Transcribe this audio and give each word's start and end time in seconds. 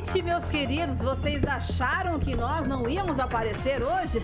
Noite, 0.00 0.22
meus 0.22 0.48
queridos. 0.48 0.98
Vocês 0.98 1.44
acharam 1.44 2.18
que 2.18 2.34
nós 2.34 2.66
não 2.66 2.88
íamos 2.88 3.20
aparecer 3.20 3.82
hoje? 3.82 4.18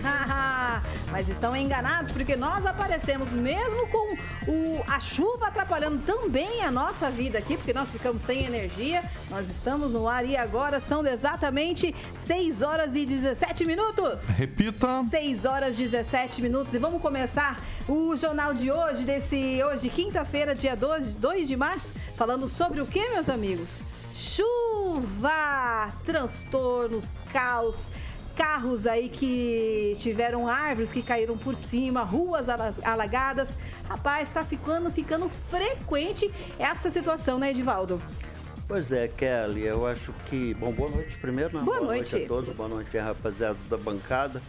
Mas 1.13 1.29
estão 1.29 1.55
enganados, 1.55 2.11
porque 2.11 2.35
nós 2.35 2.65
aparecemos 2.65 3.31
mesmo 3.33 3.87
com 3.89 4.17
o, 4.51 4.85
a 4.89 4.99
chuva 5.01 5.49
atrapalhando 5.49 5.99
também 5.99 6.63
a 6.63 6.71
nossa 6.71 7.11
vida 7.11 7.39
aqui, 7.39 7.59
porque 7.59 7.75
nós 7.75 7.91
ficamos 7.91 8.23
sem 8.23 8.47
energia. 8.47 9.03
Nós 9.29 9.51
estamos 9.51 9.93
no 9.93 10.09
ar 10.09 10.25
e 10.25 10.35
agora 10.35 10.81
são 10.81 11.07
exatamente 11.07 11.95
6 12.15 12.63
horas 12.63 12.95
e 12.95 13.05
17 13.05 13.67
minutos. 13.67 14.25
Repita. 14.29 15.05
6 15.11 15.45
horas 15.45 15.79
e 15.79 15.83
17 15.83 16.41
minutos. 16.41 16.73
E 16.73 16.79
vamos 16.79 17.03
começar 17.03 17.61
o 17.87 18.17
jornal 18.17 18.55
de 18.55 18.71
hoje, 18.71 19.05
desse 19.05 19.63
hoje, 19.63 19.91
quinta-feira, 19.91 20.55
dia 20.55 20.75
2, 20.75 21.15
2 21.17 21.47
de 21.47 21.57
março, 21.57 21.93
falando 22.17 22.49
sobre 22.49 22.81
o 22.81 22.87
que, 22.87 23.11
meus 23.11 23.29
amigos? 23.29 23.85
Chuva, 24.17 25.93
transtornos, 26.07 27.07
caos, 27.31 27.89
carros 28.35 28.87
aí 28.87 29.09
que 29.11 29.95
tiveram 29.99 30.49
árvores 30.49 30.91
que 30.91 31.03
caíram 31.03 31.37
por 31.37 31.55
cima, 31.55 32.03
ruas 32.03 32.49
alagadas. 32.83 33.51
Rapaz, 33.89 34.29
está 34.29 34.43
ficando, 34.43 34.91
ficando 34.91 35.29
frequente 35.51 36.31
essa 36.59 36.91
situação, 36.91 37.39
né, 37.39 37.51
Edivaldo? 37.51 38.01
Pois 38.67 38.91
é, 38.91 39.07
Kelly, 39.07 39.65
eu 39.65 39.87
acho 39.87 40.13
que. 40.29 40.55
Bom, 40.55 40.73
boa 40.73 40.91
noite 40.91 41.17
primeiro, 41.19 41.57
né? 41.57 41.63
Boa, 41.63 41.79
boa 41.79 41.93
noite. 41.93 42.13
noite. 42.13 42.25
a 42.25 42.29
todos, 42.29 42.57
boa 42.57 42.69
noite, 42.69 42.97
rapaziada 42.97 43.59
da 43.69 43.77
bancada. 43.77 44.43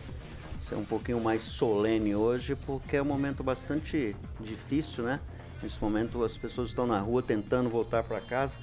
Ser 0.68 0.76
um 0.76 0.86
pouquinho 0.86 1.20
mais 1.20 1.44
solene 1.44 2.16
hoje, 2.16 2.56
porque 2.56 2.98
é 2.98 3.02
um 3.02 3.06
momento 3.06 3.44
bastante 3.44 4.16
difícil, 4.40 5.04
né? 5.04 5.20
Nesse 5.62 5.82
momento 5.82 6.24
as 6.24 6.36
pessoas 6.36 6.70
estão 6.70 6.88
na 6.88 7.00
rua 7.00 7.22
tentando 7.22 7.70
voltar 7.70 8.04
para 8.04 8.20
casa 8.20 8.56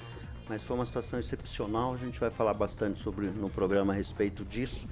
mas 0.49 0.63
foi 0.63 0.75
uma 0.75 0.85
situação 0.85 1.19
excepcional. 1.19 1.93
A 1.93 1.97
gente 1.97 2.19
vai 2.19 2.29
falar 2.29 2.53
bastante 2.53 3.01
sobre 3.01 3.27
no 3.27 3.49
programa 3.49 3.93
a 3.93 3.95
respeito 3.95 4.43
disso. 4.43 4.87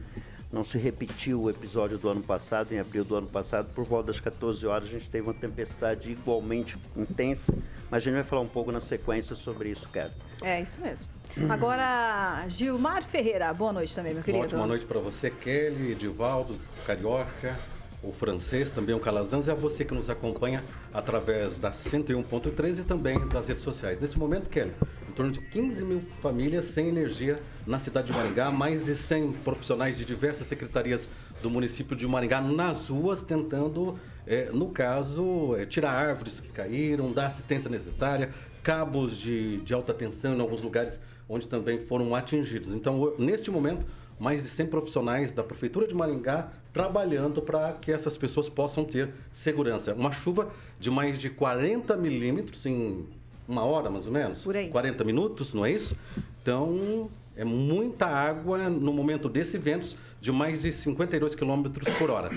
Não 0.51 0.63
se 0.63 0.77
repetiu 0.77 1.41
o 1.41 1.49
episódio 1.49 1.97
do 1.97 2.07
ano 2.07 2.21
passado, 2.21 2.71
em 2.73 2.79
abril 2.79 3.03
do 3.03 3.15
ano 3.15 3.27
passado, 3.27 3.69
por 3.73 3.85
volta 3.85 4.07
das 4.07 4.19
14 4.19 4.65
horas 4.67 4.87
a 4.87 4.91
gente 4.91 5.09
teve 5.09 5.27
uma 5.27 5.33
tempestade 5.33 6.11
igualmente 6.11 6.77
intensa, 6.95 7.51
mas 7.89 8.03
a 8.03 8.05
gente 8.05 8.13
vai 8.13 8.23
falar 8.23 8.43
um 8.43 8.47
pouco 8.47 8.71
na 8.71 8.79
sequência 8.79 9.35
sobre 9.35 9.69
isso, 9.69 9.89
Kevin. 9.89 10.13
É, 10.43 10.61
isso 10.61 10.79
mesmo. 10.79 11.07
Agora, 11.49 12.45
Gilmar 12.47 13.03
Ferreira, 13.03 13.51
boa 13.51 13.73
noite 13.73 13.95
também, 13.95 14.13
meu 14.13 14.21
querido. 14.21 14.43
Ótima 14.43 14.67
noite 14.67 14.85
para 14.85 14.99
você, 14.99 15.31
Kelly, 15.31 15.93
Edivaldo, 15.93 16.55
Carioca, 16.85 17.57
o 18.03 18.11
francês, 18.11 18.69
também 18.69 18.93
o 18.93 18.99
Calazans, 18.99 19.47
e 19.47 19.51
a 19.51 19.55
você 19.55 19.83
que 19.83 19.95
nos 19.95 20.07
acompanha 20.07 20.63
através 20.93 21.57
da 21.57 21.71
101.3 21.71 22.81
e 22.81 22.83
também 22.83 23.27
das 23.29 23.47
redes 23.47 23.63
sociais. 23.63 23.99
Nesse 23.99 24.19
momento, 24.19 24.47
Kelly, 24.49 24.73
torno 25.13 25.31
de 25.31 25.39
15 25.39 25.83
mil 25.85 25.99
famílias 26.21 26.65
sem 26.65 26.87
energia 26.87 27.37
na 27.65 27.79
cidade 27.79 28.11
de 28.11 28.13
Maringá, 28.17 28.51
mais 28.51 28.85
de 28.85 28.95
100 28.95 29.33
profissionais 29.33 29.97
de 29.97 30.05
diversas 30.05 30.47
secretarias 30.47 31.07
do 31.41 31.49
município 31.49 31.95
de 31.95 32.07
Maringá 32.07 32.41
nas 32.41 32.87
ruas 32.87 33.23
tentando, 33.23 33.97
é, 34.25 34.49
no 34.51 34.69
caso, 34.69 35.55
é, 35.55 35.65
tirar 35.65 35.91
árvores 35.91 36.39
que 36.39 36.49
caíram, 36.49 37.11
dar 37.11 37.27
assistência 37.27 37.69
necessária, 37.69 38.33
cabos 38.61 39.17
de, 39.17 39.57
de 39.57 39.73
alta 39.73 39.93
tensão 39.93 40.35
em 40.35 40.41
alguns 40.41 40.61
lugares 40.61 40.99
onde 41.27 41.47
também 41.47 41.79
foram 41.79 42.15
atingidos. 42.15 42.73
Então, 42.73 43.13
neste 43.17 43.51
momento, 43.51 43.85
mais 44.19 44.43
de 44.43 44.49
100 44.49 44.67
profissionais 44.67 45.31
da 45.31 45.43
Prefeitura 45.43 45.87
de 45.87 45.93
Maringá 45.93 46.51
trabalhando 46.71 47.41
para 47.41 47.73
que 47.73 47.91
essas 47.91 48.17
pessoas 48.17 48.49
possam 48.49 48.85
ter 48.85 49.13
segurança. 49.31 49.93
Uma 49.93 50.11
chuva 50.11 50.51
de 50.79 50.89
mais 50.89 51.17
de 51.17 51.29
40 51.29 51.95
milímetros 51.97 52.65
em 52.65 53.05
uma 53.47 53.63
hora 53.63 53.89
mais 53.89 54.05
ou 54.05 54.11
menos? 54.11 54.41
Por 54.41 54.55
aí. 54.55 54.69
40 54.69 55.03
minutos, 55.03 55.53
não 55.53 55.65
é 55.65 55.71
isso? 55.71 55.95
Então, 56.41 57.09
é 57.35 57.43
muita 57.43 58.05
água 58.05 58.69
no 58.69 58.93
momento 58.93 59.27
desse 59.27 59.57
ventos 59.57 59.95
de 60.19 60.31
mais 60.31 60.61
de 60.61 60.71
52 60.71 61.35
quilômetros 61.35 61.89
por 61.95 62.09
hora. 62.09 62.29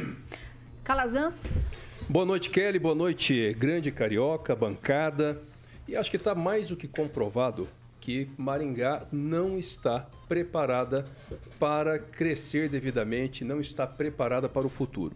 Calazans. 0.82 1.68
Boa 2.08 2.24
noite, 2.24 2.50
Kelly. 2.50 2.78
Boa 2.78 2.94
noite, 2.94 3.54
grande 3.58 3.90
carioca, 3.90 4.54
bancada. 4.54 5.42
E 5.88 5.96
acho 5.96 6.10
que 6.10 6.16
está 6.16 6.34
mais 6.34 6.68
do 6.68 6.76
que 6.76 6.88
comprovado 6.88 7.68
que 8.00 8.28
Maringá 8.36 9.04
não 9.10 9.58
está 9.58 10.06
preparada 10.28 11.06
para 11.58 11.98
crescer 11.98 12.68
devidamente, 12.68 13.44
não 13.44 13.60
está 13.60 13.86
preparada 13.86 14.48
para 14.48 14.66
o 14.66 14.70
futuro. 14.70 15.14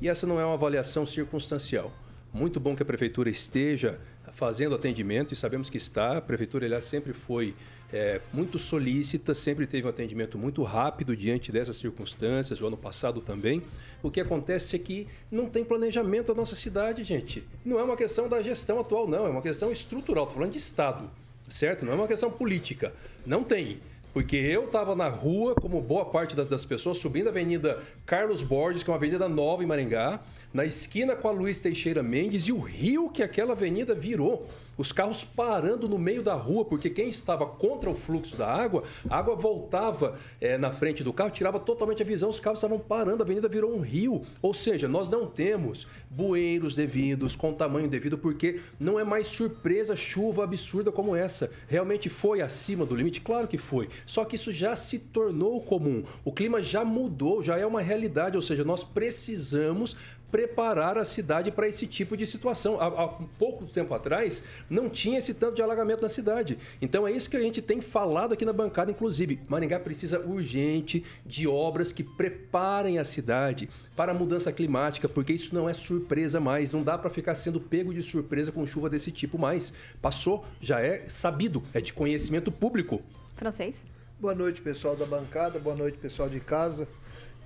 E 0.00 0.08
essa 0.08 0.26
não 0.26 0.40
é 0.40 0.44
uma 0.44 0.54
avaliação 0.54 1.06
circunstancial. 1.06 1.92
Muito 2.32 2.58
bom 2.58 2.74
que 2.74 2.82
a 2.82 2.86
prefeitura 2.86 3.30
esteja 3.30 4.00
fazendo 4.42 4.74
atendimento 4.74 5.32
e 5.32 5.36
sabemos 5.36 5.70
que 5.70 5.76
está. 5.76 6.18
A 6.18 6.20
prefeitura 6.20 6.66
ela 6.66 6.80
sempre 6.80 7.12
foi 7.12 7.54
é, 7.92 8.20
muito 8.32 8.58
solícita, 8.58 9.36
sempre 9.36 9.68
teve 9.68 9.86
um 9.86 9.88
atendimento 9.90 10.36
muito 10.36 10.64
rápido 10.64 11.16
diante 11.16 11.52
dessas 11.52 11.76
circunstâncias, 11.76 12.60
o 12.60 12.66
ano 12.66 12.76
passado 12.76 13.20
também. 13.20 13.62
O 14.02 14.10
que 14.10 14.20
acontece 14.20 14.74
é 14.74 14.80
que 14.80 15.06
não 15.30 15.48
tem 15.48 15.64
planejamento 15.64 16.26
da 16.26 16.34
nossa 16.34 16.56
cidade, 16.56 17.04
gente. 17.04 17.44
Não 17.64 17.78
é 17.78 17.84
uma 17.84 17.96
questão 17.96 18.28
da 18.28 18.42
gestão 18.42 18.80
atual, 18.80 19.06
não, 19.06 19.28
é 19.28 19.30
uma 19.30 19.42
questão 19.42 19.70
estrutural. 19.70 20.24
Estou 20.24 20.38
falando 20.38 20.50
de 20.54 20.58
Estado, 20.58 21.08
certo? 21.46 21.84
Não 21.84 21.92
é 21.92 21.94
uma 21.94 22.08
questão 22.08 22.28
política. 22.28 22.92
Não 23.24 23.44
tem. 23.44 23.78
Porque 24.12 24.36
eu 24.36 24.64
estava 24.64 24.96
na 24.96 25.08
rua, 25.08 25.54
como 25.54 25.80
boa 25.80 26.04
parte 26.04 26.34
das, 26.34 26.48
das, 26.48 26.64
pessoas, 26.64 26.98
subindo 26.98 27.28
a 27.28 27.30
Avenida 27.30 27.80
Carlos 28.04 28.42
Borges, 28.42 28.82
que 28.82 28.90
é 28.90 28.92
uma 28.92 28.98
avenida 28.98 29.28
nova 29.28 29.62
em 29.62 29.66
Maringá, 29.66 30.20
na 30.52 30.64
esquina 30.64 31.16
com 31.16 31.28
a 31.28 31.32
Luiz 31.32 31.60
Teixeira 31.60 32.02
Mendes, 32.02 32.44
e 32.48 32.52
o 32.52 32.58
rio 32.60 33.08
que 33.08 33.22
aquela 33.22 33.52
avenida 33.52 33.94
virou 33.94 34.46
os 34.76 34.90
carros 34.90 35.22
parando 35.22 35.88
no 35.88 35.98
meio 35.98 36.22
da 36.22 36.34
rua, 36.34 36.64
porque 36.64 36.88
quem 36.88 37.08
estava 37.08 37.46
contra 37.46 37.90
o 37.90 37.94
fluxo 37.94 38.36
da 38.36 38.48
água, 38.48 38.82
a 39.08 39.18
água 39.18 39.36
voltava 39.36 40.18
é, 40.40 40.56
na 40.56 40.70
frente 40.70 41.04
do 41.04 41.12
carro, 41.12 41.30
tirava 41.30 41.60
totalmente 41.60 42.02
a 42.02 42.06
visão, 42.06 42.30
os 42.30 42.40
carros 42.40 42.58
estavam 42.58 42.78
parando, 42.78 43.22
a 43.22 43.26
avenida 43.26 43.48
virou 43.48 43.74
um 43.74 43.80
rio. 43.80 44.22
Ou 44.40 44.54
seja, 44.54 44.88
nós 44.88 45.10
não 45.10 45.26
temos 45.26 45.86
bueiros 46.10 46.74
devidos, 46.74 47.36
com 47.36 47.52
tamanho 47.52 47.88
devido, 47.88 48.16
porque 48.16 48.60
não 48.80 48.98
é 48.98 49.04
mais 49.04 49.26
surpresa 49.26 49.94
chuva 49.94 50.44
absurda 50.44 50.90
como 50.90 51.14
essa. 51.14 51.50
Realmente 51.68 52.08
foi 52.08 52.40
acima 52.40 52.86
do 52.86 52.96
limite? 52.96 53.20
Claro 53.20 53.46
que 53.46 53.58
foi. 53.58 53.88
Só 54.06 54.24
que 54.24 54.36
isso 54.36 54.52
já 54.52 54.74
se 54.74 54.98
tornou 54.98 55.60
comum. 55.60 56.02
O 56.24 56.32
clima 56.32 56.62
já 56.62 56.84
mudou, 56.84 57.42
já 57.42 57.58
é 57.58 57.66
uma 57.66 57.82
realidade, 57.82 58.36
ou 58.36 58.42
seja, 58.42 58.64
nós 58.64 58.82
precisamos 58.82 59.96
preparar 60.32 60.96
a 60.96 61.04
cidade 61.04 61.52
para 61.52 61.68
esse 61.68 61.86
tipo 61.86 62.16
de 62.16 62.26
situação. 62.26 62.80
Há, 62.80 62.86
há, 62.86 63.08
pouco 63.38 63.66
tempo 63.66 63.92
atrás, 63.92 64.42
não 64.68 64.88
tinha 64.88 65.18
esse 65.18 65.34
tanto 65.34 65.56
de 65.56 65.62
alagamento 65.62 66.00
na 66.00 66.08
cidade. 66.08 66.58
Então 66.80 67.06
é 67.06 67.12
isso 67.12 67.28
que 67.28 67.36
a 67.36 67.40
gente 67.40 67.60
tem 67.60 67.82
falado 67.82 68.32
aqui 68.32 68.44
na 68.46 68.52
bancada, 68.52 68.90
inclusive. 68.90 69.38
Maringá 69.46 69.78
precisa 69.78 70.18
urgente 70.18 71.04
de 71.24 71.46
obras 71.46 71.92
que 71.92 72.02
preparem 72.02 72.98
a 72.98 73.04
cidade 73.04 73.68
para 73.94 74.12
a 74.12 74.14
mudança 74.14 74.50
climática, 74.50 75.06
porque 75.06 75.34
isso 75.34 75.54
não 75.54 75.68
é 75.68 75.74
surpresa 75.74 76.40
mais. 76.40 76.72
Não 76.72 76.82
dá 76.82 76.96
para 76.96 77.10
ficar 77.10 77.34
sendo 77.34 77.60
pego 77.60 77.92
de 77.92 78.02
surpresa 78.02 78.50
com 78.50 78.66
chuva 78.66 78.88
desse 78.88 79.12
tipo 79.12 79.38
mais. 79.38 79.70
Passou, 80.00 80.46
já 80.62 80.80
é 80.80 81.04
sabido, 81.08 81.62
é 81.74 81.80
de 81.80 81.92
conhecimento 81.92 82.50
público. 82.50 83.02
Francês. 83.36 83.84
Boa 84.18 84.34
noite, 84.34 84.62
pessoal 84.62 84.96
da 84.96 85.04
bancada, 85.04 85.58
boa 85.58 85.76
noite, 85.76 85.98
pessoal 85.98 86.30
de 86.30 86.40
casa 86.40 86.88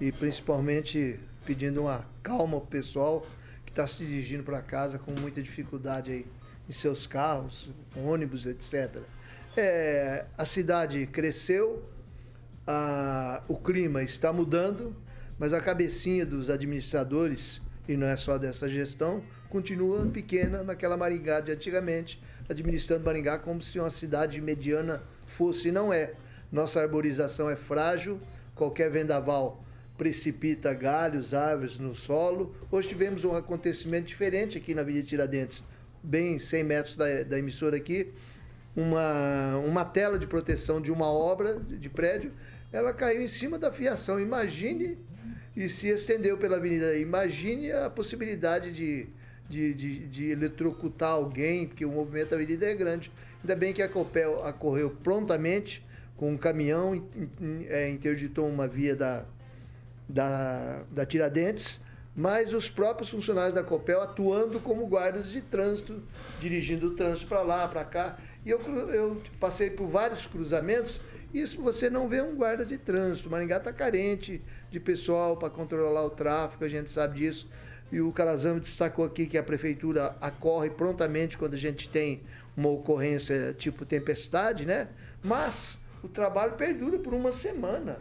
e 0.00 0.12
principalmente 0.12 1.18
pedindo 1.46 1.82
uma 1.82 2.04
calma 2.22 2.60
pro 2.60 2.68
pessoal 2.68 3.24
que 3.64 3.70
está 3.70 3.86
se 3.86 4.04
dirigindo 4.04 4.42
para 4.42 4.60
casa 4.60 4.98
com 4.98 5.12
muita 5.12 5.40
dificuldade 5.40 6.10
aí 6.10 6.26
em 6.68 6.72
seus 6.72 7.06
carros, 7.06 7.70
ônibus, 7.96 8.44
etc. 8.44 8.98
É, 9.56 10.26
a 10.36 10.44
cidade 10.44 11.06
cresceu, 11.06 11.88
a, 12.66 13.42
o 13.46 13.56
clima 13.56 14.02
está 14.02 14.32
mudando, 14.32 14.94
mas 15.38 15.52
a 15.52 15.60
cabecinha 15.60 16.26
dos 16.26 16.50
administradores, 16.50 17.62
e 17.88 17.96
não 17.96 18.08
é 18.08 18.16
só 18.16 18.36
dessa 18.36 18.68
gestão, 18.68 19.22
continua 19.48 20.04
pequena 20.06 20.64
naquela 20.64 20.96
Maringá 20.96 21.40
de 21.40 21.52
antigamente, 21.52 22.20
administrando 22.48 23.04
Maringá 23.04 23.38
como 23.38 23.62
se 23.62 23.78
uma 23.78 23.90
cidade 23.90 24.40
mediana 24.40 25.02
fosse 25.24 25.70
não 25.70 25.92
é. 25.92 26.14
Nossa 26.50 26.80
arborização 26.80 27.48
é 27.48 27.54
frágil, 27.54 28.20
qualquer 28.54 28.90
vendaval 28.90 29.64
precipita 29.96 30.72
galhos, 30.74 31.34
árvores 31.34 31.78
no 31.78 31.94
solo. 31.94 32.54
Hoje 32.70 32.88
tivemos 32.88 33.24
um 33.24 33.34
acontecimento 33.34 34.06
diferente 34.06 34.58
aqui 34.58 34.74
na 34.74 34.82
Avenida 34.82 35.06
Tiradentes, 35.06 35.62
bem 36.02 36.38
100 36.38 36.64
metros 36.64 36.96
da, 36.96 37.22
da 37.22 37.38
emissora 37.38 37.76
aqui, 37.76 38.12
uma, 38.76 39.56
uma 39.58 39.84
tela 39.84 40.18
de 40.18 40.26
proteção 40.26 40.80
de 40.80 40.92
uma 40.92 41.06
obra 41.06 41.58
de 41.58 41.88
prédio, 41.88 42.32
ela 42.72 42.92
caiu 42.92 43.22
em 43.22 43.28
cima 43.28 43.58
da 43.58 43.72
fiação. 43.72 44.20
Imagine 44.20 44.98
e 45.56 45.68
se 45.68 45.88
estendeu 45.88 46.36
pela 46.36 46.56
avenida. 46.56 46.96
Imagine 46.98 47.72
a 47.72 47.88
possibilidade 47.88 48.72
de, 48.72 49.06
de, 49.48 49.72
de, 49.72 50.06
de 50.08 50.30
eletrocutar 50.30 51.12
alguém, 51.12 51.66
porque 51.66 51.86
o 51.86 51.90
movimento 51.90 52.30
da 52.30 52.36
avenida 52.36 52.66
é 52.66 52.74
grande. 52.74 53.10
Ainda 53.42 53.56
bem 53.56 53.72
que 53.72 53.80
a 53.80 53.88
Copel 53.88 54.44
acorreu 54.44 54.90
prontamente 54.90 55.82
com 56.16 56.32
um 56.32 56.36
caminhão, 56.36 57.02
é, 57.68 57.88
interditou 57.88 58.46
uma 58.48 58.68
via 58.68 58.94
da, 58.94 59.24
da, 60.08 60.82
da 60.90 61.04
Tiradentes, 61.04 61.80
mas 62.14 62.52
os 62.52 62.68
próprios 62.68 63.10
funcionários 63.10 63.54
da 63.54 63.62
Copel 63.62 64.00
atuando 64.00 64.58
como 64.60 64.86
guardas 64.86 65.28
de 65.28 65.42
trânsito, 65.42 66.02
dirigindo 66.40 66.88
o 66.88 66.90
trânsito 66.94 67.26
para 67.26 67.42
lá, 67.42 67.68
para 67.68 67.84
cá. 67.84 68.18
E 68.44 68.50
eu, 68.50 68.60
eu 68.88 69.22
passei 69.38 69.68
por 69.68 69.86
vários 69.86 70.26
cruzamentos 70.26 71.00
isso 71.36 71.60
você 71.60 71.90
não 71.90 72.08
vê 72.08 72.22
um 72.22 72.34
guarda 72.34 72.64
de 72.64 72.78
trânsito. 72.78 73.28
Maringá 73.28 73.58
está 73.58 73.70
carente 73.70 74.42
de 74.70 74.80
pessoal 74.80 75.36
para 75.36 75.50
controlar 75.50 76.02
o 76.04 76.08
tráfego, 76.08 76.64
a 76.64 76.68
gente 76.68 76.90
sabe 76.90 77.18
disso. 77.18 77.46
E 77.92 78.00
o 78.00 78.10
Calazam 78.10 78.58
destacou 78.58 79.04
aqui 79.04 79.26
que 79.26 79.36
a 79.36 79.42
prefeitura 79.42 80.16
acorre 80.18 80.70
prontamente 80.70 81.36
quando 81.36 81.52
a 81.52 81.58
gente 81.58 81.90
tem 81.90 82.22
uma 82.56 82.70
ocorrência 82.70 83.54
tipo 83.58 83.84
tempestade, 83.84 84.64
né? 84.64 84.88
Mas 85.22 85.78
o 86.02 86.08
trabalho 86.08 86.52
perdura 86.52 86.98
por 86.98 87.12
uma 87.12 87.30
semana 87.30 87.98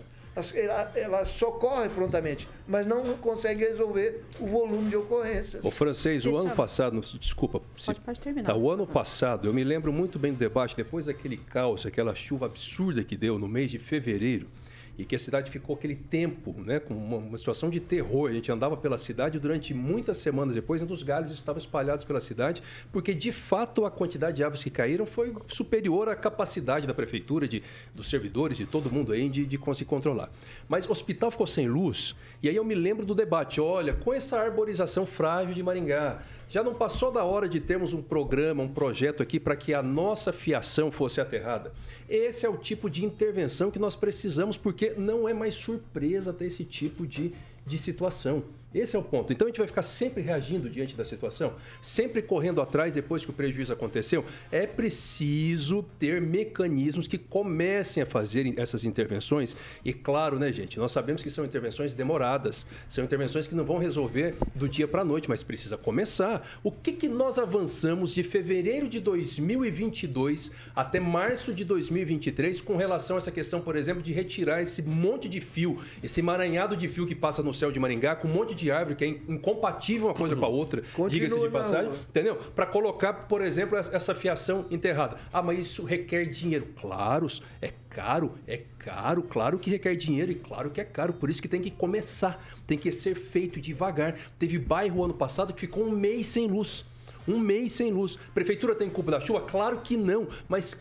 ela, 0.53 0.91
ela 0.95 1.25
socorre 1.25 1.87
prontamente, 1.89 2.47
mas 2.67 2.85
não 2.85 3.03
consegue 3.17 3.63
resolver 3.63 4.23
o 4.39 4.45
volume 4.45 4.89
de 4.89 4.95
ocorrências. 4.95 5.63
O 5.63 5.71
francês, 5.71 6.23
Deixa 6.23 6.37
o 6.37 6.39
ano 6.39 6.49
eu... 6.49 6.55
passado, 6.55 6.99
desculpa, 7.19 7.61
se, 7.77 7.87
pode, 7.87 8.01
pode 8.01 8.19
terminar. 8.19 8.47
Tá, 8.47 8.55
o 8.55 8.69
ano 8.69 8.85
passado, 8.85 9.47
eu 9.47 9.53
me 9.53 9.63
lembro 9.63 9.93
muito 9.93 10.19
bem 10.19 10.33
do 10.33 10.37
debate, 10.37 10.75
depois 10.75 11.05
daquele 11.05 11.37
caos, 11.37 11.85
aquela 11.85 12.13
chuva 12.13 12.47
absurda 12.47 13.03
que 13.03 13.15
deu 13.15 13.39
no 13.39 13.47
mês 13.47 13.71
de 13.71 13.79
fevereiro, 13.79 14.47
e 14.97 15.03
que 15.03 15.15
a 15.15 15.19
cidade 15.19 15.51
ficou 15.51 15.75
aquele 15.75 15.95
tempo, 15.95 16.55
né, 16.57 16.79
com 16.79 16.93
uma, 16.93 17.17
uma, 17.17 17.37
situação 17.37 17.69
de 17.69 17.79
terror. 17.79 18.29
A 18.29 18.33
gente 18.33 18.51
andava 18.51 18.77
pela 18.77 18.97
cidade 18.97 19.39
durante 19.39 19.73
muitas 19.73 20.17
semanas 20.17 20.55
depois, 20.55 20.81
onde 20.81 20.93
os 20.93 21.03
galhos 21.03 21.31
estavam 21.31 21.59
espalhados 21.59 22.05
pela 22.05 22.21
cidade, 22.21 22.61
porque 22.91 23.13
de 23.13 23.31
fato 23.31 23.85
a 23.85 23.91
quantidade 23.91 24.37
de 24.37 24.43
árvores 24.43 24.63
que 24.63 24.69
caíram 24.69 25.05
foi 25.05 25.33
superior 25.47 26.07
à 26.09 26.15
capacidade 26.15 26.87
da 26.87 26.93
prefeitura, 26.93 27.47
de, 27.47 27.61
dos 27.93 28.09
servidores, 28.09 28.57
de 28.57 28.65
todo 28.65 28.89
mundo 28.89 29.11
aí, 29.11 29.27
de, 29.29 29.45
de 29.45 29.57
conseguir 29.57 29.89
controlar. 29.89 30.29
Mas 30.67 30.87
o 30.87 30.91
hospital 30.91 31.31
ficou 31.31 31.47
sem 31.47 31.67
luz, 31.67 32.15
e 32.41 32.49
aí 32.49 32.55
eu 32.55 32.63
me 32.63 32.75
lembro 32.75 33.05
do 33.05 33.13
debate: 33.13 33.59
olha, 33.59 33.93
com 33.93 34.13
essa 34.13 34.39
arborização 34.39 35.05
frágil 35.05 35.53
de 35.53 35.61
Maringá, 35.61 36.21
já 36.49 36.63
não 36.63 36.73
passou 36.73 37.11
da 37.11 37.23
hora 37.23 37.49
de 37.49 37.59
termos 37.59 37.93
um 37.93 38.01
programa, 38.01 38.63
um 38.63 38.67
projeto 38.67 39.21
aqui 39.23 39.39
para 39.39 39.55
que 39.55 39.73
a 39.73 39.81
nossa 39.81 40.31
fiação 40.31 40.91
fosse 40.91 41.19
aterrada? 41.19 41.73
Esse 42.07 42.45
é 42.45 42.49
o 42.49 42.57
tipo 42.57 42.89
de 42.89 43.03
intervenção 43.03 43.71
que 43.71 43.79
nós 43.79 43.95
precisamos, 43.95 44.57
porque 44.57 44.93
não 44.97 45.27
é 45.27 45.33
mais 45.33 45.55
surpresa 45.55 46.31
ter 46.31 46.45
esse 46.45 46.63
tipo 46.63 47.07
de, 47.07 47.33
de 47.65 47.77
situação. 47.77 48.43
Esse 48.75 48.93
é 48.97 48.99
o 48.99 49.01
ponto. 49.01 49.31
Então 49.31 49.47
a 49.47 49.49
gente 49.49 49.59
vai 49.59 49.67
ficar 49.67 49.81
sempre 49.81 50.21
reagindo 50.21 50.69
diante 50.69 50.97
da 50.97 51.05
situação, 51.05 51.53
sempre 51.81 52.21
correndo 52.21 52.59
atrás 52.59 52.93
depois 52.93 53.23
que 53.23 53.31
o 53.31 53.33
prejuízo 53.33 53.71
aconteceu. 53.71 54.25
É 54.51 54.67
preciso 54.67 55.83
ter 55.97 56.21
mecanismos 56.21 57.07
que 57.07 57.17
comecem 57.17 58.03
a 58.03 58.05
fazer 58.05 58.53
essas 58.59 58.83
intervenções. 58.83 59.55
E 59.85 59.93
claro, 59.93 60.37
né, 60.37 60.51
gente, 60.51 60.77
nós 60.77 60.91
sabemos 60.91 61.23
que 61.23 61.29
são 61.29 61.45
intervenções 61.45 61.93
demoradas, 61.93 62.65
são 62.89 63.01
intervenções 63.01 63.47
que 63.47 63.55
não 63.55 63.63
vão 63.63 63.77
resolver 63.77 64.35
do 64.53 64.67
dia 64.67 64.85
para 64.85 65.03
a 65.03 65.05
noite, 65.05 65.29
mas 65.29 65.41
precisa 65.41 65.77
começar. 65.77 66.45
O 66.61 66.69
que, 66.69 66.91
que 66.91 67.07
nós 67.07 67.39
avançamos 67.39 68.13
de 68.13 68.23
fevereiro 68.23 68.89
de 68.89 68.99
2022 68.99 70.51
até 70.75 70.99
março 70.99 71.53
de 71.53 71.63
2023 71.63 72.59
com 72.59 72.75
relação 72.75 73.15
a 73.15 73.19
essa 73.19 73.31
questão, 73.31 73.61
por 73.61 73.77
exemplo, 73.77 74.03
de 74.03 74.11
retirar 74.11 74.61
esse 74.61 74.81
monte 74.81 75.29
de 75.29 75.39
fio, 75.39 75.79
esse 76.03 76.19
emaranhado 76.19 76.75
de 76.75 76.89
fio 76.89 77.07
que 77.07 77.15
passa 77.15 77.41
no 77.41 77.53
céu 77.53 77.71
de 77.71 77.79
Maringá, 77.79 78.17
com 78.17 78.27
um 78.27 78.31
monte 78.31 78.53
de 78.53 78.64
de 78.65 78.71
árvore 78.71 78.95
que 78.95 79.05
é 79.05 79.07
incompatível 79.07 80.07
uma 80.07 80.13
coisa 80.13 80.35
com 80.35 80.45
a 80.45 80.47
outra, 80.47 80.81
diga-se 81.09 81.39
de 81.39 81.49
passagem, 81.49 81.91
entendeu? 82.09 82.35
Para 82.35 82.65
colocar, 82.65 83.13
por 83.13 83.41
exemplo, 83.41 83.77
essa 83.77 84.15
fiação 84.15 84.65
enterrada. 84.71 85.17
Ah, 85.31 85.41
mas 85.41 85.59
isso 85.59 85.83
requer 85.83 86.25
dinheiro. 86.25 86.67
Claro, 86.79 87.27
é 87.61 87.71
caro, 87.89 88.33
é 88.47 88.61
caro, 88.79 89.23
claro 89.23 89.59
que 89.59 89.69
requer 89.69 89.95
dinheiro 89.95 90.31
e 90.31 90.35
claro 90.35 90.69
que 90.69 90.81
é 90.81 90.83
caro, 90.83 91.13
por 91.13 91.29
isso 91.29 91.41
que 91.41 91.47
tem 91.47 91.61
que 91.61 91.71
começar, 91.71 92.43
tem 92.65 92.77
que 92.77 92.91
ser 92.91 93.15
feito 93.15 93.61
devagar. 93.61 94.15
Teve 94.39 94.57
bairro 94.57 95.03
ano 95.03 95.13
passado 95.13 95.53
que 95.53 95.61
ficou 95.61 95.85
um 95.85 95.91
mês 95.91 96.27
sem 96.27 96.47
luz. 96.47 96.85
Um 97.27 97.39
mês 97.39 97.73
sem 97.73 97.91
luz. 97.91 98.17
Prefeitura 98.33 98.75
tem 98.75 98.89
culpa 98.89 99.11
da 99.11 99.19
chuva? 99.19 99.41
Claro 99.41 99.81
que 99.81 99.97
não, 99.97 100.27
mas 100.47 100.79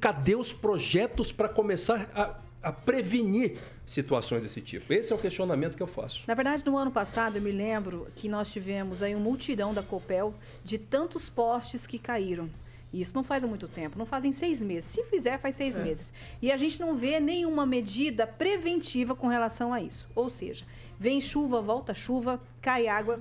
cadê 0.00 0.34
os 0.34 0.52
projetos 0.52 1.32
para 1.32 1.48
começar 1.48 2.10
a 2.14 2.45
a 2.66 2.72
prevenir 2.72 3.58
situações 3.86 4.42
desse 4.42 4.60
tipo? 4.60 4.92
Esse 4.92 5.12
é 5.12 5.14
o 5.14 5.18
questionamento 5.18 5.76
que 5.76 5.82
eu 5.82 5.86
faço. 5.86 6.24
Na 6.26 6.34
verdade, 6.34 6.66
no 6.66 6.76
ano 6.76 6.90
passado, 6.90 7.36
eu 7.36 7.42
me 7.42 7.52
lembro 7.52 8.08
que 8.16 8.28
nós 8.28 8.50
tivemos 8.52 9.04
aí 9.04 9.14
um 9.14 9.20
multidão 9.20 9.72
da 9.72 9.84
Copel 9.84 10.34
de 10.64 10.76
tantos 10.76 11.28
postes 11.28 11.86
que 11.86 11.96
caíram. 11.96 12.50
Isso 12.92 13.14
não 13.14 13.22
faz 13.22 13.44
há 13.44 13.46
muito 13.46 13.68
tempo, 13.68 13.96
não 13.96 14.04
fazem 14.04 14.32
seis 14.32 14.60
meses. 14.60 14.90
Se 14.90 15.04
fizer, 15.04 15.38
faz 15.38 15.54
seis 15.54 15.76
é. 15.76 15.84
meses. 15.84 16.12
E 16.42 16.50
a 16.50 16.56
gente 16.56 16.80
não 16.80 16.96
vê 16.96 17.20
nenhuma 17.20 17.64
medida 17.64 18.26
preventiva 18.26 19.14
com 19.14 19.28
relação 19.28 19.72
a 19.72 19.80
isso. 19.80 20.08
Ou 20.12 20.28
seja, 20.28 20.64
vem 20.98 21.20
chuva, 21.20 21.60
volta 21.60 21.94
chuva, 21.94 22.40
cai 22.60 22.88
água. 22.88 23.20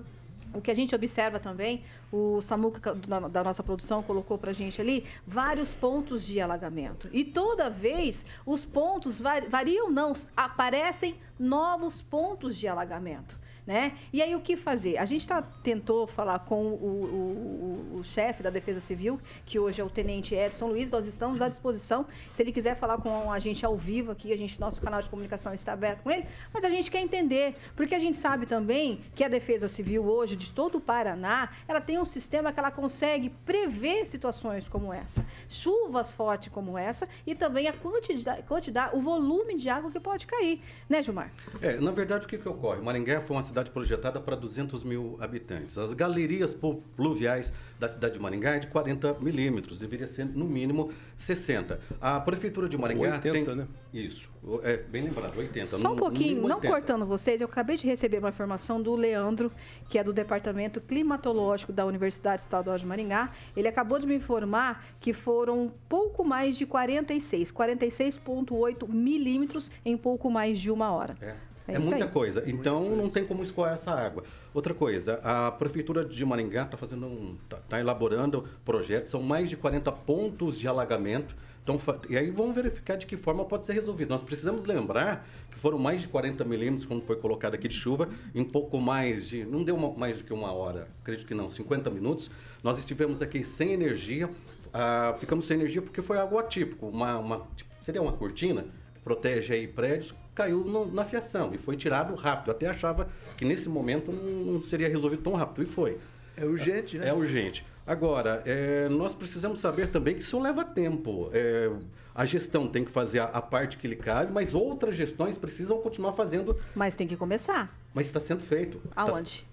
O 0.56 0.62
que 0.62 0.72
a 0.72 0.76
gente 0.76 0.96
observa 0.96 1.40
também, 1.40 1.84
o 2.16 2.42
Samuca 2.42 2.96
da 2.96 3.44
nossa 3.44 3.62
produção 3.62 4.02
colocou 4.02 4.38
para 4.38 4.54
gente 4.54 4.80
ali 4.80 5.04
vários 5.28 5.74
pontos 5.74 6.26
de 6.26 6.40
alagamento. 6.40 7.10
E 7.12 7.26
toda 7.26 7.70
vez 7.70 8.26
os 8.46 8.64
pontos 8.64 9.20
variam, 9.20 9.92
não, 9.92 10.14
aparecem 10.36 11.18
novos 11.38 12.02
pontos 12.02 12.56
de 12.56 12.68
alagamento 12.68 13.38
né? 13.66 13.94
E 14.14 14.22
aí 14.22 14.36
o 14.36 14.40
que 14.40 14.56
fazer? 14.56 14.98
A 14.98 15.06
gente 15.06 15.28
tá, 15.28 15.42
tentou 15.42 16.06
falar 16.06 16.40
com 16.40 16.66
o, 16.66 17.94
o, 17.94 18.00
o 18.00 18.04
chefe 18.04 18.44
da 18.44 18.50
Defesa 18.50 18.80
Civil, 18.80 19.20
que 19.46 19.58
hoje 19.58 19.82
é 19.82 19.84
o 19.84 19.90
Tenente 19.90 20.36
Edson 20.36 20.68
Luiz, 20.68 20.92
nós 20.92 21.06
estamos 21.06 21.42
à 21.42 21.50
disposição. 21.50 22.06
Se 22.34 22.44
ele 22.44 22.52
quiser 22.52 22.76
falar 22.76 22.98
com 22.98 23.32
a 23.32 23.40
gente 23.40 23.66
ao 23.66 23.76
vivo 23.76 24.12
aqui, 24.12 24.32
a 24.32 24.38
gente, 24.38 24.60
nosso 24.60 24.82
canal 24.82 25.02
de 25.02 25.10
comunicação 25.10 25.54
está 25.54 25.74
aberto 25.74 26.04
com 26.04 26.12
ele, 26.12 26.26
mas 26.54 26.64
a 26.64 26.70
gente 26.70 26.92
quer 26.92 27.00
entender, 27.00 27.56
porque 27.76 27.96
a 27.96 28.00
gente 28.00 28.18
sabe 28.18 28.46
também 28.46 29.02
que 29.16 29.24
a 29.24 29.28
Defesa 29.28 29.68
Civil 29.68 30.06
hoje, 30.06 30.36
de 30.36 30.52
todo 30.52 30.78
o 30.78 30.82
Paraná, 30.82 31.50
ela 31.68 31.82
tem 31.82 32.00
um 32.00 32.06
sistema 32.06 32.54
que 32.54 32.60
ela 32.60 32.72
consegue 32.72 33.30
prever 33.46 34.06
situações 34.06 34.68
como 34.68 34.94
essa, 34.94 35.26
chuvas 35.50 36.12
fortes 36.12 36.52
como 36.52 36.78
essa, 36.78 37.08
e 37.26 37.34
também 37.34 37.68
a 37.68 37.74
quantidade, 37.74 38.44
quantidade 38.44 38.96
o 38.96 39.02
volume 39.02 39.56
de 39.56 39.70
água 39.70 39.90
que 39.90 40.00
pode 40.00 40.28
cair, 40.28 40.62
né, 40.88 41.02
Gilmar? 41.02 41.32
É, 41.62 41.78
na 41.78 41.92
verdade, 41.92 42.26
o 42.26 42.30
que, 42.30 42.38
que 42.38 42.48
ocorre? 42.48 42.82
Maringá 42.82 43.20
foi 43.22 43.36
uma 43.36 43.44
cidade 43.44 43.55
cidade 43.56 43.72
projetada 43.72 44.20
para 44.20 44.36
200 44.36 44.84
mil 44.84 45.18
habitantes. 45.22 45.78
As 45.78 45.94
galerias 45.94 46.54
pluviais 46.96 47.54
da 47.80 47.88
cidade 47.88 48.16
de 48.16 48.20
Maringá 48.20 48.56
é 48.56 48.60
de 48.60 48.68
40 48.68 49.14
milímetros, 49.22 49.80
deveria 49.80 50.08
ser 50.08 50.26
no 50.26 50.44
mínimo 50.44 50.92
60. 51.16 51.80
A 52.02 52.20
prefeitura 52.20 52.68
de 52.68 52.78
Maringá 52.78 53.14
80, 53.14 53.32
tem... 53.32 53.56
né? 53.56 53.68
Isso, 53.94 54.30
é 54.62 54.76
bem 54.76 55.06
lembrado, 55.06 55.38
80. 55.38 55.68
Só 55.68 55.94
um 55.94 55.96
pouquinho, 55.96 56.46
não 56.46 56.60
cortando 56.60 57.06
vocês, 57.06 57.40
eu 57.40 57.48
acabei 57.48 57.78
de 57.78 57.88
receber 57.88 58.20
uma 58.20 58.28
informação 58.28 58.82
do 58.82 58.94
Leandro, 58.94 59.50
que 59.88 59.98
é 59.98 60.04
do 60.04 60.12
Departamento 60.12 60.82
Climatológico 60.82 61.72
da 61.72 61.86
Universidade 61.86 62.42
Estadual 62.42 62.78
de 62.78 62.86
Maringá. 62.86 63.32
Ele 63.56 63.70
acabou 63.70 63.98
de 63.98 64.06
me 64.06 64.16
informar 64.16 64.86
que 65.00 65.14
foram 65.14 65.72
pouco 65.88 66.26
mais 66.26 66.58
de 66.58 66.66
46, 66.66 67.54
46,8 67.54 68.90
milímetros 68.90 69.72
em 69.86 69.96
pouco 69.96 70.30
mais 70.30 70.60
de 70.60 70.70
uma 70.70 70.92
hora. 70.92 71.16
É. 71.22 71.55
É, 71.68 71.76
é 71.76 71.80
muita 71.80 72.06
aí. 72.06 72.12
coisa. 72.12 72.44
Então 72.48 72.96
não 72.96 73.10
tem 73.10 73.26
como 73.26 73.44
escoar 73.44 73.74
essa 73.74 73.92
água. 73.92 74.24
Outra 74.54 74.74
coisa, 74.74 75.20
a 75.24 75.52
prefeitura 75.52 76.06
de 76.06 76.24
Maringá 76.26 76.64
está 76.64 76.78
fazendo 76.78 77.06
um, 77.06 77.38
tá, 77.50 77.58
tá, 77.68 77.80
elaborando 77.80 78.48
projetos, 78.64 79.12
são 79.12 79.22
mais 79.22 79.50
de 79.50 79.58
40 79.58 79.92
pontos 79.92 80.58
de 80.58 80.68
alagamento. 80.68 81.36
Então, 81.64 81.80
e 82.08 82.16
aí 82.16 82.30
vamos 82.30 82.54
verificar 82.56 82.96
de 82.96 83.08
que 83.08 83.18
forma 83.18 83.44
pode 83.44 83.66
ser 83.66 83.74
resolvido. 83.74 84.10
Nós 84.10 84.22
precisamos 84.22 84.66
lembrar 84.66 85.28
que 85.50 85.58
foram 85.58 85.80
mais 85.80 86.02
de 86.02 86.08
40 86.08 86.46
milímetros, 86.46 86.86
como 86.86 87.02
foi 87.02 87.16
colocado 87.16 87.56
aqui 87.56 87.68
de 87.68 87.74
chuva, 87.74 88.08
em 88.36 88.44
pouco 88.44 88.80
mais 88.80 89.28
de. 89.28 89.44
Não 89.46 89.64
deu 89.64 89.76
uma, 89.76 89.92
mais 89.92 90.20
do 90.20 90.24
que 90.24 90.32
uma 90.32 90.54
hora, 90.54 90.88
acredito 91.02 91.28
que 91.28 91.34
não, 91.34 91.50
50 91.50 91.90
minutos. 91.90 92.30
Nós 92.64 92.78
estivemos 92.78 93.20
aqui 93.20 93.44
sem 93.44 93.72
energia, 93.72 94.30
ah, 94.72 95.16
ficamos 95.20 95.46
sem 95.46 95.58
energia 95.58 95.82
porque 95.82 96.04
foi 96.04 96.20
algo 96.20 96.38
atípico. 96.38 96.88
Uma, 96.88 97.18
uma, 97.18 97.48
tipo, 97.56 97.70
seria 97.82 98.02
uma 98.02 98.14
cortina, 98.14 98.68
protege 99.06 99.54
aí 99.54 99.68
prédios, 99.68 100.16
caiu 100.34 100.66
no, 100.66 100.92
na 100.92 101.06
fiação 101.06 101.54
e 101.54 101.58
foi 101.60 101.78
tirado 101.78 102.16
rápido. 102.16 102.50
Até 102.50 102.68
achava 102.68 103.08
que 103.38 103.46
nesse 103.46 103.70
momento 103.70 104.12
não 104.12 104.60
seria 104.62 104.90
resolvido 104.90 105.22
tão 105.22 105.34
rápido 105.34 105.64
e 105.64 105.66
foi. 105.68 105.98
É 106.36 106.44
urgente, 106.44 106.98
né? 106.98 107.08
É 107.08 107.14
urgente. 107.14 107.64
Agora, 107.88 108.42
é, 108.46 108.90
nós 108.90 109.14
precisamos 109.14 109.60
saber 109.60 109.92
também 109.92 110.16
que 110.16 110.22
isso 110.22 110.40
leva 110.40 110.66
tempo. 110.66 111.30
É, 111.32 111.72
a 112.16 112.26
gestão 112.26 112.68
tem 112.68 112.84
que 112.84 112.92
fazer 112.92 113.20
a, 113.20 113.26
a, 113.26 113.42
parte 113.42 113.78
que 113.78 113.88
lhe 113.88 113.96
cabe, 113.96 114.34
mas 114.34 114.56
outras 114.56 114.96
gestões 114.96 115.38
precisam 115.38 115.78
continuar 115.80 116.14
fazendo. 116.14 116.60
Mas 116.74 116.96
tem 116.96 117.08
que 117.08 117.16
começar. 117.16 117.74
Mas 117.94 118.08
está 118.08 118.20
sendo 118.20 118.42
feito. 118.42 118.82
Aonde? 118.96 119.46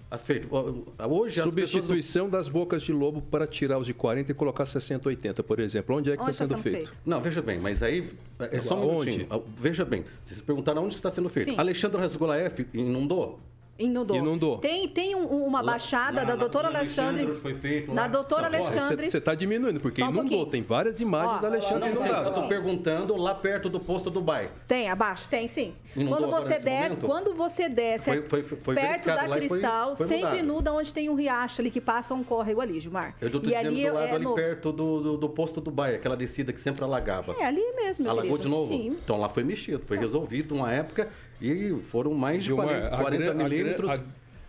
Hoje 1.09 1.41
Substituição 1.41 2.29
das 2.29 2.49
bocas 2.49 2.83
de 2.83 2.93
lobo 2.93 3.23
para 3.23 3.47
tirar 3.47 3.79
os 3.79 3.87
de 3.87 3.95
40 3.95 4.33
e 4.33 4.35
colocar 4.35 4.67
60, 4.67 5.09
80, 5.09 5.43
por 5.43 5.59
exemplo. 5.59 5.97
Onde 5.97 6.11
é 6.11 6.17
que 6.17 6.23
está 6.23 6.33
sendo, 6.33 6.49
sendo 6.49 6.63
feito? 6.63 6.77
feito? 6.89 6.99
Não, 7.05 7.21
veja 7.21 7.41
bem, 7.41 7.59
mas 7.59 7.83
aí 7.83 8.11
é 8.39 8.61
só 8.61 8.77
um 8.77 8.97
onde? 8.97 9.11
minutinho. 9.11 9.45
Veja 9.59 9.85
bem, 9.85 10.05
se 10.23 10.35
vocês 10.35 10.43
perguntaram 10.43 10.85
onde 10.85 10.95
está 10.97 11.11
sendo 11.11 11.29
feito. 11.29 11.51
Sim. 11.51 11.59
Alexandre 11.59 12.01
Rasgolaef 12.01 12.67
inundou? 12.75 13.41
Inundou. 13.87 14.17
Inundou. 14.17 14.59
Tem, 14.59 14.89
tem 14.89 15.15
um, 15.15 15.27
uma 15.45 15.63
baixada 15.63 16.21
lá, 16.21 16.25
da 16.25 16.37
doutora 16.37 16.69
Alexandre. 16.69 17.35
Foi 17.37 17.55
feito 17.55 17.93
da 17.93 18.07
doutora 18.07 18.49
não, 18.49 18.59
Alexandre. 18.59 19.11
Você 19.11 19.19
está 19.19 19.35
diminuindo, 19.35 19.81
porque 19.81 20.03
um 20.03 20.07
inundou. 20.07 20.23
Pouquinho. 20.23 20.47
Tem 20.47 20.63
várias 20.63 21.01
imagens 21.01 21.41
da 21.41 21.49
Alexandre 21.49 21.91
inundada. 21.91 22.29
Eu 22.29 22.29
estou 22.29 22.49
perguntando 22.49 23.17
lá 23.17 23.35
perto 23.35 23.69
do 23.69 23.81
posto 23.81 24.11
do 24.11 24.21
bairro. 24.21 24.53
Tem, 24.67 24.89
abaixo? 24.89 25.29
Tem, 25.29 25.49
sim. 25.49 25.75
Inundou 25.95 26.29
quando 26.29 26.43
você 26.43 26.59
desce, 26.59 26.97
quando 26.97 27.35
você 27.35 27.69
desce 27.69 28.23
foi, 28.23 28.43
foi, 28.43 28.57
foi 28.57 28.75
perto 28.75 29.07
da 29.07 29.29
Cristal, 29.29 29.95
foi, 29.95 30.07
sempre 30.07 30.39
inunda 30.39 30.73
onde 30.73 30.93
tem 30.93 31.11
um 31.11 31.15
riacho 31.15 31.61
ali 31.61 31.71
que 31.71 31.81
passa 31.81 32.15
um 32.15 32.25
córrego 32.25 32.61
ali, 32.61 32.81
Gilmar. 32.81 33.15
Eu 33.21 33.27
estou 33.27 33.41
dizendo 33.41 33.69
ali 33.69 33.87
do 33.87 33.95
lado 33.95 34.07
é 34.07 34.13
ali 34.13 34.25
novo. 34.25 34.37
perto 34.37 34.73
do, 34.73 35.01
do, 35.01 35.17
do, 35.19 35.29
posto 35.29 35.61
do 35.61 35.71
bairro, 35.71 35.97
aquela 35.97 36.17
descida 36.17 36.53
que 36.53 36.61
sempre 36.61 36.83
alagava. 36.85 37.37
É, 37.39 37.45
ali 37.45 37.63
mesmo, 37.75 38.09
Alagou 38.09 38.39
de 38.39 38.49
novo? 38.49 38.73
Sim. 38.73 38.99
Então 39.05 39.21
lá 39.21 39.29
foi 39.29 39.45
mexido, 39.45 39.83
foi 39.87 39.99
resolvido 39.99 40.55
uma 40.55 40.73
época 40.73 41.11
e 41.43 41.83
foram 41.83 42.15
mais 42.15 42.45
de 42.45 42.55
40, 42.55 42.89
40 42.97 43.35
milímetros. 43.35 43.91
A, 43.91 44.01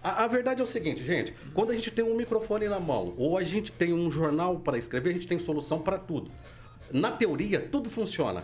a, 0.04 0.24
a, 0.26 0.28
verdade 0.28 0.62
é 0.62 0.64
o 0.64 0.68
seguinte, 0.68 1.04
gente: 1.04 1.34
quando 1.54 1.72
a 1.72 1.76
gente 1.76 1.90
tem 1.90 2.06
um 2.06 2.16
microfone 2.16 2.68
na 2.68 2.80
mão 2.80 3.14
ou 3.18 3.38
a 3.38 3.44
gente 3.44 3.72
tem 3.72 3.92
um 3.92 4.12
jornal 4.12 4.60
para 4.60 4.78
escrever, 4.78 5.10
a 5.10 5.14
gente 5.14 5.28
tem 5.28 5.40
solução 5.40 5.80
para 5.80 5.98
tudo. 5.98 6.30
Na 6.92 7.12
teoria, 7.12 7.60
tudo 7.60 7.90
funciona. 7.90 8.44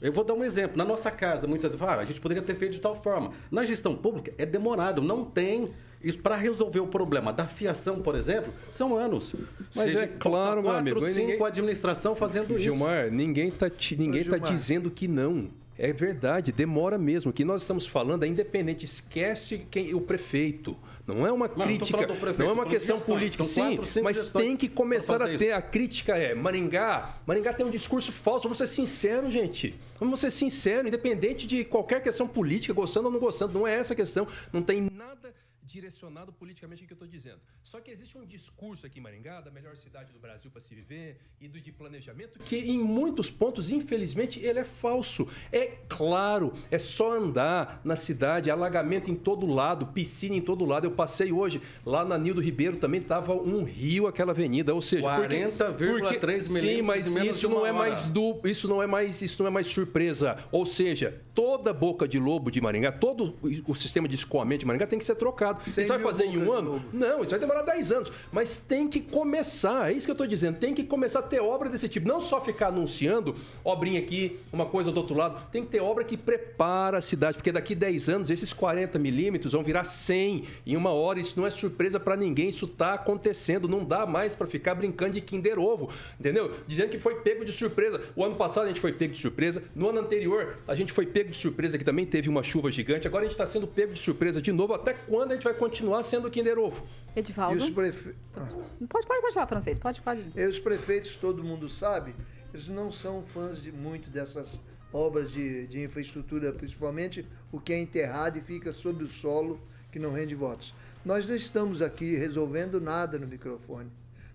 Eu 0.00 0.12
vou 0.12 0.24
dar 0.24 0.32
um 0.32 0.42
exemplo. 0.42 0.78
Na 0.78 0.84
nossa 0.84 1.10
casa, 1.10 1.46
muitas 1.46 1.74
vezes, 1.74 1.86
ah, 1.86 1.98
a 1.98 2.04
gente 2.06 2.20
poderia 2.20 2.42
ter 2.42 2.54
feito 2.54 2.72
de 2.72 2.80
tal 2.80 2.94
forma. 2.94 3.32
Na 3.50 3.64
gestão 3.64 3.94
pública, 3.94 4.32
é 4.38 4.46
demorado, 4.46 5.02
não 5.02 5.24
tem. 5.24 5.68
Isso 6.02 6.18
para 6.18 6.34
resolver 6.34 6.80
o 6.80 6.86
problema 6.86 7.30
da 7.30 7.46
fiação, 7.46 8.00
por 8.00 8.14
exemplo, 8.14 8.54
são 8.70 8.96
anos. 8.96 9.34
Mas 9.76 9.92
Seja, 9.92 10.04
é 10.04 10.06
claro, 10.06 10.62
quatro, 10.62 10.62
meu 10.62 10.72
amigo. 10.72 11.00
cinco 11.02 11.32
ninguém... 11.32 11.46
administração 11.46 12.14
fazendo 12.14 12.58
Gilmar, 12.58 12.60
isso. 12.60 12.78
Gilmar, 12.78 13.10
ninguém 13.10 13.48
está 13.48 13.70
ninguém 13.98 14.24
tá 14.24 14.38
dizendo 14.38 14.90
que 14.90 15.06
não. 15.06 15.50
É 15.82 15.94
verdade, 15.94 16.52
demora 16.52 16.98
mesmo. 16.98 17.30
O 17.30 17.32
que 17.32 17.42
nós 17.42 17.62
estamos 17.62 17.86
falando 17.86 18.22
é 18.22 18.26
independente. 18.26 18.84
Esquece 18.84 19.66
quem 19.70 19.94
o 19.94 20.00
prefeito. 20.02 20.76
Não 21.06 21.26
é 21.26 21.32
uma 21.32 21.48
não, 21.48 21.66
crítica, 21.66 22.06
não, 22.06 22.32
não 22.38 22.50
é 22.50 22.52
uma 22.52 22.66
questão 22.66 23.00
política, 23.00 23.42
sim, 23.44 23.76
quatro, 23.76 24.02
mas 24.02 24.30
tem 24.30 24.58
que 24.58 24.68
começar 24.68 25.22
a 25.22 25.26
ter. 25.26 25.46
Isso. 25.46 25.54
A 25.54 25.62
crítica 25.62 26.18
é 26.18 26.34
Maringá. 26.34 27.18
Maringá 27.26 27.54
tem 27.54 27.64
um 27.64 27.70
discurso 27.70 28.12
falso. 28.12 28.42
Vamos 28.42 28.58
ser 28.58 28.66
sinceros, 28.66 29.32
gente. 29.32 29.74
Vamos 29.98 30.20
ser 30.20 30.30
sinceros, 30.30 30.86
independente 30.86 31.46
de 31.46 31.64
qualquer 31.64 32.02
questão 32.02 32.28
política, 32.28 32.74
gostando 32.74 33.06
ou 33.06 33.12
não 33.12 33.18
gostando. 33.18 33.58
Não 33.58 33.66
é 33.66 33.74
essa 33.78 33.94
a 33.94 33.96
questão. 33.96 34.28
Não 34.52 34.60
tem 34.60 34.82
nada 34.82 35.32
direcionado 35.70 36.32
politicamente 36.32 36.82
o 36.82 36.86
que 36.86 36.92
eu 36.92 36.96
estou 36.96 37.08
dizendo. 37.08 37.38
Só 37.62 37.80
que 37.80 37.90
existe 37.90 38.18
um 38.18 38.24
discurso 38.24 38.84
aqui 38.86 38.98
em 38.98 39.02
Maringá, 39.02 39.40
da 39.40 39.50
melhor 39.50 39.76
cidade 39.76 40.12
do 40.12 40.18
Brasil 40.18 40.50
para 40.50 40.60
se 40.60 40.74
viver, 40.74 41.18
e 41.40 41.46
do 41.46 41.60
de 41.60 41.70
planejamento, 41.70 42.40
que 42.40 42.56
em 42.56 42.78
muitos 42.78 43.30
pontos, 43.30 43.70
infelizmente, 43.70 44.40
ele 44.40 44.58
é 44.58 44.64
falso. 44.64 45.28
É 45.52 45.78
claro, 45.88 46.52
é 46.70 46.78
só 46.78 47.12
andar 47.12 47.80
na 47.84 47.94
cidade, 47.94 48.50
alagamento 48.50 49.10
em 49.10 49.14
todo 49.14 49.46
lado, 49.46 49.86
piscina 49.86 50.34
em 50.34 50.40
todo 50.40 50.64
lado. 50.64 50.86
Eu 50.86 50.90
passei 50.90 51.30
hoje, 51.30 51.62
lá 51.86 52.04
na 52.04 52.18
Nildo 52.18 52.40
Ribeiro 52.40 52.78
também 52.78 53.00
estava 53.00 53.34
um 53.34 53.62
rio 53.62 54.06
aquela 54.06 54.32
avenida, 54.32 54.74
ou 54.74 54.82
seja, 54.82 55.06
40,3 55.06 56.50
milímetros. 56.50 56.50
Sim, 56.50 56.82
mas 56.82 57.06
isso 57.06 57.48
não 57.48 57.64
é 57.64 57.72
mais 57.72 58.06
do, 58.06 58.40
isso 58.44 58.66
não 58.66 58.82
é 58.82 58.86
mais, 58.86 59.22
isso 59.22 59.42
não 59.42 59.48
é 59.48 59.50
mais 59.50 59.68
surpresa. 59.68 60.36
Ou 60.50 60.66
seja, 60.66 61.20
toda 61.34 61.72
boca 61.72 62.06
de 62.06 62.18
lobo 62.18 62.50
de 62.50 62.60
Maringá, 62.60 62.92
todo 62.92 63.34
o 63.66 63.74
sistema 63.74 64.08
de 64.08 64.14
escoamento 64.14 64.60
de 64.60 64.66
Maringá 64.66 64.86
tem 64.86 64.98
que 64.98 65.04
ser 65.04 65.14
trocado. 65.14 65.60
Isso 65.66 65.88
vai 65.88 65.98
fazer 65.98 66.24
em 66.24 66.38
um 66.38 66.52
ano? 66.52 66.84
Não, 66.92 67.22
isso 67.22 67.30
vai 67.30 67.40
demorar 67.40 67.62
10 67.62 67.92
anos. 67.92 68.12
Mas 68.32 68.58
tem 68.58 68.88
que 68.88 69.00
começar, 69.00 69.90
é 69.90 69.94
isso 69.94 70.06
que 70.06 70.10
eu 70.10 70.14
estou 70.14 70.26
dizendo. 70.26 70.58
Tem 70.58 70.74
que 70.74 70.84
começar 70.84 71.20
a 71.20 71.22
ter 71.22 71.40
obra 71.40 71.68
desse 71.68 71.88
tipo. 71.88 72.06
Não 72.06 72.20
só 72.20 72.40
ficar 72.40 72.68
anunciando 72.68 73.34
obrinha 73.64 74.00
aqui, 74.00 74.38
uma 74.52 74.66
coisa 74.66 74.90
do 74.90 74.98
outro 74.98 75.16
lado. 75.16 75.46
Tem 75.50 75.62
que 75.62 75.70
ter 75.70 75.80
obra 75.80 76.04
que 76.04 76.16
prepara 76.16 76.98
a 76.98 77.00
cidade, 77.00 77.36
porque 77.36 77.52
daqui 77.52 77.74
10 77.74 78.08
anos 78.08 78.30
esses 78.30 78.52
40 78.52 78.98
milímetros 78.98 79.52
vão 79.52 79.62
virar 79.62 79.84
100 79.84 80.44
em 80.66 80.76
uma 80.76 80.90
hora. 80.90 81.20
Isso 81.20 81.38
não 81.38 81.46
é 81.46 81.50
surpresa 81.50 81.98
para 81.98 82.16
ninguém, 82.16 82.48
isso 82.48 82.66
está 82.66 82.94
acontecendo. 82.94 83.68
Não 83.68 83.84
dá 83.84 84.06
mais 84.06 84.34
para 84.34 84.46
ficar 84.46 84.74
brincando 84.74 85.12
de 85.12 85.20
Kinder 85.20 85.58
Ovo, 85.58 85.90
entendeu? 86.18 86.52
Dizendo 86.66 86.90
que 86.90 86.98
foi 86.98 87.16
pego 87.20 87.44
de 87.44 87.52
surpresa. 87.52 88.00
O 88.14 88.24
ano 88.24 88.36
passado 88.36 88.64
a 88.64 88.68
gente 88.68 88.80
foi 88.80 88.92
pego 88.92 89.14
de 89.14 89.20
surpresa. 89.20 89.62
No 89.74 89.88
ano 89.88 90.00
anterior 90.00 90.58
a 90.66 90.74
gente 90.74 90.92
foi 90.92 91.06
pego 91.06 91.29
de 91.30 91.36
surpresa, 91.36 91.78
que 91.78 91.84
também 91.84 92.04
teve 92.04 92.28
uma 92.28 92.42
chuva 92.42 92.70
gigante. 92.70 93.06
Agora 93.06 93.22
a 93.22 93.26
gente 93.26 93.34
está 93.34 93.46
sendo 93.46 93.66
pego 93.66 93.92
de 93.92 93.98
surpresa 93.98 94.42
de 94.42 94.52
novo. 94.52 94.74
Até 94.74 94.92
quando 94.92 95.32
a 95.32 95.34
gente 95.34 95.44
vai 95.44 95.54
continuar 95.54 96.02
sendo 96.02 96.30
Kinder 96.30 96.58
Ovo. 96.58 96.86
Edivaldo. 97.16 97.54
E 97.54 97.58
os 97.58 97.70
prefe... 97.70 98.14
Ah. 98.36 98.46
Pode, 98.88 99.06
pode, 99.06 99.32
falar 99.32 99.46
francês, 99.46 99.78
pode, 99.78 100.00
pode. 100.00 100.22
E 100.34 100.44
os 100.44 100.58
prefeitos, 100.58 101.16
todo 101.16 101.42
mundo 101.42 101.68
sabe, 101.68 102.14
eles 102.52 102.68
não 102.68 102.90
são 102.90 103.22
fãs 103.22 103.62
de 103.62 103.72
muito 103.72 104.10
dessas 104.10 104.60
obras 104.92 105.30
de, 105.30 105.66
de 105.66 105.82
infraestrutura, 105.82 106.52
principalmente 106.52 107.26
o 107.52 107.60
que 107.60 107.72
é 107.72 107.78
enterrado 107.78 108.38
e 108.38 108.40
fica 108.40 108.72
sob 108.72 109.04
o 109.04 109.06
solo, 109.06 109.60
que 109.90 109.98
não 109.98 110.12
rende 110.12 110.34
votos. 110.34 110.74
Nós 111.04 111.26
não 111.26 111.34
estamos 111.34 111.80
aqui 111.80 112.16
resolvendo 112.16 112.80
nada 112.80 113.18
no 113.18 113.26
microfone. 113.26 113.90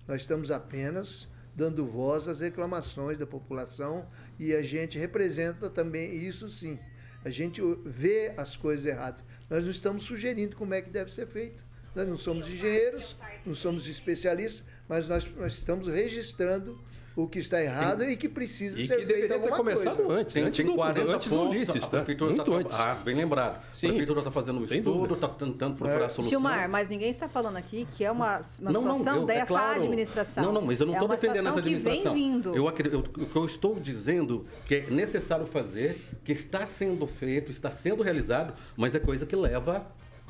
Nós 0.08 0.22
estamos 0.22 0.52
apenas 0.52 1.28
dando 1.56 1.86
voz 1.86 2.28
às 2.28 2.40
reclamações 2.40 3.18
da 3.18 3.26
população 3.26 4.08
e 4.38 4.54
a 4.54 4.62
gente 4.62 5.00
representa 5.00 5.70
também 5.70 6.14
isso 6.16 6.50
sim. 6.50 6.78
A 7.24 7.30
gente 7.30 7.62
vê 7.86 8.34
as 8.38 8.56
coisas 8.56 8.86
erradas. 8.86 9.24
Nós 9.50 9.64
não 9.64 9.72
estamos 9.72 10.04
sugerindo 10.04 10.56
como 10.56 10.74
é 10.74 10.82
que 10.82 10.90
deve 10.90 11.12
ser 11.12 11.26
feito. 11.28 11.66
Nós 11.96 12.08
não 12.08 12.18
somos 12.18 12.48
engenheiros, 12.48 13.16
não 13.46 13.56
somos 13.56 13.88
especialistas, 13.88 14.66
mas 14.88 15.08
nós, 15.08 15.26
nós 15.36 15.54
estamos 15.54 15.88
registrando 15.88 16.80
o 17.16 17.28
que 17.28 17.40
está 17.40 17.62
errado 17.64 18.00
tem, 18.00 18.12
e 18.12 18.18
que 18.18 18.28
precisa 18.28 18.80
e 18.80 18.86
ser 18.86 18.98
que 18.98 19.14
feito 19.14 19.34
alguma 19.34 19.52
ter 19.52 19.58
começado 19.58 19.96
coisa. 19.98 20.22
antes, 20.22 20.34
tem, 20.34 20.44
antes, 20.44 20.66
tem 20.66 20.76
40 20.76 21.02
do, 21.06 21.12
antes 21.12 21.30
do 21.30 21.42
Ulisses, 21.42 21.88
tá? 21.88 22.04
Muito 22.04 22.44
tá, 22.44 22.52
antes. 22.52 22.80
Ah, 22.80 22.96
bem 22.96 23.16
lembrado. 23.16 23.64
Sim. 23.74 23.88
A 23.88 23.90
prefeitura 23.92 24.20
está 24.20 24.32
fazendo 24.32 24.60
um 24.60 24.64
estudo, 24.66 25.14
está 25.14 25.28
tentando 25.30 25.78
procurar 25.78 26.06
é. 26.06 26.10
solução. 26.10 26.30
Gilmar, 26.30 26.70
mas 26.70 26.90
ninguém 26.90 27.10
está 27.10 27.30
falando 27.30 27.56
aqui 27.56 27.88
que 27.94 28.04
é 28.04 28.12
uma, 28.12 28.42
uma 28.60 28.72
não, 28.72 28.82
situação 28.82 29.06
não, 29.06 29.16
eu, 29.16 29.24
é 29.24 29.26
dessa 29.28 29.42
é 29.42 29.46
claro. 29.46 29.82
administração. 29.82 30.44
Não, 30.44 30.52
não, 30.52 30.62
mas 30.62 30.80
eu 30.80 30.86
não 30.88 30.94
estou 30.94 31.08
é 31.08 31.16
defendendo 31.16 31.48
essa 31.48 31.60
administração. 31.60 32.14
Que 32.14 32.20
vem 32.20 32.32
vindo. 32.32 32.56
Eu, 32.56 32.66
eu, 32.66 33.00
o 33.00 33.26
que 33.26 33.36
eu 33.36 33.46
estou 33.46 33.80
dizendo 33.80 34.46
que 34.66 34.76
é 34.76 34.82
necessário 34.90 35.46
fazer, 35.46 36.02
que 36.24 36.34
está 36.34 36.68
sendo 36.68 37.08
feito, 37.08 37.50
está 37.50 37.72
sendo 37.72 38.04
realizado, 38.04 38.54
mas 38.76 38.94
é 38.94 39.00
coisa 39.00 39.26
que 39.26 39.36
leva 39.36 39.88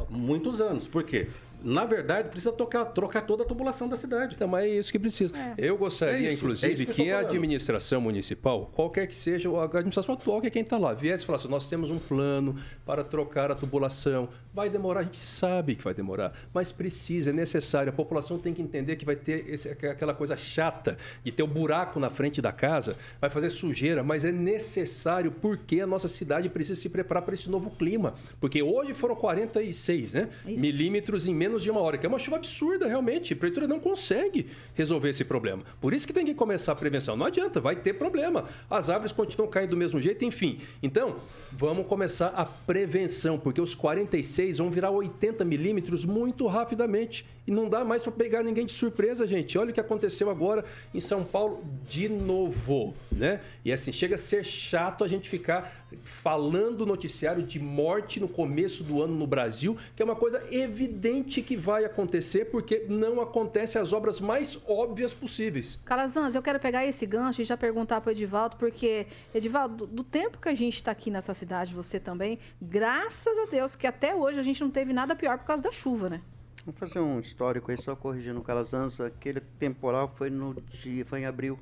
muitos 0.10 0.62
anos. 0.62 0.88
Por 0.88 1.04
quê? 1.04 1.30
Na 1.66 1.84
verdade, 1.84 2.30
precisa 2.30 2.52
tocar, 2.52 2.86
trocar 2.86 3.22
toda 3.22 3.44
a 3.44 3.46
tubulação 3.46 3.90
da 3.90 3.98
cidade. 3.98 4.36
Então, 4.36 4.48
mas 4.48 4.66
é 4.66 4.70
isso 4.70 4.92
que 4.92 5.00
precisa. 5.00 5.34
É. 5.36 5.56
Eu 5.58 5.76
gostaria, 5.76 6.30
é 6.30 6.34
isso, 6.34 6.44
inclusive, 6.44 6.84
é 6.84 6.86
que, 6.86 6.94
que 6.94 7.12
a 7.12 7.20
administração 7.20 8.00
municipal, 8.00 8.72
qualquer 8.76 9.08
que 9.08 9.16
seja, 9.16 9.50
a 9.50 9.64
administração 9.64 10.14
atual, 10.14 10.40
que 10.40 10.48
é 10.48 10.50
quem 10.52 10.62
está 10.62 10.78
lá, 10.78 10.94
viesse 10.94 11.24
e 11.24 11.28
falasse, 11.28 11.48
nós 11.48 11.68
temos 11.68 11.90
um 11.90 11.98
plano 11.98 12.56
para 12.86 13.04
trocar 13.04 13.52
a 13.52 13.56
tubulação. 13.56 14.30
Vai 14.54 14.70
demorar, 14.70 15.00
a 15.00 15.04
gente 15.04 15.24
sabe 15.24 15.76
que 15.76 15.84
vai 15.84 15.96
demorar, 15.96 16.34
mas 16.54 16.72
precisa, 16.72 17.32
é 17.32 17.34
necessário. 17.34 17.90
A 17.90 17.96
população 17.96 18.38
tem 18.38 18.54
que 18.54 18.62
entender 18.62 18.96
que 18.96 19.04
vai 19.04 19.16
ter 19.16 19.50
esse, 19.50 19.68
aquela 19.68 20.14
coisa 20.14 20.38
chata 20.38 20.98
de 21.24 21.32
ter 21.32 21.42
o 21.42 21.48
um 21.48 21.50
buraco 21.50 22.00
na 22.00 22.12
frente 22.12 22.44
da 22.44 22.52
casa, 22.52 22.96
vai 23.20 23.30
fazer 23.32 23.50
sujeira, 23.50 24.04
mas 24.04 24.24
é 24.24 24.32
necessário 24.32 25.32
porque 25.32 25.82
a 25.82 25.88
nossa 25.88 26.08
cidade 26.08 26.48
precisa 26.48 26.80
se 26.80 26.90
preparar 26.90 27.24
para 27.24 27.34
esse 27.34 27.50
novo 27.50 27.72
clima. 27.72 28.14
Porque 28.40 28.62
hoje 28.62 28.94
foram 28.94 29.16
46 29.16 30.14
né, 30.14 30.30
milímetros 30.46 31.26
em 31.26 31.34
menos 31.34 31.55
menos 31.56 31.64
de 31.64 31.72
uma 31.72 31.80
hora, 31.80 31.98
que 31.98 32.06
é 32.06 32.10
uma 32.10 32.20
chuva 32.20 32.38
absurda 32.38 32.88
realmente. 32.88 33.34
A 33.34 33.36
prefeitura 33.36 33.68
não 33.68 33.80
consegue 33.80 34.48
resolver 34.74 35.10
esse 35.10 35.24
problema. 35.24 35.64
Por 35.80 35.94
isso 35.94 36.06
que 36.06 36.14
tem 36.14 36.26
que 36.26 36.34
começar 36.34 36.74
a 36.74 36.76
prevenção. 36.76 37.16
Não 37.16 37.26
adianta, 37.26 37.60
vai 37.60 37.76
ter 37.76 37.94
problema. 37.94 38.46
As 38.70 38.90
árvores 38.90 39.12
continuam 39.12 39.50
caindo 39.50 39.72
do 39.72 39.78
mesmo 39.78 40.00
jeito, 40.00 40.26
enfim. 40.26 40.60
Então, 40.84 41.18
vamos 41.52 41.88
começar 41.88 42.28
a 42.28 42.46
prevenção, 42.46 43.40
porque 43.40 43.62
os 43.62 43.74
46 43.74 44.58
vão 44.58 44.70
virar 44.70 44.92
80 44.92 45.46
milímetros 45.46 46.04
muito 46.04 46.46
rapidamente. 46.48 47.26
E 47.48 47.52
não 47.52 47.70
dá 47.70 47.86
mais 47.86 48.04
para 48.04 48.12
pegar 48.12 48.44
ninguém 48.44 48.66
de 48.66 48.72
surpresa, 48.72 49.26
gente. 49.28 49.58
Olha 49.58 49.70
o 49.70 49.74
que 49.74 49.80
aconteceu 49.80 50.30
agora 50.30 50.66
em 50.94 51.00
São 51.00 51.24
Paulo 51.24 51.64
de 51.88 52.10
novo, 52.10 52.94
né? 53.12 53.40
E 53.64 53.72
assim, 53.72 53.92
chega 53.92 54.16
a 54.16 54.18
ser 54.18 54.44
chato 54.44 55.04
a 55.04 55.08
gente 55.08 55.30
ficar 55.30 55.85
falando 56.04 56.86
noticiário 56.86 57.44
de 57.44 57.60
morte 57.60 58.20
no 58.20 58.28
começo 58.28 58.84
do 58.84 59.02
ano 59.02 59.16
no 59.16 59.28
Brasil, 59.28 59.78
que 59.96 60.02
é 60.02 60.06
uma 60.06 60.16
coisa 60.16 60.44
evidente 60.52 61.42
que 61.42 61.56
vai 61.56 61.86
acontecer, 61.86 62.46
porque 62.46 62.86
não 62.90 63.22
acontecem 63.22 63.82
as 63.82 63.94
obras 63.94 64.20
mais 64.20 64.60
óbvias 64.68 65.14
possíveis. 65.14 65.80
Calazans, 65.86 66.36
eu 66.36 66.42
quero 66.42 66.60
pegar 66.60 66.86
esse 66.86 67.06
gancho 67.06 67.42
e 67.42 67.46
já 67.46 67.58
perguntar 67.58 68.02
para 68.02 68.10
o 68.10 68.12
Edivaldo, 68.12 68.58
porque, 68.58 69.08
Edivaldo, 69.34 69.86
do, 69.86 69.88
do 69.88 70.04
tempo 70.04 70.38
que 70.38 70.50
a 70.50 70.56
gente 70.56 70.76
está 70.76 70.92
aqui 70.92 71.10
nessa 71.10 71.34
cidade, 71.34 71.74
você 71.74 72.00
também, 72.00 72.40
graças 72.62 73.38
a 73.38 73.46
Deus 73.46 73.76
que 73.76 73.88
até 73.88 74.16
hoje 74.16 74.40
a 74.40 74.44
gente 74.44 74.62
não 74.62 74.70
teve 74.70 74.94
nada 74.94 75.16
pior 75.16 75.38
por 75.38 75.46
causa 75.46 75.64
da 75.64 75.72
chuva, 75.72 76.10
né? 76.10 76.22
Vamos 76.66 76.80
fazer 76.80 77.00
um 77.00 77.20
histórico 77.20 77.70
aí, 77.70 77.78
só 77.80 77.96
corrigindo 77.96 78.40
o 78.40 78.44
Calazans. 78.44 79.00
Aquele 79.00 79.40
temporal 79.40 80.12
foi 80.16 80.32
no 80.32 80.56
dia, 80.70 81.06
foi 81.06 81.20
em 81.20 81.26
abril. 81.26 81.60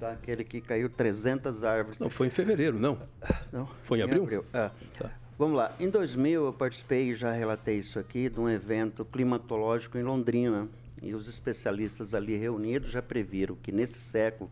Tá? 0.00 0.12
Aquele 0.12 0.42
que 0.42 0.60
caiu 0.60 0.88
300 0.88 1.62
árvores. 1.62 1.98
Não, 1.98 2.08
foi 2.08 2.28
em 2.28 2.30
fevereiro, 2.30 2.78
não? 2.78 2.98
Não, 3.52 3.66
Foi 3.84 3.98
em 3.98 4.02
abril? 4.02 4.44
É. 4.52 4.70
Tá. 4.98 5.10
Vamos 5.38 5.56
lá. 5.56 5.72
Em 5.78 5.90
2000 5.90 6.46
eu 6.46 6.52
participei, 6.52 7.14
já 7.14 7.30
relatei 7.30 7.76
isso 7.76 7.98
aqui, 7.98 8.30
de 8.30 8.40
um 8.40 8.48
evento 8.48 9.04
climatológico 9.04 9.98
em 9.98 10.02
Londrina. 10.02 10.68
E 11.02 11.14
os 11.14 11.28
especialistas 11.28 12.14
ali 12.14 12.36
reunidos 12.36 12.90
já 12.90 13.02
previram 13.02 13.54
que 13.56 13.70
nesse 13.70 13.98
século 13.98 14.50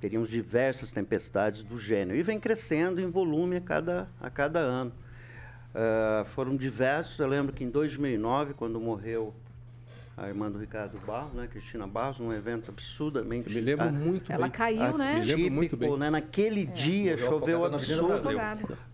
teríamos 0.00 0.30
diversas 0.30 0.92
tempestades 0.92 1.62
do 1.62 1.76
gênero. 1.76 2.16
E 2.16 2.22
vem 2.22 2.38
crescendo 2.38 3.00
em 3.00 3.10
volume 3.10 3.56
a 3.56 3.60
cada, 3.60 4.08
a 4.20 4.30
cada 4.30 4.60
ano. 4.60 4.92
Ah, 5.74 6.24
foram 6.34 6.56
diversos, 6.56 7.18
eu 7.18 7.26
lembro 7.26 7.52
que 7.52 7.62
em 7.62 7.70
2009, 7.70 8.54
quando 8.54 8.80
morreu 8.80 9.34
a 10.20 10.28
irmã 10.28 10.50
do 10.50 10.58
Ricardo 10.58 10.98
Barros, 11.06 11.32
né, 11.32 11.46
Cristina 11.46 11.86
Barros, 11.86 12.18
num 12.18 12.32
evento 12.32 12.70
absurdamente... 12.70 13.48
Eu 13.48 13.54
me 13.54 13.60
lembro 13.60 13.86
ah, 13.86 13.92
muito 13.92 14.32
Ela 14.32 14.42
bem. 14.42 14.50
caiu, 14.50 14.98
né? 14.98 15.20
Me 15.20 15.24
lembro 15.24 15.50
muito 15.52 15.76
bem. 15.76 15.96
né? 15.96 16.10
Naquele 16.10 16.66
dia 16.66 17.12
Morreu 17.12 17.28
choveu 17.28 17.64
absurdo. 17.64 18.28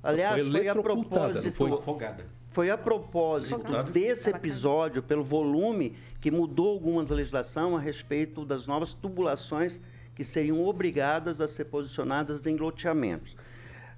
Aliás, 0.03 0.43
Foi 0.43 0.51
foi, 0.51 0.69
a 0.69 0.75
propósito, 0.75 1.53
foi? 1.57 1.73
Afogada. 1.73 2.27
foi 2.51 2.71
a 2.71 2.77
propósito 2.77 3.83
desse 3.91 4.29
episódio, 4.31 5.03
pelo 5.03 5.25
volume, 5.25 5.97
que 6.21 6.31
mudou 6.31 6.73
algumas 6.73 7.11
legislação 7.11 7.77
a 7.77 7.81
respeito 7.81 8.45
das 8.45 8.67
novas 8.67 8.93
tubulações 8.93 9.81
que 10.15 10.25
seriam 10.25 10.63
obrigadas 10.63 11.41
a 11.41 11.49
ser 11.49 11.65
posicionadas 11.65 12.47
em 12.47 12.57
loteamentos. 12.57 13.37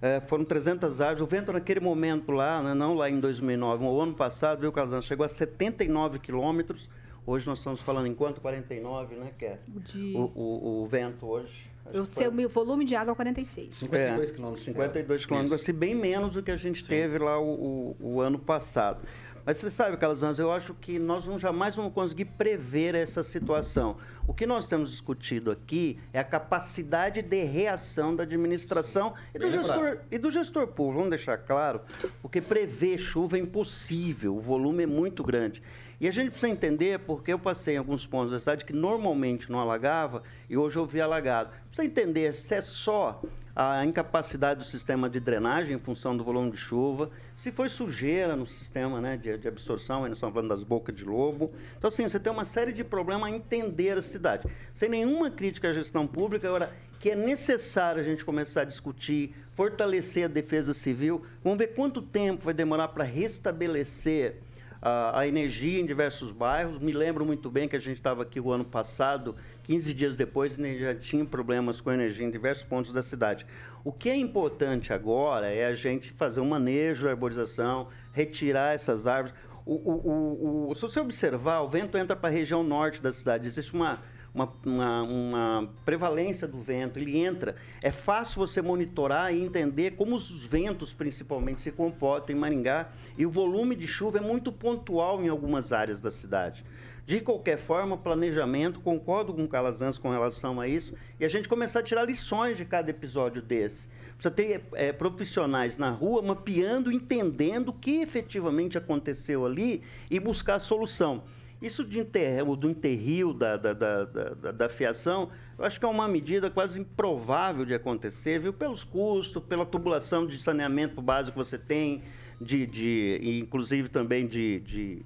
Eh, 0.00 0.21
foram 0.26 0.45
300 0.45 1.00
árvores. 1.00 1.21
O 1.21 1.26
vento 1.26 1.52
naquele 1.52 1.80
momento 1.80 2.30
lá, 2.33 2.62
né, 2.62 2.75
não 2.75 2.95
lá 2.95 3.11
em 3.11 3.18
2009, 3.18 3.85
o 3.85 4.00
ano 4.00 4.14
passado, 4.14 4.61
viu, 4.61 4.73
Casão, 4.73 5.00
chegou 5.00 5.25
a 5.25 5.28
79 5.28 6.18
quilômetros. 6.18 6.88
Hoje 7.26 7.47
nós 7.47 7.59
estamos 7.59 7.80
falando 7.83 8.06
em 8.06 8.14
quanto? 8.14 8.40
49, 8.40 9.16
né, 9.16 9.33
que 9.37 9.45
é 9.47 9.59
De... 9.66 10.14
o, 10.14 10.30
o, 10.35 10.83
o 10.83 10.87
vento 10.87 11.26
hoje. 11.26 11.66
O 11.92 12.04
seu 12.12 12.33
foi- 12.33 12.47
volume 12.47 12.85
de 12.85 12.95
água 12.95 13.12
é 13.12 13.14
46. 13.16 13.75
52 13.76 14.30
é, 14.30 14.33
quilômetros. 14.33 14.64
52 14.64 15.26
quilômetros, 15.26 15.61
assim, 15.61 15.73
bem 15.73 15.95
menos 15.95 16.35
do 16.35 16.42
que 16.42 16.50
a 16.50 16.56
gente 16.56 16.87
teve 16.87 17.18
lá 17.18 17.38
o, 17.40 17.49
o- 17.49 17.97
o 18.00 18.21
ano 18.21 18.38
passado. 18.38 19.00
Mas 19.45 19.59
você 19.59 19.71
sabe, 19.71 19.97
Calazans, 19.97 20.40
eu 20.40 20.50
acho 20.50 20.75
que 20.75 20.99
nós 20.99 21.25
não 21.26 21.38
jamais 21.38 21.76
vamos 21.76 21.92
conseguir 21.92 22.25
prever 22.25 22.97
essa 22.97 23.23
situação. 23.23 23.97
O 24.26 24.35
que 24.35 24.45
nós 24.45 24.66
temos 24.66 24.90
discutido 24.90 25.52
aqui 25.52 26.00
é 26.12 26.18
a 26.18 26.25
capacidade 26.25 27.23
de 27.23 27.45
reação 27.45 28.14
da 28.16 28.25
administração 28.25 29.14
e 29.33 29.38
do, 29.38 29.49
gestor, 29.49 29.99
e 30.11 30.18
do 30.18 30.30
gestor 30.33 30.66
público. 30.66 30.95
Vamos 30.97 31.11
deixar 31.11 31.38
claro, 31.38 31.80
porque 32.21 32.40
prever 32.40 32.99
chuva 32.99 33.37
é 33.37 33.40
impossível, 33.40 34.35
o 34.37 34.40
volume 34.40 34.83
é 34.83 34.87
muito 34.87 35.23
grande. 35.23 35.62
E 35.99 36.07
a 36.07 36.11
gente 36.11 36.31
precisa 36.31 36.53
entender, 36.53 37.00
porque 37.00 37.33
eu 37.33 37.38
passei 37.38 37.75
em 37.75 37.79
alguns 37.79 38.07
pontos 38.07 38.31
da 38.31 38.38
cidade 38.38 38.65
que 38.65 38.73
normalmente 38.73 39.50
não 39.50 39.59
alagava 39.59 40.23
e 40.49 40.57
hoje 40.57 40.76
eu 40.76 40.85
vi 40.85 41.00
alagado. 41.00 41.50
Precisa 41.69 41.87
entender 41.87 42.35
se 42.35 42.55
é 42.55 42.61
só 42.61 43.23
a 43.57 43.83
incapacidade 43.87 44.61
do 44.61 44.67
sistema 44.67 45.09
de 45.09 45.19
drenagem 45.19 45.76
em 45.76 45.79
função 45.79 46.15
do 46.15 46.23
volume 46.23 46.50
de 46.50 46.59
chuva, 46.59 47.11
se 47.35 47.50
foi 47.50 47.71
sujeira 47.71 48.37
no 48.37 48.47
sistema 48.47 49.00
né, 49.00 49.17
de, 49.17 49.38
de 49.38 49.49
absorção, 49.49 50.03
nós 50.03 50.12
estamos 50.12 50.35
falando 50.35 50.50
das 50.50 50.62
bocas 50.62 50.95
de 50.95 51.03
lobo. 51.03 51.50
Então, 51.79 51.88
assim, 51.88 52.07
você 52.07 52.21
tem 52.21 52.31
uma 52.31 52.45
série 52.45 52.71
de 52.71 52.85
problemas 52.85 53.33
a 53.33 53.35
entender 53.35 53.97
a 53.97 54.03
cidade. 54.03 54.47
Sem 54.75 54.91
nenhuma 54.91 55.31
crítica 55.31 55.71
à 55.71 55.73
gestão 55.73 56.07
pública, 56.07 56.47
agora, 56.47 56.71
que 57.00 57.12
é 57.12 57.17
necessário 57.17 57.99
a 57.99 58.05
gente 58.05 58.23
começar 58.23 58.61
a 58.61 58.65
discutir, 58.65 59.35
fortalecer 59.55 60.26
a 60.26 60.29
defesa 60.29 60.75
civil. 60.75 61.25
Vamos 61.43 61.59
ver 61.59 61.69
quanto 61.69 62.03
tempo 62.03 62.45
vai 62.45 62.53
demorar 62.53 62.88
para 62.88 63.05
restabelecer 63.05 64.43
a, 64.87 65.21
a 65.21 65.26
energia 65.26 65.81
em 65.81 65.85
diversos 65.85 66.30
bairros. 66.30 66.78
Me 66.78 66.93
lembro 66.93 67.26
muito 67.26 67.50
bem 67.50 67.67
que 67.69 67.75
a 67.75 67.78
gente 67.80 67.97
estava 67.97 68.23
aqui 68.23 68.39
o 68.39 68.52
ano 68.52 68.65
passado, 68.65 69.34
15 69.65 69.93
dias 69.93 70.15
depois, 70.15 70.56
e 70.56 70.78
já 70.78 70.95
tinha 70.95 71.25
problemas 71.25 71.80
com 71.80 71.91
energia 71.91 72.25
em 72.25 72.30
diversos 72.30 72.65
pontos 72.65 72.93
da 72.93 73.02
cidade. 73.02 73.45
O 73.84 73.91
que 73.93 74.08
é 74.08 74.17
importante 74.17 74.93
agora 74.93 75.49
é 75.49 75.67
a 75.67 75.75
gente 75.75 76.13
fazer 76.13 76.41
um 76.41 76.49
manejo 76.49 77.04
da 77.06 77.11
arborização, 77.11 77.89
retirar 78.13 78.75
essas 78.75 79.06
árvores. 79.08 79.34
O, 79.65 79.75
o- 79.75 80.71
o- 80.71 80.75
se 80.76 80.82
você 80.82 81.00
observar, 81.00 81.61
o 81.63 81.69
vento 81.69 81.99
entra 81.99 82.15
para 82.15 82.28
a 82.28 82.32
região 82.32 82.63
norte 82.63 83.02
da 83.02 83.11
cidade. 83.11 83.47
Existe 83.49 83.75
uma, 83.75 83.99
uma, 84.37 84.53
uma- 84.65 85.03
uma 85.03 85.69
prevalência 85.85 86.47
do 86.47 86.61
vento, 86.61 86.99
ele 86.99 87.17
entra. 87.19 87.57
É 87.81 87.91
fácil 87.91 88.39
você 88.39 88.61
monitorar 88.61 89.35
e 89.35 89.43
entender 89.43 89.93
como 89.93 90.15
os 90.15 90.45
ventos, 90.45 90.93
principalmente, 90.93 91.63
se 91.63 91.73
comportam 91.73 92.37
em 92.37 92.39
Maringá. 92.39 92.91
E 93.17 93.25
o 93.25 93.31
volume 93.31 93.75
de 93.75 93.87
chuva 93.87 94.19
é 94.19 94.21
muito 94.21 94.53
pontual 94.53 95.23
em 95.25 95.29
algumas 95.29 95.73
áreas 95.73 96.03
da 96.03 96.11
cidade. 96.11 96.65
De 97.07 97.21
qualquer 97.21 97.57
forma, 97.57 97.97
planejamento, 97.97 98.81
concordo 98.81 99.33
com 99.33 99.45
o 99.45 99.49
Calazans 99.49 99.97
com 99.97 100.11
relação 100.11 100.61
a 100.61 100.67
isso, 100.69 100.93
e 101.21 101.25
a 101.25 101.29
gente 101.29 101.49
começar 101.49 101.79
a 101.79 101.83
tirar 101.83 102.05
lições 102.05 102.59
de 102.59 102.65
cada 102.65 102.91
episódio 102.91 103.41
desse. 103.41 103.89
Precisa 104.15 104.31
ter 104.35 104.63
eh, 104.75 104.93
profissionais 104.93 105.79
na 105.79 105.91
rua 105.91 106.21
mapeando, 106.21 106.91
entendendo 106.91 107.69
o 107.69 107.73
que 107.73 108.01
efetivamente 108.01 108.77
aconteceu 108.77 109.47
ali 109.47 109.83
e 110.11 110.19
buscar 110.19 110.57
a 110.57 110.59
solução. 110.59 111.23
Isso 111.60 111.82
de 111.84 111.99
enterro, 112.00 112.54
do 112.54 112.69
enterrio 112.69 113.32
da, 113.32 113.56
da, 113.56 113.73
da, 113.73 114.04
da, 114.04 114.52
da 114.52 114.69
fiação, 114.69 115.30
eu 115.58 115.64
acho 115.64 115.78
que 115.80 115.86
é 115.86 115.88
uma 115.88 116.06
medida 116.06 116.50
quase 116.50 116.78
improvável 116.80 117.64
de 117.64 117.73
acontecer, 117.73 118.38
viu? 118.38 118.52
Pelos 118.52 118.84
custos, 118.84 119.42
pela 119.42 119.64
tubulação 119.64 120.26
de 120.26 120.38
saneamento 120.38 121.00
básico 121.00 121.38
que 121.38 121.45
você 121.45 121.56
tem, 121.58 122.02
de, 122.38 122.66
de, 122.66 123.21
inclusive 123.42 123.88
também 123.88 124.26
de, 124.26 124.60
de, 124.60 125.02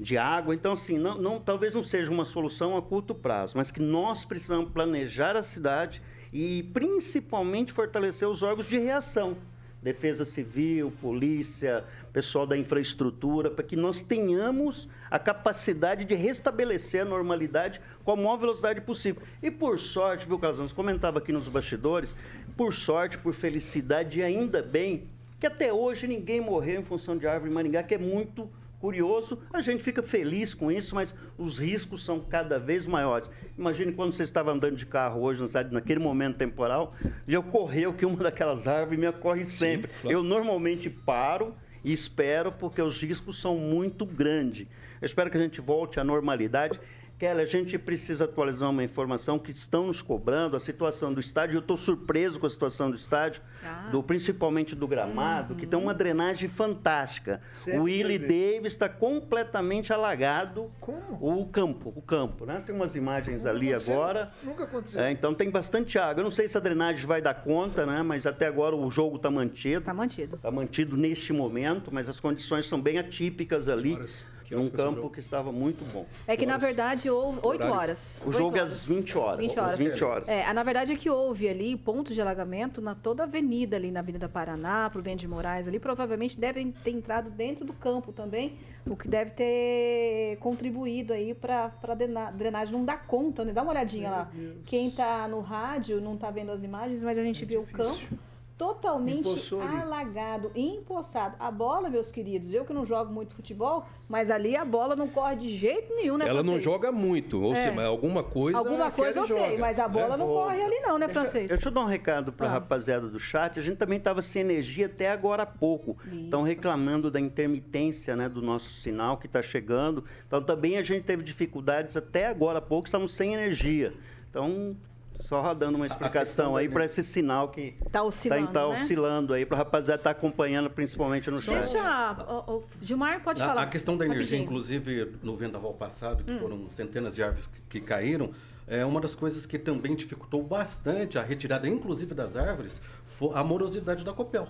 de 0.00 0.18
água. 0.18 0.54
Então, 0.54 0.72
assim, 0.72 0.98
não, 0.98 1.16
não- 1.20 1.40
talvez 1.40 1.72
não 1.72 1.84
seja 1.84 2.10
uma 2.10 2.24
solução 2.24 2.76
a 2.76 2.82
curto 2.82 3.14
prazo, 3.14 3.56
mas 3.56 3.70
que 3.70 3.80
nós 3.80 4.24
precisamos 4.24 4.70
planejar 4.72 5.36
a 5.36 5.42
cidade 5.42 6.02
e 6.32 6.64
principalmente 6.74 7.72
fortalecer 7.72 8.28
os 8.28 8.42
órgãos 8.42 8.66
de 8.68 8.76
reação. 8.78 9.36
Defesa 9.80 10.24
Civil, 10.24 10.92
Polícia, 11.00 11.84
pessoal 12.16 12.46
da 12.46 12.56
infraestrutura, 12.56 13.50
para 13.50 13.62
que 13.62 13.76
nós 13.76 14.00
tenhamos 14.00 14.88
a 15.10 15.18
capacidade 15.18 16.06
de 16.06 16.14
restabelecer 16.14 17.02
a 17.02 17.04
normalidade 17.04 17.78
com 18.06 18.12
a 18.12 18.16
maior 18.16 18.38
velocidade 18.38 18.80
possível. 18.80 19.22
E 19.42 19.50
por 19.50 19.78
sorte, 19.78 20.26
viu, 20.26 20.38
Casamos, 20.38 20.72
comentava 20.72 21.18
aqui 21.18 21.30
nos 21.30 21.46
bastidores, 21.46 22.16
por 22.56 22.72
sorte, 22.72 23.18
por 23.18 23.34
felicidade 23.34 24.20
e 24.20 24.22
ainda 24.22 24.62
bem 24.62 25.10
que 25.38 25.46
até 25.46 25.70
hoje 25.70 26.06
ninguém 26.06 26.40
morreu 26.40 26.80
em 26.80 26.84
função 26.84 27.18
de 27.18 27.26
árvore 27.26 27.50
em 27.50 27.54
Maringá, 27.54 27.82
que 27.82 27.94
é 27.94 27.98
muito 27.98 28.48
curioso. 28.80 29.38
A 29.52 29.60
gente 29.60 29.82
fica 29.82 30.02
feliz 30.02 30.54
com 30.54 30.72
isso, 30.72 30.94
mas 30.94 31.14
os 31.36 31.58
riscos 31.58 32.02
são 32.02 32.18
cada 32.18 32.58
vez 32.58 32.86
maiores. 32.86 33.30
Imagine 33.58 33.92
quando 33.92 34.14
você 34.14 34.22
estava 34.22 34.50
andando 34.50 34.76
de 34.76 34.86
carro 34.86 35.20
hoje 35.20 35.42
na 35.42 35.48
cidade, 35.48 35.70
naquele 35.70 36.00
momento 36.00 36.38
temporal, 36.38 36.94
e 37.28 37.36
ocorreu 37.36 37.92
que 37.92 38.06
uma 38.06 38.16
daquelas 38.24 38.66
árvores 38.66 38.98
me 38.98 39.06
ocorre 39.06 39.44
sempre. 39.44 39.90
claro. 40.00 40.16
Eu 40.16 40.22
normalmente 40.22 40.88
paro 40.88 41.54
e 41.86 41.92
espero, 41.92 42.50
porque 42.50 42.82
os 42.82 43.00
riscos 43.00 43.40
são 43.40 43.56
muito 43.56 44.04
grandes. 44.04 44.66
Eu 45.00 45.06
espero 45.06 45.30
que 45.30 45.36
a 45.36 45.40
gente 45.40 45.60
volte 45.60 46.00
à 46.00 46.04
normalidade. 46.04 46.80
Kelly, 47.18 47.40
a 47.40 47.46
gente 47.46 47.78
precisa 47.78 48.24
atualizar 48.24 48.68
uma 48.68 48.84
informação 48.84 49.38
que 49.38 49.50
estão 49.50 49.86
nos 49.86 50.02
cobrando, 50.02 50.54
a 50.54 50.60
situação 50.60 51.14
do 51.14 51.18
estádio. 51.18 51.56
Eu 51.56 51.60
estou 51.60 51.76
surpreso 51.76 52.38
com 52.38 52.44
a 52.46 52.50
situação 52.50 52.90
do 52.90 52.96
estádio, 52.96 53.40
Ah. 53.64 53.88
do, 53.90 54.02
principalmente 54.02 54.74
do 54.76 54.86
gramado, 54.86 55.54
que 55.54 55.66
tem 55.66 55.78
uma 55.78 55.94
drenagem 55.94 56.46
fantástica. 56.50 57.40
Sempre 57.54 57.80
o 57.80 57.84
Willie. 57.84 58.18
Davis 58.18 58.72
está 58.74 58.86
completamente 58.86 59.94
alagado. 59.94 60.70
Como? 60.78 61.40
O 61.40 61.46
campo, 61.46 61.90
o 61.96 62.02
campo, 62.02 62.44
né? 62.44 62.62
Tem 62.66 62.74
umas 62.74 62.94
imagens 62.94 63.38
Nunca 63.38 63.50
ali 63.50 63.68
aconteceu. 63.70 63.94
agora. 63.94 64.32
Nunca 64.42 64.64
aconteceu. 64.64 65.00
É, 65.00 65.10
então 65.10 65.32
tem 65.34 65.50
bastante 65.50 65.98
água. 65.98 66.20
Eu 66.20 66.24
não 66.24 66.30
sei 66.30 66.48
se 66.50 66.58
a 66.58 66.60
drenagem 66.60 67.06
vai 67.06 67.22
dar 67.22 67.32
conta, 67.34 67.86
né? 67.86 68.02
Mas 68.02 68.26
até 68.26 68.46
agora 68.46 68.76
o 68.76 68.90
jogo 68.90 69.16
está 69.16 69.30
mantido. 69.30 69.80
Tá 69.86 69.94
mantido. 69.94 70.36
Está 70.36 70.50
mantido 70.50 70.98
neste 70.98 71.32
momento, 71.32 71.90
mas 71.90 72.10
as 72.10 72.20
condições 72.20 72.66
são 72.68 72.78
bem 72.78 72.98
atípicas 72.98 73.68
ali. 73.70 73.94
Horas? 73.94 74.22
Que 74.35 74.35
num 74.54 74.62
o 74.62 74.70
campo 74.70 75.10
que 75.10 75.20
estava 75.20 75.50
muito 75.50 75.84
bom. 75.92 76.06
É 76.26 76.36
que, 76.36 76.46
na 76.46 76.56
verdade, 76.56 77.08
houve 77.10 77.38
8 77.42 77.46
Horário? 77.62 77.74
horas. 77.74 78.20
O 78.24 78.28
Oito 78.28 78.38
jogo 78.38 78.56
é 78.56 78.60
horas. 78.60 78.72
às 78.72 78.86
20 78.86 79.18
horas. 79.18 79.40
20 79.40 79.58
horas. 79.58 79.72
Às 79.74 79.78
20 79.80 80.04
horas. 80.04 80.28
É, 80.28 80.52
na 80.52 80.62
verdade 80.62 80.92
é 80.92 80.96
que 80.96 81.10
houve 81.10 81.48
ali 81.48 81.76
pontos 81.76 82.14
de 82.14 82.20
alagamento 82.20 82.80
na 82.80 82.94
toda 82.94 83.22
a 83.22 83.26
avenida 83.26 83.76
ali, 83.76 83.90
na 83.90 84.00
Avenida 84.00 84.28
Paraná, 84.28 84.88
Prudente 84.90 85.20
de 85.20 85.28
Moraes 85.28 85.66
ali, 85.66 85.78
provavelmente 85.78 86.38
devem 86.38 86.70
ter 86.72 86.90
entrado 86.90 87.30
dentro 87.30 87.64
do 87.64 87.72
campo 87.72 88.12
também, 88.12 88.58
o 88.86 88.96
que 88.96 89.08
deve 89.08 89.30
ter 89.32 90.36
contribuído 90.40 91.12
aí 91.12 91.34
para 91.34 91.72
a 91.82 92.30
drenagem 92.30 92.72
não 92.72 92.84
dar 92.84 93.06
conta, 93.06 93.44
né? 93.44 93.52
Dá 93.52 93.62
uma 93.62 93.72
olhadinha 93.72 94.10
lá. 94.10 94.30
Quem 94.64 94.90
tá 94.90 95.26
no 95.28 95.40
rádio 95.40 96.00
não 96.00 96.16
tá 96.16 96.30
vendo 96.30 96.52
as 96.52 96.62
imagens, 96.62 97.02
mas 97.02 97.18
a 97.18 97.22
gente 97.22 97.42
É 97.42 97.46
viu 97.46 97.60
o 97.60 97.64
difícil. 97.64 97.84
campo. 97.84 98.18
Totalmente 98.56 99.20
Empoçou 99.20 99.60
alagado, 99.60 100.50
empoçado. 100.54 101.36
A 101.38 101.50
bola, 101.50 101.90
meus 101.90 102.10
queridos, 102.10 102.52
eu 102.54 102.64
que 102.64 102.72
não 102.72 102.86
jogo 102.86 103.12
muito 103.12 103.34
futebol, 103.34 103.84
mas 104.08 104.30
ali 104.30 104.56
a 104.56 104.64
bola 104.64 104.96
não 104.96 105.08
corre 105.08 105.36
de 105.36 105.48
jeito 105.50 105.94
nenhum, 105.94 106.16
né, 106.16 106.24
Ela 106.26 106.38
não 106.42 106.54
francês? 106.54 106.64
joga 106.64 106.90
muito, 106.90 107.42
ou 107.42 107.52
É. 107.52 107.56
seja, 107.56 107.72
mas 107.72 107.84
alguma 107.86 108.22
coisa. 108.22 108.58
Alguma 108.58 108.90
coisa 108.90 109.20
eu 109.20 109.24
Kelly 109.26 109.38
sei, 109.40 109.50
joga, 109.50 109.60
mas 109.60 109.78
a 109.78 109.86
bola 109.88 110.16
né? 110.16 110.16
não 110.16 110.26
corre 110.26 110.62
ali 110.62 110.80
não, 110.80 110.96
né, 110.98 111.06
Deixa, 111.06 111.20
francês? 111.20 111.50
deixa 111.50 111.68
eu 111.68 111.72
dar 111.72 111.80
um 111.82 111.86
recado 111.86 112.32
para 112.32 112.46
a 112.46 112.50
Ah. 112.50 112.52
rapaziada 112.54 113.08
do 113.08 113.18
chat. 113.20 113.58
A 113.58 113.62
gente 113.62 113.76
também 113.76 113.98
estava 113.98 114.22
sem 114.22 114.40
energia 114.40 114.86
até 114.86 115.10
agora 115.10 115.42
há 115.42 115.46
pouco. 115.46 115.96
Estão 116.10 116.40
reclamando 116.42 117.10
da 117.10 117.20
intermitência 117.20 118.16
né, 118.16 118.26
do 118.28 118.40
nosso 118.40 118.70
sinal 118.70 119.18
que 119.18 119.26
está 119.26 119.42
chegando. 119.42 120.02
Então 120.26 120.42
também 120.42 120.78
a 120.78 120.82
gente 120.82 121.04
teve 121.04 121.22
dificuldades 121.22 121.96
até 121.96 122.26
agora 122.26 122.58
há 122.58 122.62
pouco, 122.62 122.86
estamos 122.86 123.12
sem 123.14 123.34
energia. 123.34 123.92
Então, 124.30 124.74
só 125.20 125.54
dando 125.54 125.76
uma 125.76 125.86
explicação 125.86 126.56
aí 126.56 126.68
para 126.68 126.84
esse 126.84 127.02
sinal 127.02 127.48
que 127.48 127.74
Tá 127.90 128.02
oscilando, 128.02 128.48
tá 128.48 128.60
né? 128.68 128.80
oscilando 128.82 129.32
aí, 129.34 129.44
para 129.46 129.56
a 129.56 129.58
rapaziada 129.58 130.00
estar 130.00 130.10
acompanhando, 130.10 130.68
principalmente 130.70 131.30
no 131.30 131.38
chat. 131.40 131.62
Deixa, 131.72 132.16
ó, 132.26 132.44
ó, 132.46 132.60
Gilmar, 132.82 133.22
pode 133.22 133.42
A- 133.42 133.46
falar. 133.46 133.62
A 133.62 133.66
questão 133.66 133.96
da 133.96 134.04
energia, 134.04 134.22
rapidinho. 134.24 134.42
inclusive 134.44 135.16
no 135.22 135.36
vendaval 135.36 135.72
passado, 135.74 136.22
Hum. 136.22 136.34
que 136.34 136.38
foram 136.38 136.70
centenas 136.70 137.14
de 137.14 137.22
árvores 137.22 137.46
que, 137.46 137.60
que 137.68 137.80
caíram, 137.80 138.30
é 138.68 138.84
uma 138.84 139.00
das 139.00 139.14
coisas 139.14 139.46
que 139.46 139.58
também 139.58 139.94
dificultou 139.94 140.42
bastante 140.42 141.18
a 141.18 141.22
retirada, 141.22 141.68
inclusive 141.68 142.14
das 142.14 142.36
árvores, 142.36 142.80
foi 143.04 143.30
a 143.34 143.42
morosidade 143.44 144.04
da 144.04 144.12
Copel. 144.12 144.48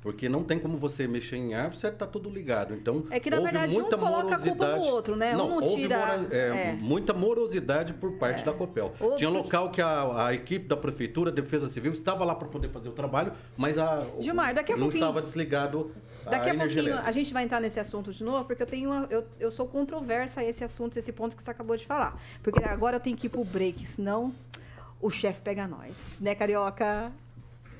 Porque 0.00 0.28
não 0.28 0.44
tem 0.44 0.60
como 0.60 0.78
você 0.78 1.08
mexer 1.08 1.36
em 1.36 1.54
árvore, 1.54 1.76
você 1.76 1.88
está 1.88 2.06
tudo 2.06 2.30
ligado. 2.30 2.72
Então, 2.72 3.04
É 3.10 3.18
que, 3.18 3.28
na 3.28 3.40
verdade, 3.40 3.76
um 3.76 3.80
muita 3.80 3.98
coloca 3.98 4.36
a 4.36 4.38
culpa 4.38 4.48
no 4.48 4.54
morosidade. 4.70 4.88
outro, 4.90 5.16
né? 5.16 5.34
Um 5.34 5.38
não 5.38 5.54
houve 5.56 5.74
tira- 5.74 5.98
mora- 5.98 6.28
é, 6.30 6.38
é. 6.38 6.78
muita 6.80 7.12
morosidade 7.12 7.92
por 7.94 8.12
parte 8.12 8.44
da 8.44 8.52
Copel. 8.52 8.92
Houve- 9.00 9.16
Tinha 9.16 9.28
local 9.28 9.70
que 9.72 9.82
a, 9.82 10.26
a 10.26 10.32
equipe 10.34 10.68
da 10.68 10.76
prefeitura, 10.76 11.32
Defesa 11.32 11.66
Civil, 11.68 11.90
estava 11.90 12.24
lá 12.24 12.34
para 12.36 12.46
poder 12.46 12.68
fazer 12.68 12.88
o 12.88 12.92
trabalho, 12.92 13.32
mas 13.56 13.76
a, 13.76 13.98
o- 14.16 14.22
Gilmar, 14.22 14.54
daqui 14.54 14.72
a 14.72 14.76
não 14.76 14.84
pouquinho- 14.84 15.02
estava 15.04 15.20
desligado 15.20 15.90
Daqui 16.24 16.50
a, 16.50 16.54
pouquinho 16.54 16.78
elétrica. 16.80 17.08
a 17.08 17.10
gente 17.10 17.32
vai 17.32 17.42
entrar 17.42 17.60
nesse 17.60 17.80
assunto 17.80 18.12
de 18.12 18.22
novo, 18.22 18.44
porque 18.44 18.62
eu 18.62 18.66
tenho 18.66 18.90
uma, 18.90 19.06
eu, 19.10 19.24
eu 19.40 19.50
sou 19.50 19.66
controversa 19.66 20.42
a 20.42 20.44
esse 20.44 20.62
assunto, 20.62 20.96
esse 20.96 21.10
ponto 21.10 21.34
que 21.34 21.42
você 21.42 21.50
acabou 21.50 21.74
de 21.76 21.84
falar. 21.86 22.20
Porque 22.42 22.62
agora 22.62 22.96
eu 22.96 23.00
tenho 23.00 23.16
que 23.16 23.26
ir 23.26 23.30
pro 23.30 23.42
break, 23.44 23.84
senão 23.86 24.32
o 25.00 25.10
chefe 25.10 25.40
pega 25.40 25.66
nós. 25.66 26.20
Né, 26.22 26.34
Carioca? 26.36 27.10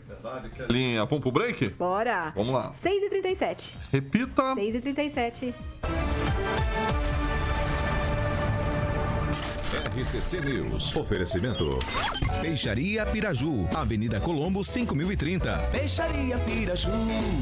Verdade, 0.08 0.48
Kelinha. 0.48 1.04
Vamos 1.04 1.20
pro 1.20 1.30
break? 1.30 1.70
Bora! 1.70 2.32
Vamos 2.34 2.54
lá. 2.54 2.72
6h37. 2.72 3.74
Repita. 3.92 4.54
6h37. 4.54 5.54
RCC 9.98 10.40
News. 10.40 10.96
Oferecimento. 10.96 11.78
Peixaria 12.40 13.04
Piraju, 13.04 13.68
Avenida 13.74 14.18
Colombo 14.18 14.64
5030. 14.64 15.58
Peixaria 15.70 16.38
Piraju. 16.38 16.90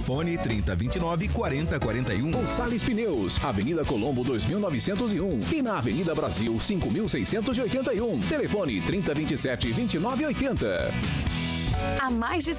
Fone 0.05 0.37
3029 0.37 1.29
4041. 1.29 2.31
Gonçalves 2.33 2.83
Pneus, 2.83 3.45
Avenida 3.45 3.85
Colombo 3.85 4.25
2901 4.25 5.55
e 5.55 5.63
na 5.63 5.79
Avenida 5.79 6.15
Brasil 6.15 6.59
5681. 6.59 8.21
Telefone 8.23 8.81
3027 8.81 9.73
2980. 9.73 11.46
Há 12.01 12.11
mais 12.11 12.45
de 12.45 12.57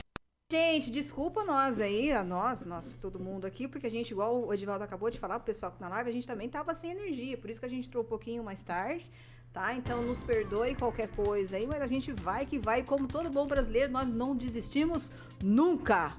Gente, 0.50 0.90
desculpa 0.90 1.44
nós 1.44 1.78
aí, 1.78 2.14
a 2.14 2.24
nós, 2.24 2.66
nós, 2.66 2.98
todo 2.98 3.20
mundo 3.20 3.46
aqui, 3.46 3.68
porque 3.68 3.86
a 3.86 3.92
gente, 3.92 4.12
igual 4.12 4.46
o 4.46 4.54
Edivaldo 4.54 4.82
acabou 4.82 5.10
de 5.10 5.20
falar, 5.20 5.36
o 5.36 5.42
pessoal 5.42 5.74
tá 5.74 5.78
na 5.82 5.90
live, 5.96 6.10
a 6.10 6.14
gente 6.14 6.26
também 6.26 6.48
tava 6.48 6.74
sem 6.74 6.92
energia, 6.92 7.38
por 7.38 7.50
isso 7.50 7.60
que 7.60 7.66
a 7.66 7.70
gente 7.70 7.90
entrou 7.90 8.02
um 8.02 8.08
pouquinho 8.08 8.42
mais 8.46 8.64
tarde, 8.64 9.06
tá? 9.52 9.74
Então 9.74 10.02
nos 10.04 10.24
perdoe 10.24 10.74
qualquer 10.74 11.10
coisa 11.10 11.58
aí, 11.58 11.68
mas 11.68 11.82
a 11.82 11.88
gente 11.88 12.14
vai 12.14 12.46
que 12.46 12.58
vai, 12.58 12.82
como 12.82 13.10
todo 13.10 13.30
bom 13.30 13.46
brasileiro, 13.46 13.92
nós 13.92 14.08
não 14.08 14.34
desistimos 14.34 15.12
nunca. 15.44 16.16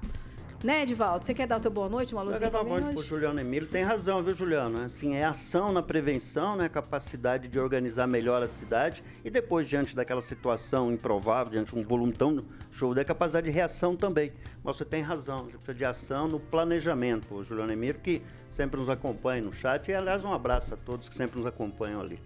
Né, 0.61 0.81
Edivaldo? 0.81 1.23
Você 1.23 1.33
quer 1.33 1.47
dar 1.47 1.55
o 1.55 1.59
teu 1.61 1.71
boa 1.71 1.87
noite, 1.87 2.13
uma 2.13 2.21
Eu 2.21 2.31
luzinha 2.31 2.51
quero 2.51 2.51
dar 2.51 2.63
mim 2.65 2.81
voz 2.81 2.93
pro? 2.93 3.01
Juliano 3.01 3.39
Emílio. 3.39 3.65
Tem 3.69 3.81
razão, 3.81 4.21
viu, 4.21 4.35
Juliano? 4.35 4.83
Assim, 4.83 5.15
é 5.15 5.23
ação 5.23 5.71
na 5.71 5.81
prevenção, 5.81 6.57
né? 6.57 6.67
Capacidade 6.67 7.47
de 7.47 7.57
organizar 7.57 8.05
melhor 8.07 8.43
a 8.43 8.47
cidade. 8.47 9.01
E 9.23 9.29
depois, 9.29 9.69
diante 9.69 9.95
daquela 9.95 10.21
situação 10.21 10.91
improvável, 10.91 11.53
diante 11.53 11.73
de 11.73 11.79
um 11.79 11.83
volume 11.83 12.11
tão 12.11 12.43
show, 12.71 12.93
da 12.93 13.05
capacidade 13.05 13.47
de 13.47 13.53
reação 13.53 13.95
também. 13.95 14.33
Mas 14.61 14.75
você 14.75 14.83
tem 14.83 15.01
razão, 15.01 15.45
precisa 15.45 15.73
de 15.73 15.85
ação 15.85 16.27
no 16.27 16.41
planejamento. 16.41 17.35
O 17.35 17.43
Juliano 17.43 17.71
Emílio, 17.71 18.01
que 18.01 18.21
sempre 18.51 18.81
nos 18.81 18.89
acompanha 18.89 19.41
no 19.41 19.53
chat. 19.53 19.89
E, 19.89 19.93
aliás, 19.93 20.25
um 20.25 20.33
abraço 20.33 20.73
a 20.73 20.77
todos 20.77 21.07
que 21.07 21.15
sempre 21.15 21.37
nos 21.37 21.45
acompanham 21.45 22.01
ali. 22.01 22.19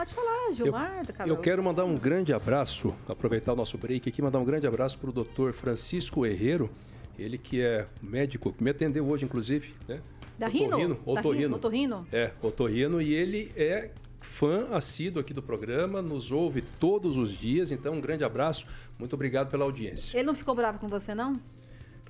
Pode 0.00 0.14
falar, 0.14 0.54
Gilmar, 0.54 1.04
da 1.04 1.26
Eu 1.26 1.36
quero 1.36 1.62
mandar 1.62 1.84
um 1.84 1.94
grande 1.94 2.32
abraço, 2.32 2.96
aproveitar 3.06 3.52
o 3.52 3.56
nosso 3.56 3.76
break 3.76 4.08
aqui, 4.08 4.22
mandar 4.22 4.38
um 4.38 4.46
grande 4.46 4.66
abraço 4.66 4.98
para 4.98 5.10
o 5.10 5.12
doutor 5.12 5.52
Francisco 5.52 6.24
Herrero, 6.24 6.70
ele 7.18 7.36
que 7.36 7.60
é 7.60 7.86
médico, 8.00 8.50
que 8.50 8.64
me 8.64 8.70
atendeu 8.70 9.06
hoje, 9.06 9.26
inclusive, 9.26 9.74
né? 9.86 10.00
Da 10.38 10.48
Rino? 10.48 10.68
Otorrino, 10.68 10.94
Da 10.94 11.12
otorrino. 11.12 11.42
Rino, 11.42 11.56
otorrino? 11.56 12.06
É, 12.10 12.32
otorrino, 12.40 13.02
e 13.02 13.12
ele 13.12 13.52
é 13.54 13.90
fã 14.22 14.68
assíduo 14.70 15.20
aqui 15.20 15.34
do 15.34 15.42
programa, 15.42 16.00
nos 16.00 16.32
ouve 16.32 16.62
todos 16.62 17.18
os 17.18 17.36
dias, 17.36 17.70
então 17.70 17.92
um 17.92 18.00
grande 18.00 18.24
abraço, 18.24 18.66
muito 18.98 19.12
obrigado 19.12 19.50
pela 19.50 19.66
audiência. 19.66 20.16
Ele 20.16 20.26
não 20.26 20.34
ficou 20.34 20.54
bravo 20.54 20.78
com 20.78 20.88
você, 20.88 21.14
não? 21.14 21.38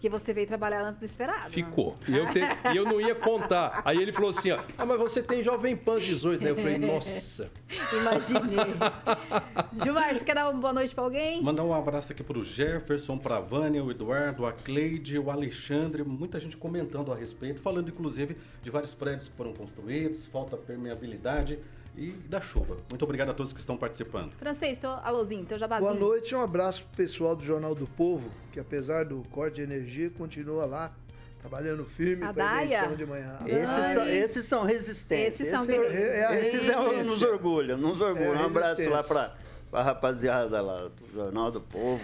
Porque 0.01 0.09
você 0.09 0.33
veio 0.33 0.47
trabalhar 0.47 0.81
antes 0.83 0.99
do 0.99 1.05
esperado. 1.05 1.43
né? 1.45 1.51
Ficou. 1.51 1.95
E 2.09 2.17
eu, 2.17 2.27
te- 2.33 2.41
e 2.73 2.75
eu 2.75 2.87
não 2.87 2.99
ia 2.99 3.15
contar. 3.15 3.83
Aí 3.85 3.99
ele 3.99 4.15
falou 4.15 4.31
assim, 4.31 4.51
ó, 4.51 4.59
ah, 4.79 4.87
mas 4.87 4.99
você 4.99 5.23
tem 5.23 5.43
Jovem 5.43 5.77
Pan 5.77 5.99
18, 5.99 6.43
né? 6.43 6.53
Eu 6.53 6.57
falei, 6.57 6.79
nossa. 6.79 7.51
Imaginei. 7.93 8.65
Gilmar, 9.85 10.15
você 10.15 10.25
quer 10.25 10.35
dar 10.37 10.49
uma 10.49 10.59
boa 10.59 10.73
noite 10.73 10.95
pra 10.95 11.05
alguém? 11.05 11.43
Mandar 11.43 11.65
um 11.65 11.75
abraço 11.75 12.13
aqui 12.15 12.23
para 12.25 12.39
o 12.39 12.43
Jefferson, 12.43 13.19
para 13.19 13.37
a 13.37 13.41
Vânia, 13.41 13.85
o 13.85 13.91
Eduardo, 13.91 14.47
a 14.47 14.53
Cleide, 14.55 15.19
o 15.19 15.31
Alexandre, 15.31 16.03
muita 16.03 16.41
gente 16.41 16.57
comentando 16.57 17.13
a 17.13 17.15
respeito, 17.15 17.61
falando 17.61 17.91
inclusive 17.91 18.39
de 18.63 18.71
vários 18.71 18.95
prédios 18.95 19.29
que 19.29 19.37
foram 19.37 19.53
construídos, 19.53 20.27
falta 20.29 20.57
permeabilidade 20.57 21.59
e 22.01 22.13
da 22.29 22.41
chuva. 22.41 22.79
Muito 22.89 23.03
obrigado 23.05 23.31
a 23.31 23.35
todos 23.35 23.53
que 23.53 23.61
estão 23.61 23.77
participando. 23.77 24.33
Francês, 24.33 24.79
teu 24.79 24.91
alôzinho, 24.91 25.45
teu 25.45 25.59
jabazinho. 25.59 25.91
Boa 25.93 26.01
noite, 26.01 26.35
um 26.35 26.41
abraço 26.43 26.83
pro 26.85 26.97
pessoal 26.97 27.37
do 27.37 27.45
Jornal 27.45 27.75
do 27.75 27.87
Povo, 27.87 28.31
que 28.51 28.59
apesar 28.59 29.05
do 29.05 29.23
corte 29.31 29.57
de 29.57 29.63
energia, 29.63 30.09
continua 30.09 30.65
lá, 30.65 30.91
trabalhando 31.41 31.85
firme 31.85 32.27
para 32.33 32.65
eleição 32.65 32.97
de 32.97 33.05
manhã. 33.05 33.39
Esses, 33.47 33.95
são, 33.95 34.09
esses 34.09 34.45
são 34.47 34.65
resistentes. 34.65 35.41
Esses 35.41 35.53
são 35.53 35.67
guerreiros. 35.67 35.95
É 35.95 36.27
a 36.27 36.41
esses 36.41 36.69
é 36.69 36.79
o- 36.79 36.83
nos 36.85 36.97
resistência. 36.97 37.29
orgulha, 37.29 37.77
nos 37.77 38.01
orgulha. 38.01 38.25
É 38.29 38.43
um 38.43 38.47
abraço 38.47 38.89
lá 38.89 39.05
para 39.05 39.35
a 39.71 39.83
rapaziada 39.83 40.61
lá 40.63 40.89
do 40.89 41.13
Jornal 41.15 41.51
do 41.51 41.61
Povo. 41.61 42.03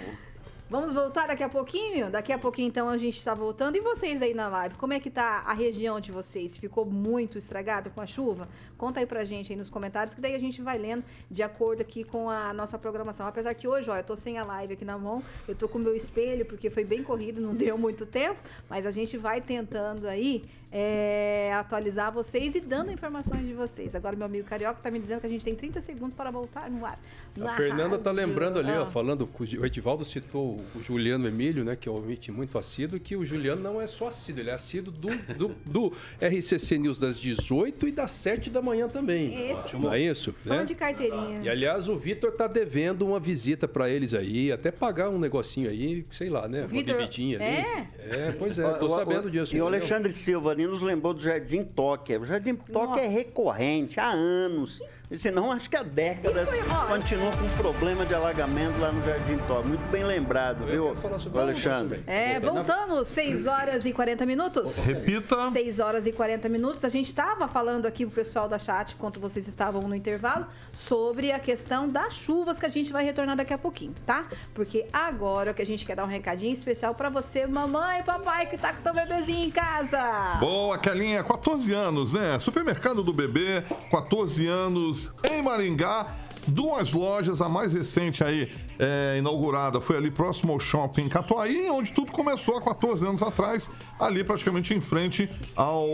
Vamos 0.69 0.93
voltar 0.93 1.29
daqui 1.29 1.45
a 1.45 1.49
pouquinho? 1.49 2.11
Daqui 2.11 2.33
a 2.33 2.39
pouquinho, 2.39 2.67
então, 2.67 2.89
a 2.89 2.99
gente 2.99 3.23
tá 3.23 3.33
voltando. 3.33 3.77
E 3.77 3.81
vocês 3.81 4.21
aí 4.21 4.35
na 4.35 4.49
live, 4.49 4.75
como 4.75 4.93
é 4.93 4.99
que 4.99 5.09
tá 5.09 5.45
a 5.47 5.53
região 5.53 6.01
de 6.01 6.11
vocês? 6.11 6.57
Ficou 6.57 6.85
muito 6.85 7.39
estragada 7.39 7.89
com 7.89 8.01
a 8.01 8.07
chuva? 8.07 8.49
Conta 8.77 8.99
aí 8.99 9.07
pra 9.07 9.25
gente 9.25 9.53
aí 9.53 9.57
nos 9.57 9.71
comentários, 9.71 10.13
que 10.13 10.21
daí 10.21 10.35
a 10.35 10.41
gente 10.41 10.61
vai 10.61 10.77
lendo 10.77 11.05
de 11.31 11.41
acordo 11.41 11.83
aqui 11.83 12.03
com 12.03 12.29
a 12.29 12.53
nossa 12.53 12.77
programação. 12.77 13.29
Apesar 13.29 13.55
que 13.55 13.69
hoje, 13.69 13.89
ó, 13.89 13.97
eu 13.97 14.03
tô 14.03 14.17
sem 14.17 14.39
a 14.39 14.45
live 14.45 14.73
aqui 14.73 14.85
na 14.85 14.99
mão, 14.99 15.23
eu 15.47 15.55
tô 15.55 15.69
com 15.69 15.79
o 15.79 15.81
meu 15.81 15.95
espelho, 15.95 16.45
porque 16.45 16.69
foi 16.69 16.85
bem 16.85 17.01
corrido, 17.01 17.41
não 17.41 17.55
deu 17.57 17.79
muito 17.79 18.05
tempo, 18.05 18.41
mas 18.69 18.87
a 18.87 18.91
gente 18.91 19.17
vai 19.17 19.41
tentando 19.41 20.09
aí 20.09 20.45
é, 20.79 21.55
atualizar 21.55 22.13
vocês 22.13 22.55
e 22.55 22.61
dando 22.61 22.93
informações 22.93 23.47
de 23.47 23.55
vocês. 23.55 23.95
Agora, 23.95 24.15
meu 24.15 24.27
amigo 24.27 24.47
Carioca 24.47 24.79
tá 24.83 24.91
me 24.91 24.99
dizendo 24.99 25.21
que 25.23 25.27
a 25.27 25.31
gente 25.31 25.43
tem 25.43 25.55
30 25.55 25.81
segundos 25.81 26.15
para 26.15 26.31
voltar 26.31 26.71
no 26.71 26.85
ar. 26.85 26.99
A 27.35 27.41
Na 27.41 27.57
Fernanda 27.57 27.99
tá 27.99 28.11
rádio. 28.11 28.27
lembrando 28.27 28.59
ali, 28.59 28.71
ó, 28.73 28.83
Ah. 28.83 28.87
falando, 28.87 29.27
que 29.27 29.57
o 29.57 29.65
Edivaldo 29.65 30.05
citou 30.05 30.61
o 30.75 30.83
Juliano 30.83 31.27
Emílio, 31.27 31.65
né, 31.65 31.77
que 31.77 31.89
é 31.89 31.93
um 31.93 31.95
ouvinte 31.95 32.31
muito 32.31 32.59
assíduo, 32.59 33.01
que 33.01 33.17
o 33.17 33.25
Juliano 33.25 33.63
não 33.63 33.81
é 33.81 33.87
só 33.87 34.09
assíduo, 34.09 34.43
ele 34.43 34.51
é 34.51 34.53
assíduo 34.53 34.93
do, 34.93 35.09
do, 35.35 35.57
do 35.65 35.93
RCC 36.21 36.77
News 36.79 36.99
das 36.99 37.19
18 37.19 37.89
e 37.89 37.93
das 37.93 38.11
7 38.11 38.51
da 38.51 38.61
manhã 38.61 38.87
também. 38.87 39.51
Esse. 39.53 39.77
Não 39.77 39.93
é 39.95 40.01
isso? 40.01 40.35
Fã 40.45 40.59
né? 40.59 40.65
de 40.65 40.75
carteirinha. 40.75 41.41
E 41.43 41.49
aliás, 41.49 41.89
o 41.89 41.97
Vitor 41.97 42.33
tá 42.33 42.47
devendo 42.47 43.07
uma 43.07 43.19
visita 43.19 43.67
para 43.67 43.89
eles 43.89 44.13
aí, 44.13 44.53
até 44.53 44.71
pagar 44.71 45.09
um 45.09 45.19
negocinho 45.19 45.71
aí, 45.71 46.05
sei 46.11 46.29
lá, 46.29 46.47
né? 46.47 46.61
Uma 46.61 46.69
Vitor- 46.69 46.97
bebidinha 46.97 47.37
ali. 47.39 47.45
É? 47.47 47.87
É, 47.99 48.35
pois 48.39 48.59
é, 48.59 48.71
tô 48.75 48.85
O- 48.87 48.89
o- 48.89 48.91
sabendo 48.91 49.27
o- 49.27 49.31
disso. 49.31 49.57
E 49.57 49.61
o? 49.63 49.67
Alexandre 49.67 50.13
Silva 50.13 50.51
ali 50.51 50.66
nos 50.67 50.83
lembrou 50.83 51.15
do 51.15 51.21
Jardim 51.21 51.65
Tóquio. 51.65 52.23
O 52.23 52.27
Jardim 52.27 52.55
Tóquio 52.55 52.99
é 52.99 53.07
Nossa. 53.07 53.09
recorrente 53.09 54.01
há 54.01 54.11
anos. 54.11 54.83
E 55.09 55.17
se 55.17 55.31
não, 55.31 55.53
acho 55.53 55.71
que 55.71 55.77
há 55.77 55.85
décadas 55.85 56.49
continua 56.89 57.31
com 57.31 57.49
problema 57.63 58.05
de 58.05 58.13
alagamento 58.13 58.77
lá 58.81 58.91
no 58.91 59.05
Jardim 59.05 59.39
Tóquio. 59.47 59.69
Muito 59.69 59.89
bem 59.89 60.03
lembrado, 60.03 60.65
Eu 60.69 60.95
viu, 60.95 60.97
falar 61.01 61.19
sobre 61.21 61.39
Alexandre? 61.39 62.03
É, 62.09 62.41
voltamos, 62.41 63.07
6 63.09 63.47
horas 63.47 63.85
e 63.85 63.93
40 63.93 64.27
minutos. 64.27 64.85
Repita. 64.85 65.53
6 65.53 65.79
horas 65.79 66.07
e 66.09 66.13
40 66.13 66.49
minutos. 66.49 66.85
A 66.85 66.89
gente 66.89 67.07
estava 67.07 67.47
falando 67.47 67.87
aqui, 67.87 68.05
o 68.05 68.11
pessoal 68.11 68.49
da 68.49 68.59
chat, 68.59 68.95
enquanto 68.95 69.21
vocês 69.21 69.47
estavam 69.47 69.83
no 69.83 69.95
intervalo, 69.95 70.47
sobre 70.73 71.31
a 71.31 71.39
questão 71.39 71.89
das 71.89 72.15
chuvas 72.15 72.59
que 72.59 72.67
a 72.67 72.71
gente 72.71 72.93
vai 72.93 73.05
retornar 73.05 73.37
daqui 73.37 73.55
a 73.55 73.59
pouquinho, 73.59 73.95
tá? 74.05 74.27
Porque 74.55 74.87
agora 74.93 75.55
que 75.55 75.63
a 75.63 75.67
gente 75.67 75.85
quer 75.85 75.95
dar 75.95 76.03
um 76.03 76.09
recadinho 76.09 76.53
especial 76.53 76.97
para 76.97 77.09
você, 77.11 77.47
mamãe 77.47 78.01
e 78.01 78.03
papai, 78.03 78.47
que 78.47 78.59
tá 78.59 78.73
com 78.73 78.83
teu 78.83 78.93
bebezinho 78.93 79.45
em 79.45 79.51
casa. 79.53 80.37
Boa, 80.41 80.77
Kelinha, 80.79 81.23
14 81.23 81.73
anos, 81.73 82.13
né? 82.13 82.41
Supermercado 82.41 83.05
do 83.05 83.13
bebê, 83.13 83.63
14 83.89 84.49
anos 84.49 84.96
em 85.31 85.43
Maringá. 85.43 86.07
duas 86.49 86.93
lojas, 86.93 87.41
a 87.41 87.49
mais 87.49 87.73
recente 87.73 88.23
aí 88.23 88.53
é, 88.79 89.17
inaugurada 89.19 89.81
foi 89.81 89.97
ali 89.97 90.11
próximo 90.11 90.53
ao 90.53 90.61
shopping 90.61 91.09
Catuaí, 91.09 91.69
onde 91.71 91.93
tudo 91.93 92.13
começou 92.13 92.57
há 92.57 92.63
14 92.63 93.05
anos 93.05 93.23
atrás, 93.23 93.69
ali 93.99 94.23
praticamente 94.23 94.73
em 94.75 94.81
frente 94.81 95.29
ao 95.57 95.87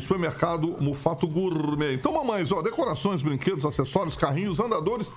supermercado 0.00 0.76
Mufato 0.80 1.26
Gourmet. 1.26 1.94
Então, 1.94 2.12
mamães, 2.12 2.52
ó, 2.52 2.60
decorações, 2.60 3.22
brinquedos, 3.22 3.64
acessórios, 3.64 4.16
carrinhos, 4.16 4.60
andadores, 4.60 5.10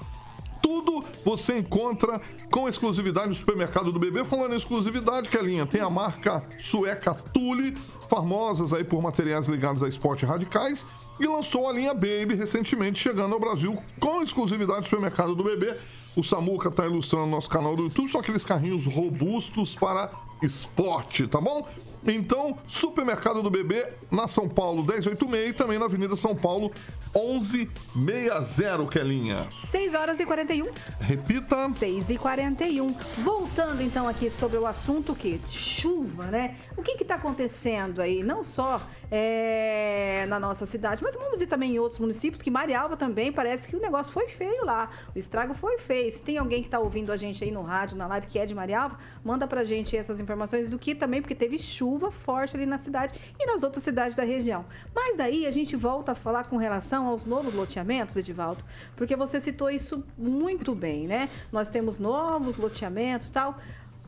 tudo 0.62 1.04
você 1.26 1.58
encontra 1.58 2.22
com 2.52 2.68
exclusividade 2.68 3.30
no 3.30 3.34
supermercado 3.34 3.92
do 3.92 4.00
bebê. 4.00 4.24
Falando 4.24 4.54
em 4.54 4.58
exclusividade, 4.58 5.30
que 5.30 5.38
a 5.38 5.42
linha 5.42 5.66
tem 5.66 5.82
a 5.82 5.90
marca 5.90 6.44
sueca 6.60 7.14
Tule, 7.14 7.76
famosas 8.10 8.74
aí 8.74 8.84
por 8.84 9.02
materiais 9.02 9.48
ligados 9.48 9.82
a 9.82 9.88
esporte 9.88 10.26
radicais, 10.26 10.86
e 11.20 11.28
lançou 11.28 11.68
a 11.68 11.74
linha 11.74 11.94
Baby 11.94 12.36
recentemente, 12.36 13.00
chegando 13.00 13.34
ao 13.34 13.40
Brasil 13.40 13.78
com 14.00 14.22
exclusividade 14.22 14.80
no 14.80 14.86
supermercado 14.86 15.36
do 15.36 15.44
bebê. 15.44 15.76
O 16.16 16.24
Samuca 16.24 16.72
tá 16.72 16.86
ilustrando 16.86 17.28
nosso 17.28 17.50
canal 17.50 17.76
do 17.76 17.84
YouTube, 17.84 18.12
são 18.12 18.22
aqueles 18.22 18.46
carrinhos 18.46 18.86
robustos 18.86 19.76
para 19.76 20.12
esporte, 20.42 21.28
tá 21.28 21.40
bom? 21.40 21.68
Então, 22.08 22.58
Supermercado 22.66 23.44
do 23.44 23.50
Bebê 23.50 23.86
na 24.10 24.28
São 24.28 24.48
Paulo 24.48 24.84
1086 24.84 25.50
e 25.50 25.54
também 25.54 25.78
na 25.78 25.86
Avenida 25.86 26.16
São 26.16 26.36
Paulo 26.36 26.72
1160, 27.14 28.86
Kelinha. 28.86 29.46
6 29.70 29.94
horas 29.96 30.20
e 30.20 30.26
41. 30.26 30.68
Repita. 31.02 31.70
6 31.78 32.10
e 32.10 32.18
41. 32.18 32.88
Voltando 33.24 33.82
então 33.82 34.08
aqui 34.08 34.30
sobre 34.30 34.58
o 34.58 34.66
assunto 34.66 35.14
que 35.14 35.42
chuva, 35.50 36.28
né? 36.28 36.56
O 36.78 36.82
que 36.82 36.92
está 36.92 37.16
acontecendo 37.16 38.02
aí? 38.02 38.24
Não 38.24 38.44
só 38.44 38.82
é, 39.12 40.26
na 40.30 40.40
nossa 40.40 40.66
cidade, 40.66 41.04
mas 41.04 41.09
vamos 41.16 41.34
dizer 41.34 41.48
também 41.48 41.76
em 41.76 41.80
outros 41.80 42.00
municípios, 42.00 42.42
que 42.42 42.52
Marialva 42.52 42.96
também 42.98 43.32
parece 43.32 43.68
que 43.68 43.76
o 43.76 43.80
negócio 43.80 44.12
foi 44.12 44.28
feio 44.28 44.66
lá. 44.66 44.90
O 45.16 45.18
estrago 45.18 45.54
foi 45.54 45.80
feio. 45.80 46.12
Se 46.12 46.24
tem 46.24 46.38
alguém 46.38 46.62
que 46.62 46.68
está 46.68 46.80
ouvindo 46.80 47.12
a 47.12 47.18
gente 47.18 47.44
aí 47.44 47.52
no 47.52 47.62
rádio, 47.62 47.98
na 47.98 48.08
live, 48.08 48.28
que 48.28 48.38
é 48.38 48.46
de 48.46 48.54
Marialva, 48.54 48.98
manda 49.24 49.48
pra 49.48 49.64
gente 49.64 49.96
essas 49.96 50.20
informações 50.20 50.70
do 50.70 50.78
que 50.78 50.94
também, 50.94 51.22
porque 51.22 51.36
teve 51.36 51.58
chuva 51.58 52.12
forte 52.12 52.56
ali 52.56 52.66
na 52.66 52.78
cidade 52.78 53.20
e 53.40 53.46
nas 53.46 53.64
outras 53.64 53.84
cidades 53.84 54.16
da 54.16 54.24
região. 54.24 54.66
Mas 54.94 55.18
daí 55.18 55.46
a 55.46 55.52
gente 55.52 55.76
volta 55.76 56.12
a 56.12 56.16
falar 56.16 56.48
com 56.48 56.58
relação 56.58 57.08
aos 57.08 57.26
novos 57.26 57.54
loteamentos, 57.54 58.16
Edivaldo, 58.16 58.64
porque 58.96 59.16
você 59.16 59.40
citou 59.40 59.70
isso 59.70 60.04
muito 60.18 60.76
bem, 60.76 61.08
né? 61.08 61.30
Nós 61.52 61.70
temos 61.70 61.98
novos 61.98 62.58
loteamentos 62.58 63.30
tal, 63.30 63.58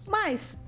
mas 0.08 0.61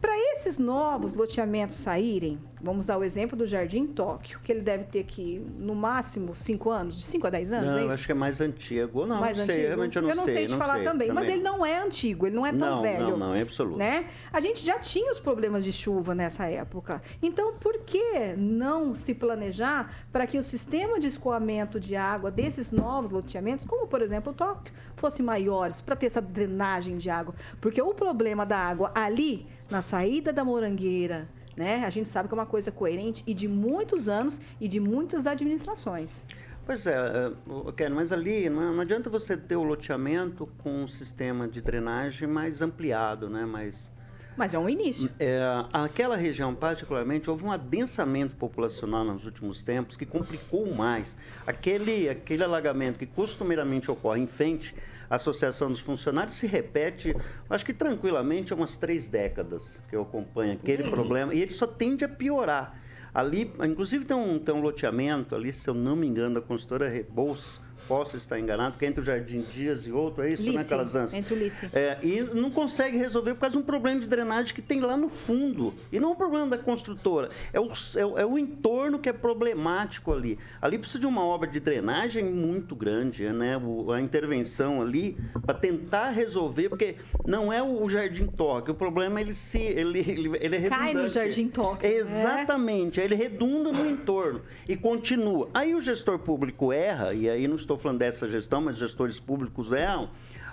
para 0.00 0.16
esses 0.32 0.58
novos 0.58 1.14
loteamentos 1.14 1.76
saírem, 1.76 2.38
vamos 2.60 2.86
dar 2.86 2.96
o 2.96 3.04
exemplo 3.04 3.36
do 3.36 3.46
Jardim 3.46 3.86
Tóquio, 3.86 4.38
que 4.40 4.50
ele 4.50 4.62
deve 4.62 4.84
ter 4.84 5.00
aqui 5.00 5.44
no 5.58 5.74
máximo 5.74 6.34
5 6.34 6.70
anos, 6.70 6.96
de 6.96 7.02
5 7.02 7.26
a 7.26 7.30
10 7.30 7.52
anos, 7.52 7.74
não, 7.74 7.82
é 7.82 7.84
eu 7.84 7.90
acho 7.90 8.06
que 8.06 8.12
é 8.12 8.14
mais 8.14 8.40
antigo. 8.40 9.06
Não, 9.06 9.20
mais 9.20 9.36
não 9.36 9.44
sei, 9.44 9.54
antigo. 9.56 9.68
realmente 9.68 9.96
eu 9.96 10.02
não, 10.02 10.10
eu 10.10 10.16
não 10.16 10.24
sei. 10.24 10.34
sei 10.34 10.46
te 10.46 10.56
falar 10.56 10.76
sei, 10.76 10.84
também, 10.84 11.08
também, 11.08 11.22
mas 11.22 11.28
ele 11.28 11.42
não 11.42 11.64
é 11.64 11.78
antigo, 11.78 12.26
ele 12.26 12.34
não 12.34 12.46
é 12.46 12.52
tão 12.52 12.76
não, 12.76 12.82
velho. 12.82 13.10
Não, 13.10 13.16
não, 13.18 13.34
é 13.34 13.42
absoluto. 13.42 13.76
Né? 13.76 14.06
A 14.32 14.40
gente 14.40 14.64
já 14.64 14.78
tinha 14.78 15.12
os 15.12 15.20
problemas 15.20 15.64
de 15.64 15.72
chuva 15.72 16.14
nessa 16.14 16.46
época. 16.46 17.02
Então, 17.22 17.54
por 17.54 17.78
que 17.80 18.34
não 18.38 18.94
se 18.94 19.14
planejar 19.14 20.06
para 20.10 20.26
que 20.26 20.38
o 20.38 20.42
sistema 20.42 20.98
de 20.98 21.08
escoamento 21.08 21.78
de 21.78 21.94
água 21.94 22.30
desses 22.30 22.72
novos 22.72 23.10
loteamentos, 23.10 23.66
como 23.66 23.86
por 23.86 24.00
exemplo 24.00 24.32
o 24.32 24.34
Tóquio, 24.34 24.72
fosse 24.96 25.22
maiores, 25.22 25.80
para 25.80 25.94
ter 25.94 26.06
essa 26.06 26.22
drenagem 26.22 26.96
de 26.96 27.10
água? 27.10 27.34
Porque 27.60 27.82
o 27.82 27.92
problema 27.92 28.46
da 28.46 28.56
água 28.56 28.90
ali 28.94 29.46
na 29.70 29.82
saída 29.82 30.32
da 30.32 30.44
morangueira, 30.44 31.28
né? 31.56 31.84
A 31.84 31.90
gente 31.90 32.08
sabe 32.08 32.28
que 32.28 32.34
é 32.34 32.38
uma 32.38 32.46
coisa 32.46 32.70
coerente 32.72 33.22
e 33.26 33.34
de 33.34 33.46
muitos 33.46 34.08
anos 34.08 34.40
e 34.60 34.66
de 34.66 34.80
muitas 34.80 35.26
administrações. 35.26 36.24
Pois 36.66 36.86
é, 36.86 37.32
Ken, 37.76 37.90
mas 37.94 38.12
ali 38.12 38.48
não, 38.48 38.80
adianta 38.80 39.10
você 39.10 39.36
ter 39.36 39.56
o 39.56 39.62
loteamento 39.62 40.46
com 40.58 40.84
um 40.84 40.88
sistema 40.88 41.48
de 41.48 41.60
drenagem 41.60 42.28
mais 42.28 42.62
ampliado, 42.62 43.28
né? 43.28 43.44
Mais, 43.44 43.90
mas 44.36 44.54
é 44.54 44.58
um 44.58 44.68
início. 44.68 45.10
É, 45.18 45.40
aquela 45.72 46.16
região, 46.16 46.54
particularmente, 46.54 47.28
houve 47.28 47.44
um 47.44 47.50
adensamento 47.50 48.36
populacional 48.36 49.04
nos 49.04 49.24
últimos 49.24 49.62
tempos 49.62 49.96
que 49.96 50.06
complicou 50.06 50.72
mais. 50.72 51.16
Aquele, 51.46 52.08
aquele 52.08 52.44
alagamento 52.44 52.98
que 52.98 53.06
costumeiramente 53.06 53.90
ocorre 53.90 54.20
em 54.20 54.26
frente 54.26 54.74
Associação 55.10 55.68
dos 55.68 55.80
Funcionários 55.80 56.36
se 56.36 56.46
repete, 56.46 57.14
acho 57.50 57.66
que 57.66 57.74
tranquilamente, 57.74 58.52
há 58.52 58.56
umas 58.56 58.76
três 58.76 59.08
décadas 59.08 59.78
que 59.88 59.96
eu 59.96 60.02
acompanho 60.02 60.52
aquele 60.52 60.84
uhum. 60.84 60.90
problema, 60.90 61.34
e 61.34 61.42
ele 61.42 61.52
só 61.52 61.66
tende 61.66 62.04
a 62.04 62.08
piorar. 62.08 62.80
Ali, 63.12 63.52
inclusive, 63.64 64.04
tem 64.04 64.16
um, 64.16 64.38
tem 64.38 64.54
um 64.54 64.60
loteamento 64.60 65.34
ali, 65.34 65.52
se 65.52 65.68
eu 65.68 65.74
não 65.74 65.96
me 65.96 66.06
engano, 66.06 66.36
da 66.36 66.40
consultora 66.40 66.88
Rebouças, 66.88 67.60
possa 67.86 68.16
estar 68.16 68.38
enganado, 68.38 68.76
que 68.78 68.84
é 68.84 68.88
entre 68.88 69.00
o 69.00 69.04
Jardim 69.04 69.42
Dias 69.42 69.86
e 69.86 69.92
outro, 69.92 70.22
é 70.22 70.30
isso, 70.30 70.42
Lice, 70.42 70.56
né, 70.56 70.64
Calazans? 70.64 71.14
Entre 71.14 71.34
o 71.34 71.36
Lice. 71.36 71.68
É, 71.72 71.98
e 72.02 72.20
não 72.20 72.50
consegue 72.50 72.96
resolver 72.96 73.34
por 73.34 73.40
causa 73.40 73.56
de 73.56 73.62
um 73.62 73.66
problema 73.66 74.00
de 74.00 74.06
drenagem 74.06 74.54
que 74.54 74.62
tem 74.62 74.80
lá 74.80 74.96
no 74.96 75.08
fundo. 75.08 75.74
E 75.92 75.98
não 75.98 76.10
é 76.10 76.12
um 76.12 76.16
problema 76.16 76.46
da 76.48 76.58
construtora, 76.58 77.30
é 77.52 77.60
o, 77.60 77.70
é, 77.70 78.22
é 78.22 78.26
o 78.26 78.38
entorno 78.38 78.98
que 78.98 79.08
é 79.08 79.12
problemático 79.12 80.12
ali. 80.12 80.38
Ali 80.60 80.78
precisa 80.78 80.98
de 80.98 81.06
uma 81.06 81.24
obra 81.24 81.48
de 81.48 81.60
drenagem 81.60 82.24
muito 82.24 82.74
grande, 82.74 83.28
né? 83.30 83.56
O, 83.56 83.92
a 83.92 84.00
intervenção 84.00 84.80
ali 84.80 85.16
para 85.44 85.54
tentar 85.54 86.10
resolver, 86.10 86.68
porque 86.68 86.96
não 87.26 87.52
é 87.52 87.62
o, 87.62 87.88
Jardim 87.88 88.26
Toque, 88.26 88.70
o 88.70 88.74
problema 88.74 89.18
é 89.18 89.22
ele 89.22 89.34
se 89.34 89.58
ele, 89.58 89.98
ele, 90.00 90.38
ele 90.40 90.56
é. 90.56 90.68
Cai 90.68 90.94
no 90.94 91.08
Jardim 91.08 91.48
Toque. 91.48 91.86
Né? 91.86 91.94
Exatamente, 91.94 93.00
ele 93.00 93.14
redunda 93.14 93.72
no 93.72 93.88
entorno 93.88 94.42
e 94.68 94.76
continua. 94.76 95.48
Aí 95.52 95.74
o 95.74 95.80
gestor 95.80 96.18
público 96.18 96.72
erra, 96.72 97.12
e 97.12 97.28
aí 97.28 97.48
não 97.48 97.56
estou 97.70 97.78
falando 97.78 97.98
dessa 97.98 98.28
gestão, 98.28 98.60
mas 98.60 98.76
gestores 98.76 99.20
públicos 99.20 99.72
erram, 99.72 100.10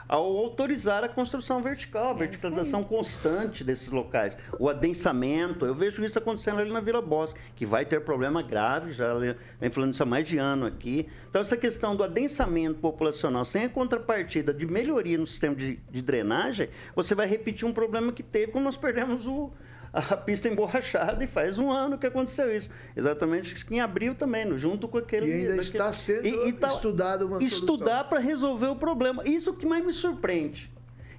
ao 0.08 0.38
autorizar 0.38 1.04
a 1.04 1.10
construção 1.10 1.62
vertical, 1.62 2.12
a 2.12 2.16
é 2.16 2.20
verticalização 2.20 2.82
constante 2.82 3.62
desses 3.62 3.90
locais. 3.90 4.38
O 4.58 4.70
adensamento, 4.70 5.66
eu 5.66 5.76
vejo 5.76 6.04
isso 6.06 6.18
acontecendo 6.18 6.60
ali 6.60 6.72
na 6.72 6.80
Vila 6.80 7.02
Bosque, 7.02 7.40
que 7.56 7.66
vai 7.66 7.86
ter 7.86 8.02
problema 8.02 8.42
grave, 8.42 8.94
já 8.94 9.14
vem 9.60 9.70
falando 9.70 9.94
isso 9.94 10.04
há 10.04 10.06
mais 10.06 10.26
de 10.26 10.38
ano 10.38 10.66
aqui. 10.66 11.10
Então, 11.30 11.42
essa 11.42 11.58
questão 11.58 11.94
do 11.94 12.04
adensamento 12.04 12.80
populacional 12.80 13.44
sem 13.44 13.66
a 13.66 13.70
contrapartida 13.70 14.54
de 14.54 14.66
melhoria 14.66 15.18
no 15.18 15.28
sistema 15.28 15.56
de, 15.56 15.78
de 15.92 16.02
drenagem, 16.02 16.70
você 16.96 17.14
vai 17.14 17.28
repetir 17.28 17.68
um 17.68 17.74
problema 17.74 18.14
que 18.14 18.24
teve 18.24 18.54
quando 18.54 18.64
nós 18.64 18.78
perdemos 18.78 19.28
o, 19.28 19.52
a 19.94 20.18
pista 20.18 20.48
emborrachada 20.48 21.24
e 21.24 21.28
faz 21.28 21.58
um 21.60 21.72
ano 21.72 21.98
que 21.98 22.08
aconteceu 22.08 22.56
isso. 22.56 22.70
Exatamente 22.96 23.56
em 23.72 23.80
abril 23.80 24.16
também, 24.16 24.58
junto 24.58 24.88
com 24.88 24.98
aquele. 24.98 25.28
E 25.28 25.34
ainda 25.34 25.48
daquele, 25.50 25.62
está 25.62 25.92
sendo 25.92 26.26
e, 26.26 26.50
e 26.50 26.54
tá, 26.54 26.68
estudado 26.70 27.28
uma 27.28 27.44
Estudar 27.44 28.06
para 28.06 28.20
resolver 28.20 28.68
o 28.68 28.76
problema. 28.76 29.24
Isso 29.26 29.54
que 29.54 29.66
mais 29.66 29.86
me 29.86 29.94
surpreende. 29.94 30.72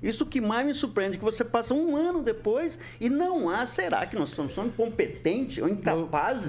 Isso 0.02 0.26
que 0.26 0.40
mais 0.40 0.66
me 0.66 0.74
surpreende, 0.74 1.16
é 1.16 1.18
que 1.18 1.24
você 1.24 1.44
passa 1.44 1.74
um 1.74 1.96
ano 1.96 2.22
depois 2.22 2.78
e 3.00 3.08
não 3.08 3.50
há, 3.50 3.66
será 3.66 4.06
que 4.06 4.14
nós 4.16 4.30
somos, 4.30 4.52
somos 4.52 4.72
incompetentes 4.72 5.62
ou 5.62 5.68
incapazes 5.68 6.48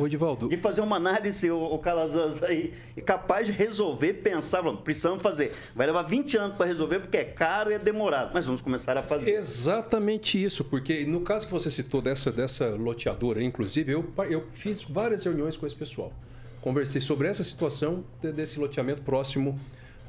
de 0.50 0.58
fazer 0.58 0.82
uma 0.82 0.98
análise, 0.98 1.50
o, 1.50 1.58
o 1.58 1.80
Calazans 1.80 2.44
aí, 2.44 2.74
capaz 3.06 3.48
de 3.48 3.54
resolver, 3.54 4.14
pensar, 4.14 4.62
vamos, 4.62 4.82
precisamos 4.82 5.22
fazer. 5.22 5.54
Vai 5.76 5.88
levar 5.88 6.04
20 6.04 6.38
anos 6.38 6.58
para 6.58 6.66
resolver 6.66 7.00
porque 7.00 7.18
é 7.18 7.24
caro 7.24 7.72
e 7.72 7.74
é 7.74 7.80
demorado, 7.80 8.32
mas 8.34 8.46
vamos 8.46 8.62
começar 8.62 8.98
a 8.98 9.04
fazer. 9.04 9.34
Exatamente 9.34 10.42
isso, 10.42 10.64
porque 10.64 11.06
no 11.06 11.22
caso 11.22 11.48
que 11.48 11.52
você 11.52 11.72
citou 11.72 12.02
dessa, 12.02 12.32
dessa 12.32 12.70
loteadora, 12.70 13.44
inclusive, 13.44 13.92
eu, 13.92 14.06
eu 14.30 14.46
fiz 14.54 14.84
várias 14.84 15.24
reuniões 15.24 15.58
com 15.58 15.66
esse 15.66 15.76
pessoal. 15.76 16.14
Conversei 16.62 17.00
sobre 17.00 17.28
essa 17.28 17.44
situação 17.44 18.04
desse 18.22 18.60
loteamento 18.60 19.02
próximo 19.02 19.60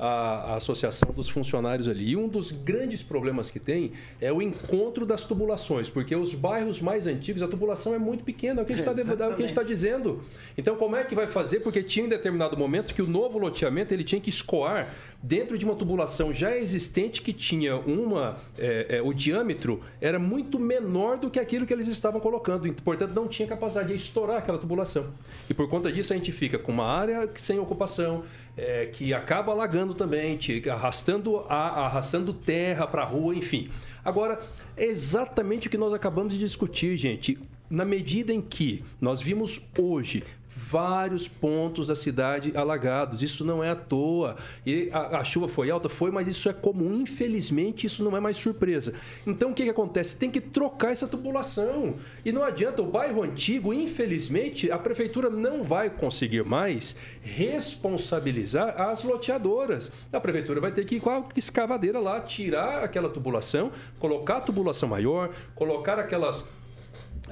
a, 0.01 0.53
a, 0.53 0.57
associação 0.57 1.13
dos 1.13 1.29
funcionários 1.29 1.87
ali. 1.87 2.11
E 2.11 2.17
um 2.17 2.27
dos 2.27 2.51
grandes 2.51 3.03
problemas 3.03 3.51
que 3.51 3.61
tem 3.61 3.93
é 4.19 4.33
o 4.33 4.41
encontro 4.41 5.05
das 5.05 5.25
tubulações, 5.27 5.91
porque 5.91 6.17
os 6.17 6.35
bairros 6.35 6.81
mais 6.81 7.07
antigos, 7.07 7.43
a 7.43 7.49
tubulação 7.49 7.95
é 7.95 7.99
muito 7.99 8.25
pequena, 8.25 8.61
é 8.61 8.63
o 8.63 8.67
que 8.67 8.73
a 8.73 8.77
gente 8.77 8.89
está 8.89 9.27
é 9.27 9.49
tá 9.49 9.63
dizendo. 9.63 10.23
Então, 10.57 10.75
como 10.77 10.97
é 10.97 11.05
que 11.05 11.15
vai 11.15 11.27
fazer? 11.27 11.61
Porque 11.61 11.83
tinha 11.83 12.07
em 12.07 12.09
determinado 12.09 12.57
momento 12.57 12.95
que 12.95 13.03
o 13.03 13.07
novo 13.07 13.39
loteamento 13.39 13.93
ele 13.93 14.03
tinha 14.03 14.21
que 14.21 14.31
escoar 14.31 14.89
dentro 15.23 15.59
de 15.59 15.65
uma 15.65 15.75
tubulação 15.75 16.33
já 16.33 16.57
existente 16.57 17.21
que 17.21 17.33
tinha 17.33 17.77
uma 17.77 18.37
é, 18.59 18.97
é, 18.97 19.03
o 19.03 19.13
diâmetro 19.13 19.83
era 20.01 20.19
muito 20.19 20.59
menor 20.59 21.19
do 21.19 21.31
que 21.31 21.39
aquilo 21.39 21.67
que 21.67 21.73
eles 21.73 21.89
estavam 21.89 22.21
colocando, 22.21 22.73
portanto 22.83 23.13
não 23.15 23.29
tinha 23.29 23.47
capacidade 23.47 23.89
de 23.89 23.95
estourar 23.95 24.39
aquela 24.39 24.59
tubulação. 24.59 25.13
E 25.49 25.55
por 25.55 25.69
conta 25.69 25.93
disso 25.93 26.13
a 26.13 26.17
gente 26.17 26.33
fica 26.33 26.59
com 26.59 26.73
uma 26.73 26.87
área 26.87 27.29
sem 27.37 27.59
ocupação, 27.59 28.25
é, 28.57 28.87
que 28.87 29.13
acaba 29.13 29.53
alagando 29.53 29.95
também, 29.95 30.39
arrastando, 30.71 31.45
a, 31.49 31.87
arrastando 31.87 32.33
terra 32.33 32.87
para 32.87 33.03
a 33.03 33.07
rua, 33.07 33.35
enfim. 33.35 33.71
Agora, 34.05 34.39
é 34.77 34.85
exatamente 34.85 35.69
o 35.69 35.71
que 35.71 35.79
nós 35.79 35.93
acabamos 35.93 36.33
de 36.33 36.39
discutir, 36.39 36.97
gente. 36.97 37.39
Na 37.69 37.85
medida 37.85 38.33
em 38.33 38.41
que 38.41 38.85
nós 39.01 39.23
vimos 39.23 39.61
hoje 39.79 40.25
vários 40.71 41.27
pontos 41.27 41.89
da 41.89 41.95
cidade 41.95 42.53
alagados. 42.55 43.23
Isso 43.23 43.45
não 43.45 43.63
é 43.63 43.71
à 43.71 43.75
toa. 43.75 44.37
E 44.65 44.89
a, 44.93 45.19
a 45.19 45.25
chuva 45.25 45.49
foi 45.49 45.71
alta? 45.71 45.89
Foi, 45.89 46.11
mas 46.11 46.29
isso 46.29 46.49
é 46.49 46.53
comum. 46.53 46.95
Infelizmente, 47.01 47.87
isso 47.87 48.05
não 48.05 48.17
é 48.17 48.21
mais 48.21 48.37
surpresa. 48.37 48.95
Então, 49.27 49.51
o 49.51 49.55
que, 49.55 49.65
que 49.65 49.71
acontece? 49.71 50.17
Tem 50.17 50.31
que 50.31 50.41
trocar 50.41 50.93
essa 50.93 51.09
tubulação. 51.09 51.97
E 52.25 52.31
não 52.31 52.45
adianta, 52.45 52.83
o 52.83 52.87
bairro 52.87 53.23
antigo, 53.23 53.75
infelizmente, 53.75 54.71
a 54.71 54.79
prefeitura 54.79 55.29
não 55.29 55.65
vai 55.65 55.91
conseguir 55.91 56.45
mais 56.45 56.95
responsabilizar 57.21 58.81
as 58.81 59.03
loteadoras. 59.03 59.91
A 60.13 60.21
prefeitura 60.21 60.61
vai 60.61 60.71
ter 60.71 60.85
que 60.85 60.97
ir 60.97 61.01
com 61.01 61.11
a 61.11 61.25
escavadeira 61.37 61.99
lá, 61.99 62.21
tirar 62.21 62.85
aquela 62.85 63.09
tubulação, 63.09 63.73
colocar 63.99 64.37
a 64.37 64.41
tubulação 64.41 64.89
maior, 64.89 65.31
colocar 65.55 65.99
aquelas 65.99 66.45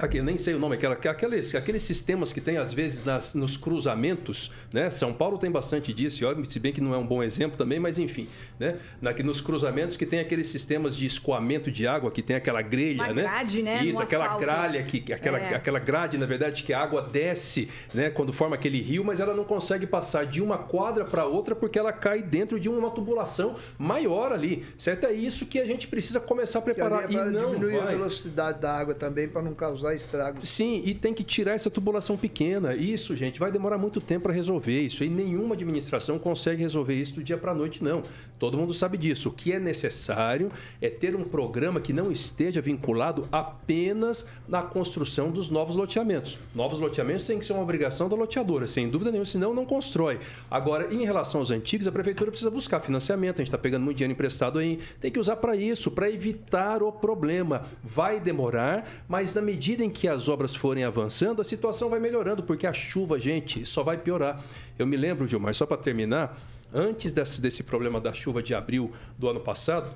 Aqui, 0.00 0.22
nem 0.22 0.38
sei 0.38 0.54
o 0.54 0.58
nome, 0.58 0.76
aquela, 0.76 0.94
aqueles, 0.94 1.54
aqueles 1.54 1.82
sistemas 1.82 2.32
que 2.32 2.40
tem 2.40 2.56
às 2.56 2.72
vezes 2.72 3.04
nas, 3.04 3.34
nos 3.34 3.56
cruzamentos, 3.56 4.52
né? 4.72 4.90
São 4.90 5.12
Paulo 5.12 5.38
tem 5.38 5.50
bastante 5.50 5.92
disso, 5.92 6.24
se 6.46 6.58
bem 6.60 6.72
que 6.72 6.80
não 6.80 6.94
é 6.94 6.98
um 6.98 7.06
bom 7.06 7.22
exemplo 7.22 7.56
também, 7.58 7.80
mas 7.80 7.98
enfim, 7.98 8.28
né? 8.58 8.76
Na, 9.00 9.12
nos 9.12 9.40
cruzamentos 9.40 9.96
que 9.96 10.06
tem 10.06 10.20
aqueles 10.20 10.46
sistemas 10.46 10.96
de 10.96 11.04
escoamento 11.06 11.70
de 11.70 11.86
água, 11.86 12.10
que 12.10 12.22
tem 12.22 12.36
aquela 12.36 12.62
grelha, 12.62 13.02
Uma 13.04 13.12
né? 13.14 13.22
grade, 13.22 13.62
né? 13.62 13.84
Isso, 13.84 13.98
No 13.98 14.04
aquela 14.04 14.24
asfalto. 14.24 14.44
gralha, 14.44 14.82
que, 14.84 15.12
aquela, 15.12 15.38
É. 15.38 15.54
aquela 15.54 15.78
grade, 15.78 16.16
na 16.18 16.26
verdade, 16.26 16.62
que 16.62 16.72
a 16.72 16.80
água 16.80 17.02
desce, 17.02 17.68
né? 17.92 18.10
Quando 18.10 18.32
forma 18.32 18.54
aquele 18.54 18.80
rio, 18.80 19.04
mas 19.04 19.20
ela 19.20 19.34
não 19.34 19.44
consegue 19.44 19.86
passar 19.86 20.26
de 20.26 20.40
uma 20.40 20.58
quadra 20.58 21.04
para 21.04 21.24
outra 21.24 21.54
porque 21.56 21.78
ela 21.78 21.92
cai 21.92 22.22
dentro 22.22 22.60
de 22.60 22.68
uma 22.68 22.90
tubulação 22.90 23.56
maior 23.78 24.32
ali, 24.32 24.64
certo? 24.76 25.06
É 25.06 25.12
isso 25.12 25.46
que 25.46 25.58
a 25.58 25.64
gente 25.64 25.88
precisa 25.88 26.20
começar 26.20 26.60
a 26.60 26.62
preparar. 26.62 27.10
e 27.10 27.14
não 27.16 27.50
diminuir 27.52 27.76
a 27.80 27.84
vai. 27.84 27.96
velocidade 27.96 28.60
da 28.60 28.76
água 28.76 28.94
também, 28.94 29.26
para 29.28 29.42
não 29.42 29.54
causar 29.54 29.87
estragos. 29.94 30.48
Sim, 30.48 30.82
e 30.84 30.94
tem 30.94 31.14
que 31.14 31.24
tirar 31.24 31.52
essa 31.52 31.70
tubulação 31.70 32.16
pequena. 32.16 32.74
Isso, 32.74 33.14
gente, 33.16 33.38
vai 33.38 33.50
demorar 33.50 33.78
muito 33.78 34.00
tempo 34.00 34.24
para 34.24 34.32
resolver 34.32 34.80
isso. 34.80 35.04
E 35.04 35.08
nenhuma 35.08 35.54
administração 35.54 36.18
consegue 36.18 36.62
resolver 36.62 36.94
isso 36.94 37.14
do 37.14 37.22
dia 37.22 37.36
para 37.36 37.52
a 37.52 37.54
noite, 37.54 37.82
não. 37.82 38.02
Todo 38.38 38.56
mundo 38.56 38.72
sabe 38.72 38.96
disso. 38.96 39.28
O 39.28 39.32
que 39.32 39.52
é 39.52 39.58
necessário 39.58 40.50
é 40.80 40.88
ter 40.88 41.14
um 41.16 41.24
programa 41.24 41.80
que 41.80 41.92
não 41.92 42.10
esteja 42.12 42.60
vinculado 42.60 43.28
apenas 43.32 44.28
na 44.46 44.62
construção 44.62 45.30
dos 45.30 45.50
novos 45.50 45.76
loteamentos. 45.76 46.38
Novos 46.54 46.78
loteamentos 46.78 47.26
têm 47.26 47.38
que 47.38 47.44
ser 47.44 47.52
uma 47.52 47.62
obrigação 47.62 48.08
da 48.08 48.16
loteadora, 48.16 48.66
sem 48.66 48.88
dúvida 48.88 49.10
nenhuma, 49.10 49.26
senão 49.26 49.52
não 49.52 49.66
constrói. 49.66 50.20
Agora, 50.50 50.92
em 50.92 51.04
relação 51.04 51.40
aos 51.40 51.50
antigos, 51.50 51.86
a 51.86 51.92
prefeitura 51.92 52.30
precisa 52.30 52.50
buscar 52.50 52.80
financiamento. 52.80 53.36
A 53.36 53.38
gente 53.38 53.48
está 53.48 53.58
pegando 53.58 53.82
muito 53.82 53.96
dinheiro 53.96 54.12
emprestado 54.12 54.58
aí. 54.58 54.78
Tem 55.00 55.10
que 55.10 55.18
usar 55.18 55.36
para 55.36 55.56
isso, 55.56 55.90
para 55.90 56.10
evitar 56.10 56.82
o 56.82 56.92
problema. 56.92 57.64
Vai 57.82 58.20
demorar, 58.20 58.88
mas 59.08 59.34
na 59.34 59.42
medida 59.42 59.77
em 59.82 59.90
que 59.90 60.08
as 60.08 60.28
obras 60.28 60.54
forem 60.54 60.84
avançando, 60.84 61.40
a 61.40 61.44
situação 61.44 61.90
vai 61.90 62.00
melhorando, 62.00 62.42
porque 62.42 62.66
a 62.66 62.72
chuva, 62.72 63.18
gente, 63.18 63.64
só 63.66 63.82
vai 63.82 63.96
piorar. 63.96 64.42
Eu 64.78 64.86
me 64.86 64.96
lembro, 64.96 65.26
Gilmar, 65.26 65.54
só 65.54 65.66
para 65.66 65.76
terminar, 65.76 66.38
antes 66.72 67.12
desse, 67.12 67.40
desse 67.40 67.62
problema 67.62 68.00
da 68.00 68.12
chuva 68.12 68.42
de 68.42 68.54
abril 68.54 68.92
do 69.18 69.28
ano 69.28 69.40
passado, 69.40 69.90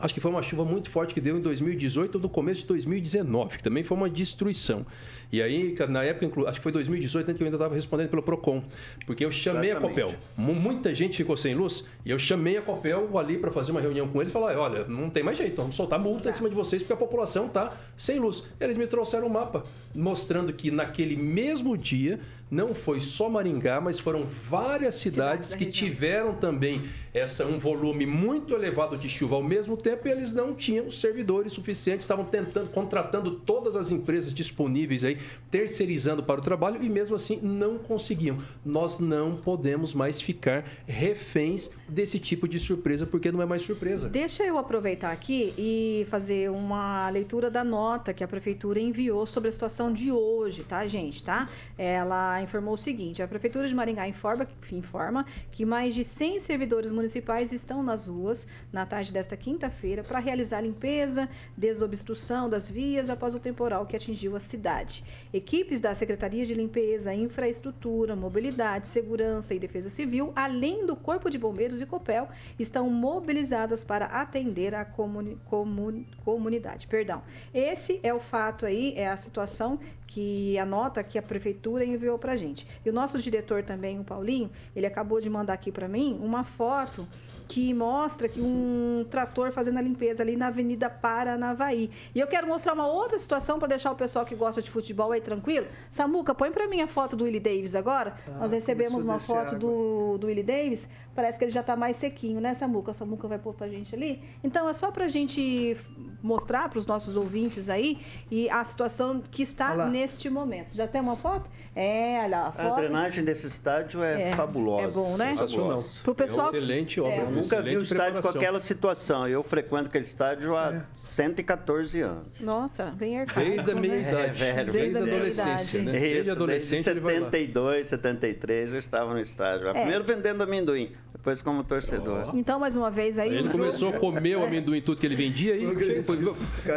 Acho 0.00 0.14
que 0.14 0.20
foi 0.20 0.30
uma 0.30 0.42
chuva 0.42 0.64
muito 0.64 0.88
forte 0.88 1.12
que 1.12 1.20
deu 1.20 1.36
em 1.36 1.40
2018 1.40 2.14
ou 2.14 2.22
no 2.22 2.28
começo 2.28 2.60
de 2.60 2.68
2019, 2.68 3.56
que 3.56 3.62
também 3.62 3.82
foi 3.82 3.96
uma 3.96 4.08
destruição. 4.08 4.86
E 5.30 5.42
aí, 5.42 5.74
na 5.90 6.02
época, 6.04 6.48
acho 6.48 6.56
que 6.58 6.62
foi 6.62 6.72
2018, 6.72 7.26
né, 7.28 7.34
que 7.34 7.42
eu 7.42 7.44
ainda 7.46 7.56
estava 7.56 7.74
respondendo 7.74 8.08
pelo 8.08 8.22
PROCON. 8.22 8.62
Porque 9.06 9.24
eu 9.24 9.30
chamei 9.30 9.70
Exatamente. 9.70 10.00
a 10.00 10.04
Copel. 10.06 10.20
Mu- 10.36 10.54
Muita 10.54 10.94
gente 10.94 11.16
ficou 11.18 11.36
sem 11.36 11.54
luz 11.54 11.86
e 12.04 12.10
eu 12.10 12.18
chamei 12.18 12.56
a 12.56 12.62
Copel 12.62 13.16
ali 13.18 13.36
para 13.38 13.50
fazer 13.50 13.70
uma 13.72 13.80
reunião 13.80 14.08
com 14.08 14.20
eles 14.20 14.30
e 14.30 14.32
falar: 14.32 14.56
olha, 14.56 14.84
não 14.86 15.10
tem 15.10 15.22
mais 15.22 15.36
jeito, 15.36 15.56
vamos 15.56 15.76
soltar 15.76 15.98
multa 15.98 16.30
em 16.30 16.32
cima 16.32 16.48
de 16.48 16.54
vocês 16.54 16.82
porque 16.82 16.94
a 16.94 16.96
população 16.96 17.46
está 17.46 17.76
sem 17.96 18.18
luz. 18.18 18.42
Eles 18.58 18.76
me 18.78 18.86
trouxeram 18.86 19.26
um 19.26 19.30
mapa 19.30 19.64
mostrando 19.94 20.52
que 20.52 20.70
naquele 20.70 21.16
mesmo 21.16 21.76
dia 21.76 22.20
não 22.50 22.74
foi 22.74 22.98
só 22.98 23.28
Maringá, 23.28 23.78
mas 23.78 23.98
foram 23.98 24.24
várias 24.24 24.94
cidades 24.94 25.50
da 25.50 25.56
que 25.58 25.66
tiveram 25.66 26.34
também 26.34 26.80
essa, 27.12 27.44
um 27.44 27.58
volume 27.58 28.06
muito 28.06 28.54
elevado 28.54 28.96
de 28.96 29.06
chuva 29.06 29.36
ao 29.36 29.42
mesmo 29.42 29.76
tempo 29.76 30.08
e 30.08 30.10
eles 30.10 30.32
não 30.32 30.54
tinham 30.54 30.90
servidores 30.90 31.52
suficientes, 31.52 32.04
estavam 32.04 32.24
tentando, 32.24 32.70
contratando 32.70 33.32
todas 33.32 33.76
as 33.76 33.90
empresas 33.92 34.32
disponíveis 34.32 35.04
aí, 35.04 35.17
terceirizando 35.50 36.22
para 36.22 36.40
o 36.40 36.42
trabalho 36.42 36.82
e 36.82 36.88
mesmo 36.88 37.14
assim 37.14 37.40
não 37.42 37.78
conseguiam. 37.78 38.38
Nós 38.64 38.98
não 38.98 39.36
podemos 39.36 39.94
mais 39.94 40.20
ficar 40.20 40.64
reféns 40.86 41.70
desse 41.88 42.18
tipo 42.18 42.46
de 42.46 42.58
surpresa, 42.58 43.06
porque 43.06 43.32
não 43.32 43.40
é 43.40 43.46
mais 43.46 43.62
surpresa. 43.62 44.08
Deixa 44.08 44.44
eu 44.44 44.58
aproveitar 44.58 45.10
aqui 45.10 45.54
e 45.56 46.06
fazer 46.10 46.50
uma 46.50 47.08
leitura 47.10 47.50
da 47.50 47.64
nota 47.64 48.12
que 48.12 48.22
a 48.22 48.28
prefeitura 48.28 48.78
enviou 48.78 49.26
sobre 49.26 49.48
a 49.48 49.52
situação 49.52 49.92
de 49.92 50.12
hoje, 50.12 50.64
tá, 50.64 50.86
gente? 50.86 51.22
Tá? 51.22 51.48
Ela 51.76 52.42
informou 52.42 52.74
o 52.74 52.78
seguinte: 52.78 53.22
a 53.22 53.28
prefeitura 53.28 53.68
de 53.68 53.74
Maringá 53.74 54.08
informa, 54.08 54.46
informa 54.72 55.24
que 55.50 55.64
mais 55.64 55.94
de 55.94 56.04
100 56.04 56.40
servidores 56.40 56.90
municipais 56.90 57.52
estão 57.52 57.82
nas 57.82 58.06
ruas 58.06 58.46
na 58.72 58.84
tarde 58.84 59.12
desta 59.12 59.36
quinta-feira 59.36 60.02
para 60.02 60.18
realizar 60.18 60.60
limpeza, 60.60 61.28
desobstrução 61.56 62.48
das 62.48 62.70
vias 62.70 63.08
após 63.08 63.34
o 63.34 63.40
temporal 63.40 63.86
que 63.86 63.96
atingiu 63.96 64.36
a 64.36 64.40
cidade. 64.40 65.04
Equipes 65.32 65.80
da 65.80 65.94
Secretaria 65.94 66.44
de 66.44 66.54
Limpeza, 66.54 67.14
Infraestrutura, 67.14 68.16
Mobilidade, 68.16 68.88
Segurança 68.88 69.54
e 69.54 69.58
Defesa 69.58 69.90
Civil, 69.90 70.32
além 70.34 70.86
do 70.86 70.96
Corpo 70.96 71.30
de 71.30 71.38
Bombeiros 71.38 71.80
e 71.80 71.86
Copel, 71.86 72.28
estão 72.58 72.88
mobilizadas 72.90 73.84
para 73.84 74.06
atender 74.06 74.74
a 74.74 74.84
comuni- 74.84 75.36
comu- 75.44 76.04
comunidade. 76.24 76.86
Perdão. 76.86 77.22
Esse 77.52 78.00
é 78.02 78.12
o 78.12 78.20
fato 78.20 78.66
aí, 78.66 78.94
é 78.96 79.08
a 79.08 79.16
situação 79.16 79.78
que 80.06 80.58
a 80.58 80.64
nota 80.64 81.02
que 81.04 81.18
a 81.18 81.22
prefeitura 81.22 81.84
enviou 81.84 82.18
para 82.18 82.34
gente. 82.34 82.66
E 82.84 82.88
o 82.88 82.92
nosso 82.92 83.18
diretor 83.18 83.62
também, 83.62 84.00
o 84.00 84.04
Paulinho, 84.04 84.50
ele 84.74 84.86
acabou 84.86 85.20
de 85.20 85.28
mandar 85.28 85.52
aqui 85.52 85.70
para 85.70 85.86
mim 85.86 86.18
uma 86.22 86.42
foto 86.44 87.06
que 87.48 87.72
mostra 87.72 88.28
que 88.28 88.40
um 88.42 89.06
trator 89.10 89.50
fazendo 89.52 89.78
a 89.78 89.80
limpeza 89.80 90.22
ali 90.22 90.36
na 90.36 90.48
Avenida 90.48 90.90
Paranavaí. 90.90 91.90
E 92.14 92.20
eu 92.20 92.26
quero 92.26 92.46
mostrar 92.46 92.74
uma 92.74 92.86
outra 92.86 93.18
situação 93.18 93.58
para 93.58 93.68
deixar 93.68 93.90
o 93.90 93.94
pessoal 93.96 94.24
que 94.26 94.34
gosta 94.34 94.60
de 94.60 94.70
futebol 94.70 95.12
aí 95.12 95.20
tranquilo. 95.20 95.66
Samuca, 95.90 96.34
põe 96.34 96.50
para 96.52 96.68
mim 96.68 96.82
a 96.82 96.86
foto 96.86 97.16
do 97.16 97.24
Willie 97.24 97.40
Davis 97.40 97.74
agora. 97.74 98.14
Ah, 98.26 98.40
Nós 98.40 98.52
recebemos 98.52 99.00
a 99.02 99.04
uma 99.04 99.18
foto 99.18 99.46
água. 99.48 99.58
do, 99.58 100.18
do 100.18 100.26
Willie 100.26 100.42
Davis. 100.44 100.88
Parece 101.14 101.38
que 101.38 101.44
ele 101.46 101.50
já 101.50 101.62
está 101.62 101.74
mais 101.74 101.96
sequinho, 101.96 102.40
né, 102.40 102.54
Samuca? 102.54 102.92
A 102.92 102.94
Samuca 102.94 103.26
vai 103.26 103.38
pôr 103.38 103.54
pra 103.54 103.66
gente 103.66 103.94
ali. 103.94 104.22
Então 104.44 104.68
é 104.68 104.72
só 104.72 104.90
pra 104.92 105.08
gente 105.08 105.76
mostrar 106.22 106.68
para 106.68 106.78
os 106.78 106.86
nossos 106.86 107.16
ouvintes 107.16 107.68
aí 107.68 107.98
e 108.30 108.48
a 108.50 108.62
situação 108.62 109.20
que 109.30 109.42
está 109.42 109.68
Olha 109.70 109.76
lá. 109.84 109.90
neste 109.90 110.28
momento. 110.30 110.76
Já 110.76 110.86
tem 110.86 111.00
uma 111.00 111.16
foto? 111.16 111.50
É, 111.80 112.18
olha 112.24 112.28
lá, 112.28 112.38
a 112.44 112.48
A 112.48 112.52
foto. 112.52 112.76
drenagem 112.80 113.24
desse 113.24 113.46
estádio 113.46 114.02
é, 114.02 114.30
É, 114.30 114.32
fabulosa. 114.32 114.88
é 114.88 114.90
bom, 114.90 115.16
né? 115.16 115.28
Sensacional. 115.30 115.84
Pro 116.02 116.12
pessoal- 116.14 116.52
É 116.52 116.58
excelente 116.58 117.00
obra. 117.00 117.12
É. 117.12 117.20
Eu 117.20 117.26
nunca 117.26 117.40
excelente 117.42 117.70
vi 117.70 117.76
o 117.76 117.82
estádio 117.84 118.20
com 118.22 118.28
aquela 118.28 118.58
situação. 118.60 119.28
Eu 119.28 119.42
frequento 119.44 119.86
aquele 119.86 120.04
estádio 120.04 120.56
há 120.56 120.72
É. 120.74 120.82
114 120.96 122.00
anos. 122.00 122.26
Nossa, 122.40 122.86
bem 122.86 123.20
arcaico. 123.20 123.48
Desde 123.48 123.70
a 123.70 123.74
né? 123.74 123.80
meia 123.80 123.94
É, 123.94 124.00
idade. 124.08 124.40
velho, 124.40 124.72
desde 124.72 124.96
a 124.96 125.00
velho. 125.02 125.14
adolescência, 125.14 125.82
né? 125.82 125.92
Isso, 125.92 126.00
Desde 126.00 126.30
adolescente 126.32 126.70
desde 126.72 126.90
ele 126.90 127.00
vai 127.00 127.14
lá. 127.20 127.26
72, 127.26 127.86
73 127.88 128.72
eu 128.72 128.78
estava 128.78 129.12
no 129.14 129.20
estádio. 129.20 129.68
É. 129.68 129.72
Primeiro 129.72 130.02
vendendo 130.04 130.42
amendoim, 130.42 130.92
depois 131.18 131.42
como 131.42 131.64
torcedor. 131.64 132.30
Então, 132.34 132.60
mais 132.60 132.76
uma 132.76 132.90
vez 132.90 133.18
aí. 133.18 133.36
Ele 133.36 133.48
começou 133.50 133.90
a 133.90 133.92
comer 133.92 134.36
o 134.36 134.44
amendoim 134.44 134.80
tudo 134.80 135.00
que 135.00 135.06
ele 135.06 135.16
vendia 135.16 135.56
e 135.56 135.66
depois 135.66 136.20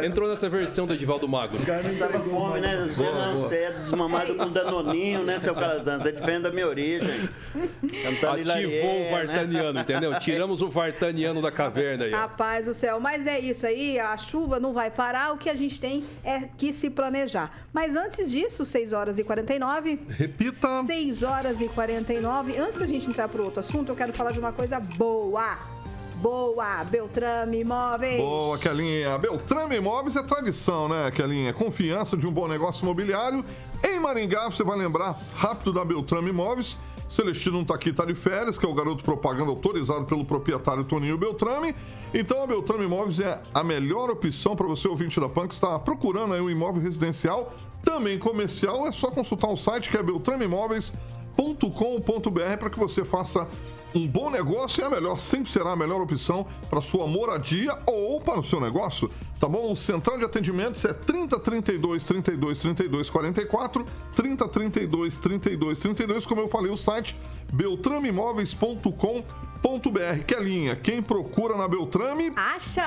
entrou 0.04 0.28
nessa 0.28 0.48
versão 0.48 0.86
do 0.86 0.94
Edivaldo 0.94 1.28
Magro. 1.28 1.58
O 1.58 1.64
cara 1.64 1.82
não 1.82 1.90
Passava 1.90 2.16
entregou 2.16 2.40
fome, 2.40 2.60
né? 2.60 2.88
Você 2.88 3.02
não 3.04 3.34
você 3.36 3.56
é 3.56 3.70
desmamado 3.70 4.34
com 4.34 4.48
danoninho, 4.48 5.22
né, 5.22 5.38
seu 5.38 5.54
Calazans? 5.54 6.02
Você 6.02 6.12
defende 6.12 6.48
a 6.48 6.50
minha 6.50 6.66
origem. 6.66 7.28
Cantando 8.02 8.50
Ativou 8.50 9.06
o 9.06 9.10
Vartaniano, 9.10 9.80
entendeu? 9.80 10.18
Tiramos 10.18 10.60
o 10.60 10.68
Vartaniano 10.68 11.40
da 11.40 11.52
caverna 11.52 12.04
aí. 12.04 12.10
Rapaz 12.10 12.66
do 12.66 12.74
céu, 12.74 12.98
mas 12.98 13.26
é 13.26 13.38
isso 13.38 13.66
aí, 13.66 13.98
a 13.98 14.16
chuva 14.16 14.58
não 14.58 14.72
vai 14.72 14.90
parar, 14.90 15.32
o 15.32 15.38
que 15.38 15.48
a 15.48 15.54
gente 15.54 15.80
tem 15.80 16.04
é 16.24 16.40
que 16.40 16.72
se 16.72 16.90
planejar. 16.90 17.66
Mas 17.72 17.94
antes 17.94 18.30
disso, 18.30 18.66
6 18.66 18.92
horas 18.92 19.18
e 19.18 19.24
49, 19.24 20.00
Repita. 20.08 20.84
6 20.84 21.22
horas 21.22 21.60
e 21.60 21.68
49, 21.68 22.58
antes 22.58 22.80
da 22.80 22.86
gente 22.86 23.08
entrar 23.08 23.28
para 23.28 23.40
outro 23.42 23.60
assunto, 23.60 23.90
eu 23.90 23.96
quero 23.96 24.12
falar 24.12 24.32
de 24.32 24.40
uma 24.42 24.52
coisa 24.52 24.80
boa. 24.80 25.56
Boa, 26.16 26.84
Beltrame 26.84 27.60
Imóveis. 27.60 28.20
Boa, 28.20 28.58
Kelinha. 28.58 29.16
Beltrame 29.18 29.76
Imóveis 29.76 30.16
é 30.16 30.22
tradição, 30.22 30.88
né, 30.88 31.10
Kelinha? 31.10 31.52
Confiança 31.52 32.16
de 32.16 32.26
um 32.26 32.32
bom 32.32 32.48
negócio 32.48 32.82
imobiliário. 32.84 33.44
Em 33.84 33.98
Maringá, 34.00 34.44
você 34.44 34.62
vai 34.62 34.76
lembrar 34.76 35.16
rápido 35.34 35.72
da 35.72 35.84
Beltrame 35.84 36.30
Imóveis. 36.30 36.76
Celestino 37.08 37.58
não 37.58 37.64
tá 37.64 37.74
aqui, 37.74 37.92
tá 37.92 38.04
de 38.04 38.14
férias, 38.14 38.58
que 38.58 38.64
é 38.64 38.68
o 38.68 38.74
garoto 38.74 39.04
propaganda 39.04 39.50
autorizado 39.50 40.04
pelo 40.06 40.24
proprietário 40.24 40.82
Toninho 40.84 41.18
Beltrame. 41.18 41.74
Então 42.12 42.42
a 42.42 42.46
Beltrame 42.46 42.84
Imóveis 42.84 43.20
é 43.20 43.40
a 43.52 43.62
melhor 43.62 44.10
opção 44.10 44.56
para 44.56 44.66
você, 44.66 44.88
ouvinte 44.88 45.20
da 45.20 45.28
PAN, 45.28 45.46
que 45.46 45.54
está 45.54 45.78
procurando 45.78 46.34
aí 46.34 46.40
um 46.40 46.50
imóvel 46.50 46.82
residencial, 46.82 47.52
também 47.84 48.18
comercial. 48.18 48.86
É 48.86 48.92
só 48.92 49.10
consultar 49.10 49.48
o 49.48 49.56
site 49.56 49.90
que 49.90 49.96
é 49.96 50.02
beltrameimóveis.com.br 51.36 52.58
para 52.58 52.70
que 52.70 52.78
você 52.78 53.04
faça 53.04 53.46
um 53.94 54.06
bom 54.06 54.30
negócio 54.30 54.82
e 54.82 54.84
a 54.84 54.90
melhor, 54.90 55.18
sempre 55.18 55.50
será 55.50 55.72
a 55.72 55.76
melhor 55.76 56.00
opção 56.00 56.46
para 56.68 56.80
sua 56.80 57.06
moradia 57.06 57.76
ou 57.86 58.20
para 58.20 58.40
o 58.40 58.44
seu 58.44 58.60
negócio. 58.60 59.10
Tá 59.42 59.48
bom? 59.48 59.72
O 59.72 59.76
central 59.76 60.18
de 60.18 60.24
atendimentos 60.24 60.84
é 60.84 60.92
30 60.92 61.36
32 61.40 62.04
32 62.04 62.58
32 62.58 63.10
44, 63.10 63.84
30 64.14 64.48
32 64.48 65.16
32 65.16 65.78
32, 65.80 66.26
como 66.26 66.42
eu 66.42 66.48
falei, 66.48 66.70
o 66.70 66.76
site 66.76 67.16
beltramimóveis.com.br. 67.52 70.24
Que 70.26 70.34
é 70.34 70.40
linha, 70.40 70.74
quem 70.74 71.00
procura 71.00 71.56
na 71.56 71.68
Beltrame 71.68 72.32
Acha! 72.34 72.82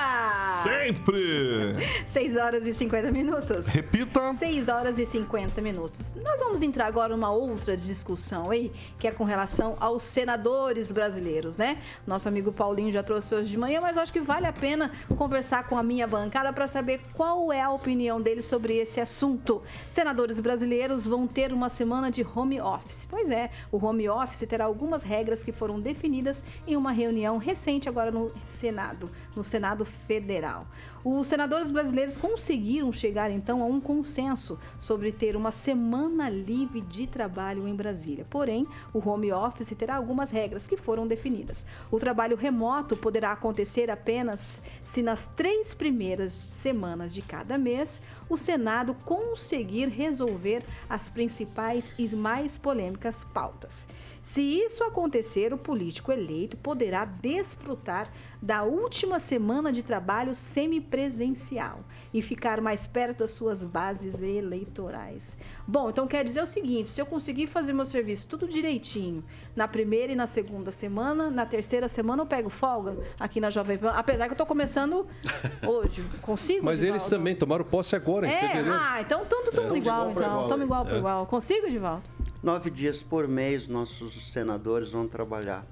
sempre. 0.64 1.76
6 2.06 2.36
horas 2.36 2.66
e 2.66 2.74
50 2.74 3.12
minutos. 3.12 3.68
Repita. 3.68 4.34
6 4.34 4.68
horas 4.68 5.00
e 5.00 5.06
50 5.06 5.62
minutos. 5.62 6.14
Nós 6.16 6.40
vamos 6.40 6.62
entrar 6.62 6.88
agora 6.88 7.16
numa 7.16 7.32
outra 7.32 7.78
discussão 7.78 8.52
aí, 8.52 8.74
que 9.00 9.08
é 9.08 9.12
com 9.12 9.24
relação 9.24 9.78
aos 9.80 10.04
senadores 10.04 10.92
brasileiros, 10.92 11.58
né? 11.58 11.78
Nosso 12.06 12.28
amigo 12.28 12.52
Paulinho 12.52 12.92
já 12.92 13.04
trouxe 13.04 13.34
hoje 13.34 13.50
de 13.50 13.58
manhã, 13.58 13.80
mas 13.80 13.96
eu 13.96 14.04
acho 14.04 14.12
que 14.12 14.22
vale 14.22 14.46
a 14.46 14.54
pena 14.54 14.92
conversar 15.18 15.68
com 15.68 15.78
a 15.78 15.84
minha 15.84 16.06
bancada 16.06 16.45
para 16.54 16.68
saber 16.68 17.02
qual 17.14 17.52
é 17.52 17.62
a 17.62 17.72
opinião 17.72 18.22
deles 18.22 18.46
sobre 18.46 18.78
esse 18.78 19.00
assunto. 19.00 19.62
Senadores 19.90 20.40
brasileiros 20.40 21.06
vão 21.06 21.28
ter 21.28 21.54
uma 21.54 21.70
semana 21.70 22.12
de 22.12 22.24
home 22.24 22.60
office. 22.60 23.08
Pois 23.10 23.30
é, 23.30 23.52
o 23.72 23.84
home 23.84 24.10
office 24.10 24.48
terá 24.48 24.66
algumas 24.66 25.04
regras 25.04 25.44
que 25.44 25.52
foram 25.52 25.80
definidas 25.80 26.44
em 26.68 26.76
uma 26.76 26.92
reunião 26.92 27.38
recente 27.38 27.88
agora 27.90 28.12
no 28.12 28.32
Senado, 28.48 29.10
no 29.36 29.44
Senado 29.44 29.86
Federal. 29.86 30.68
Os 31.04 31.28
senadores 31.28 31.70
brasileiros 31.70 32.18
conseguiram 32.18 32.92
chegar 32.92 33.30
então 33.30 33.62
a 33.62 33.66
um 33.66 33.80
consenso 33.80 34.60
sobre 34.80 35.12
ter 35.12 35.36
uma 35.36 35.52
semana 35.52 36.30
livre 36.30 36.82
de 36.82 37.06
trabalho 37.06 37.68
em 37.68 37.76
Brasília. 37.76 38.26
Porém, 38.30 38.68
o 38.92 39.08
home 39.08 39.32
office 39.32 39.76
terá 39.78 39.96
algumas 39.96 40.32
regras 40.32 40.66
que 40.66 40.76
foram 40.76 41.06
definidas. 41.06 41.66
O 41.92 42.00
trabalho 42.00 42.36
remoto 42.36 42.98
poderá 42.98 43.32
acontecer 43.32 43.92
apenas 43.92 44.64
se 44.84 45.04
nas 45.04 45.28
três 45.28 45.74
primeiras 45.74 46.32
semanas 46.32 47.14
de 47.14 47.22
cada 47.22 47.58
mês 47.58 48.02
o 48.28 48.38
Senado 48.38 48.96
conseguir 49.06 49.88
resolver 49.90 50.64
as 50.90 51.10
principais 51.10 51.94
e 52.00 52.08
mais 52.16 52.58
polêmicas 52.58 53.24
pautas. 53.24 53.88
Se 54.26 54.42
isso 54.42 54.84
acontecer, 54.84 55.54
o 55.54 55.58
político 55.58 56.12
eleito 56.12 56.58
poderá 56.58 57.06
desfrutar 57.06 58.12
da 58.42 58.64
última 58.64 59.20
semana 59.20 59.72
de 59.72 59.82
trabalho 59.84 60.36
semipresencial 60.36 61.80
e 62.14 62.22
ficar 62.22 62.62
mais 62.62 62.86
perto 62.88 63.20
das 63.20 63.32
suas 63.32 63.64
bases 63.64 64.22
eleitorais. 64.22 65.38
Bom, 65.68 65.90
então 65.90 66.08
quer 66.08 66.24
dizer 66.24 66.42
o 66.42 66.46
seguinte: 66.48 66.90
se 66.90 67.02
eu 67.02 67.06
conseguir 67.06 67.48
fazer 67.48 67.74
meu 67.74 67.86
serviço 67.86 68.28
tudo 68.28 68.48
direitinho, 68.48 69.24
na 69.56 69.68
primeira 69.68 70.12
e 70.14 70.16
na 70.16 70.28
segunda 70.28 70.72
semana, 70.72 71.30
na 71.30 71.46
terceira 71.46 71.88
semana 71.88 72.24
eu 72.24 72.28
pego 72.28 72.50
folga 72.50 72.98
aqui 73.20 73.40
na 73.42 73.50
Jovem 73.50 73.78
Pan, 73.78 73.90
apesar 73.92 74.26
que 74.26 74.32
eu 74.32 74.36
estou 74.36 74.48
começando 74.48 75.06
hoje. 75.68 76.04
Consigo? 76.22 76.66
Mas 76.66 76.80
Divaldo? 76.80 77.02
eles 77.02 77.10
também 77.10 77.36
tomaram 77.36 77.66
posse 77.66 77.96
agora, 77.96 78.28
em 78.28 78.32
É, 78.32 78.40
fevereiro. 78.42 78.74
ah, 78.74 79.02
então 79.02 79.24
estamos 79.24 79.48
É, 79.50 79.78
igual, 79.78 79.78
igual 79.78 80.12
então. 80.12 80.24
igual, 80.26 80.42
Estamos 80.44 80.66
igual 80.66 80.86
para 80.86 80.96
É. 80.96 81.00
igual. 81.00 81.26
Consigo, 81.26 81.70
Divaldo? 81.70 82.04
Nove 82.44 82.70
dias 82.70 83.02
por 83.02 83.28
mês 83.28 83.68
nossos 83.68 84.32
senadores 84.32 84.92
vão 84.92 85.08
trabalhar. 85.08 85.66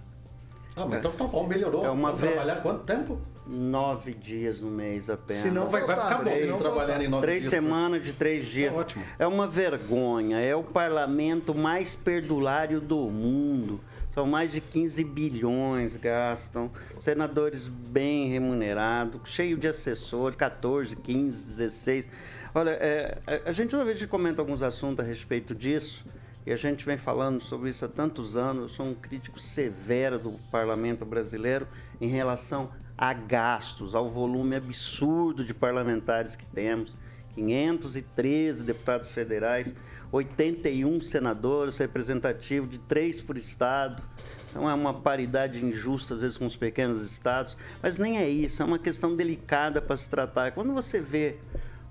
Ah, 0.75 0.85
mas 0.85 0.99
então 0.99 1.11
tá 1.11 1.25
bom, 1.25 1.45
melhorou. 1.47 1.85
É 1.85 1.89
uma 1.89 2.07
Vamos 2.11 2.21
vez- 2.21 2.33
trabalhar 2.33 2.61
quanto 2.61 2.83
tempo? 2.83 3.19
Nove 3.45 4.13
dias 4.13 4.61
no 4.61 4.71
mês 4.71 5.09
apenas. 5.09 5.41
Se 5.43 5.51
não 5.51 5.69
Vai, 5.69 5.81
vai 5.83 5.95
ficar 5.97 6.17
bom 6.19 6.23
Três- 6.23 6.41
eles 6.43 6.55
trabalharem 6.55 7.07
em 7.07 7.09
nove 7.09 7.25
Três 7.27 7.41
dias. 7.41 7.53
né? 7.53 7.59
semanas 7.59 8.03
de 8.03 8.13
três 8.13 8.45
dias. 8.45 8.77
ótimo. 8.77 9.03
É 9.19 9.27
uma 9.27 9.47
vergonha. 9.47 10.39
É 10.39 10.55
o 10.55 10.63
parlamento 10.63 11.53
mais 11.53 11.93
perdulário 11.93 12.79
do 12.79 12.97
mundo. 13.09 13.81
São 14.11 14.25
mais 14.25 14.51
de 14.51 14.61
15 14.61 15.03
bilhões 15.03 15.95
gastam. 15.97 16.71
Senadores 16.99 17.67
bem 17.67 18.29
remunerados, 18.29 19.19
cheio 19.25 19.57
de 19.57 19.67
assessores, 19.67 20.37
14, 20.37 20.95
15, 20.95 21.45
16. 21.45 22.07
Olha, 22.55 22.69
é, 22.71 23.17
a- 23.27 23.49
a 23.49 23.51
gente 23.51 23.75
uma 23.75 23.83
vez 23.83 24.03
comenta 24.05 24.41
alguns 24.41 24.61
assuntos 24.63 25.03
a 25.03 25.07
respeito 25.07 25.53
disso. 25.53 26.05
E 26.45 26.51
a 26.51 26.55
gente 26.55 26.85
vem 26.85 26.97
falando 26.97 27.41
sobre 27.41 27.69
isso 27.69 27.85
há 27.85 27.87
tantos 27.87 28.35
anos. 28.35 28.63
Eu 28.63 28.69
sou 28.69 28.85
um 28.85 28.93
crítico 28.93 29.39
severo 29.39 30.19
do 30.19 30.31
parlamento 30.51 31.05
brasileiro 31.05 31.67
em 32.01 32.07
relação 32.07 32.71
a 32.97 33.13
gastos, 33.13 33.95
ao 33.95 34.09
volume 34.09 34.55
absurdo 34.55 35.43
de 35.43 35.53
parlamentares 35.53 36.35
que 36.35 36.45
temos. 36.45 36.97
513 37.33 38.63
deputados 38.63 39.11
federais, 39.11 39.73
81 40.11 41.01
senadores, 41.01 41.77
representativo 41.77 42.67
de 42.67 42.77
três 42.77 43.19
por 43.19 43.37
estado. 43.37 44.03
Então 44.49 44.69
é 44.69 44.73
uma 44.73 44.93
paridade 44.93 45.65
injusta, 45.65 46.13
às 46.13 46.21
vezes, 46.21 46.37
com 46.37 46.45
os 46.45 46.55
pequenos 46.55 47.01
estados. 47.03 47.57
Mas 47.81 47.97
nem 47.97 48.19
é 48.19 48.29
isso, 48.29 48.61
é 48.61 48.65
uma 48.65 48.77
questão 48.77 49.15
delicada 49.15 49.81
para 49.81 49.95
se 49.95 50.07
tratar. 50.07 50.51
Quando 50.51 50.73
você 50.73 51.01
vê 51.01 51.37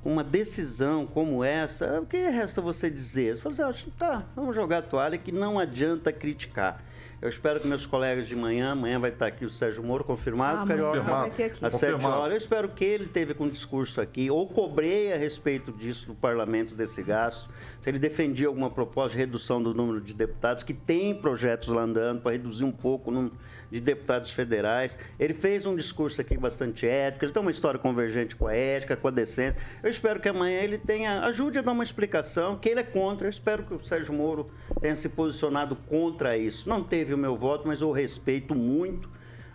uma 0.05 0.25
decisão 0.25 1.07
como 1.07 1.45
essa, 1.45 2.01
o 2.01 2.07
que 2.07 2.17
resta 2.29 2.61
você 2.61 2.91
dizer? 2.91 3.37
Você 3.37 3.43
fala 3.43 3.71
assim, 3.71 3.87
"Ah, 3.89 3.93
tá, 3.99 4.25
vamos 4.35 4.55
jogar 4.55 4.79
a 4.79 4.83
toalha 4.83 5.17
que 5.19 5.31
não 5.31 5.59
adianta 5.59 6.13
criticar. 6.13 6.83
Eu 7.23 7.29
espero 7.29 7.61
que 7.61 7.69
meus 7.69 7.87
colegas 7.87 8.27
de 8.27 8.35
manhã, 8.35 8.73
amanhã 8.73 8.99
vai 8.99 9.11
estar 9.11 9.29
aqui 9.29 9.45
o 9.45 9.49
Sérgio 9.49 9.81
Moro, 9.81 10.03
confirmado, 10.03 10.63
Ah, 10.63 10.67
Carioca, 10.67 11.01
vai 11.03 11.29
aqui. 11.29 11.43
às 11.45 11.75
sete 11.75 11.93
Confirmado. 11.93 12.17
horas. 12.21 12.31
Eu 12.33 12.37
espero 12.39 12.69
que 12.69 12.85
ele 12.85 13.07
teve 13.07 13.33
com 13.33 13.45
um 13.45 13.49
discurso 13.49 14.01
aqui, 14.01 14.29
ou 14.29 14.45
cobrei 14.49 15.13
a 15.13 15.17
respeito 15.17 15.71
disso 15.71 16.09
do 16.09 16.15
parlamento, 16.17 16.75
desse 16.75 17.01
gasto, 17.01 17.49
se 17.81 17.89
ele 17.89 18.01
defendia 18.01 18.49
alguma 18.49 18.69
proposta 18.69 19.13
de 19.13 19.19
redução 19.19 19.63
do 19.63 19.73
número 19.73 20.01
de 20.01 20.13
deputados, 20.13 20.65
que 20.65 20.75
tem 20.75 21.15
projetos 21.15 21.69
lá 21.69 21.83
andando 21.83 22.21
para 22.23 22.33
reduzir 22.33 22.65
um 22.65 22.73
pouco 22.73 23.13
o 23.13 23.15
número 23.15 23.35
de 23.71 23.81
deputados 23.81 24.33
federais. 24.33 24.99
Ele 25.19 25.33
fez 25.33 25.65
um 25.65 25.77
discurso 25.77 26.21
aqui 26.21 26.37
bastante 26.37 26.87
ético, 26.89 27.25
ele 27.25 27.33
tem 27.33 27.41
uma 27.41 27.53
história 27.53 27.79
convergente 27.79 28.35
com 28.35 28.49
a 28.49 28.55
ética, 28.55 28.97
com 28.97 29.07
a 29.07 29.13
decência. 29.13 29.59
Eu 29.81 29.89
espero 29.91 30.19
que 30.19 30.29
amanhã 30.29 30.59
ele 30.61 30.77
tenha, 30.77 31.21
ajude 31.21 31.59
a 31.59 31.63
dar 31.63 31.71
uma 31.71 31.85
explicação, 31.85 32.59
que 32.59 32.69
ele 32.69 32.81
é 32.81 32.83
contra. 32.83 33.29
Eu 33.29 33.31
espero 33.31 33.63
que 33.63 33.75
o 33.75 33.83
Sérgio 33.85 34.13
Moro 34.13 34.51
tenha 34.83 34.97
se 34.97 35.09
posicionado 35.09 35.77
contra 35.77 36.37
isso. 36.37 36.69
Não 36.69 36.83
teve 36.83 37.15
o 37.15 37.19
meu 37.19 37.37
voto, 37.37 37.67
mas 37.67 37.81
eu 37.81 37.89
o 37.89 37.93
respeito 37.93 38.55
muito. 38.55 39.09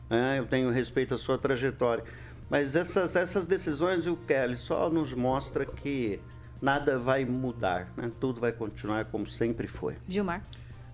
né? 0.10 0.40
eu 0.40 0.48
tenho 0.48 0.72
respeito 0.72 1.14
à 1.14 1.18
sua 1.18 1.38
trajetória. 1.38 2.04
Mas 2.50 2.78
essas, 2.78 3.16
essas 3.18 3.46
decisões, 3.46 4.08
o 4.08 4.16
Kelly, 4.16 4.56
só 4.58 4.90
nos 4.90 5.14
mostra 5.14 5.66
que 5.66 6.20
nada 6.62 6.98
vai 6.98 7.26
mudar, 7.26 7.92
né? 7.98 8.10
tudo 8.22 8.40
vai 8.40 8.54
continuar 8.54 9.06
como 9.06 9.28
sempre 9.28 9.68
foi. 9.68 9.96
Gilmar. 10.08 10.42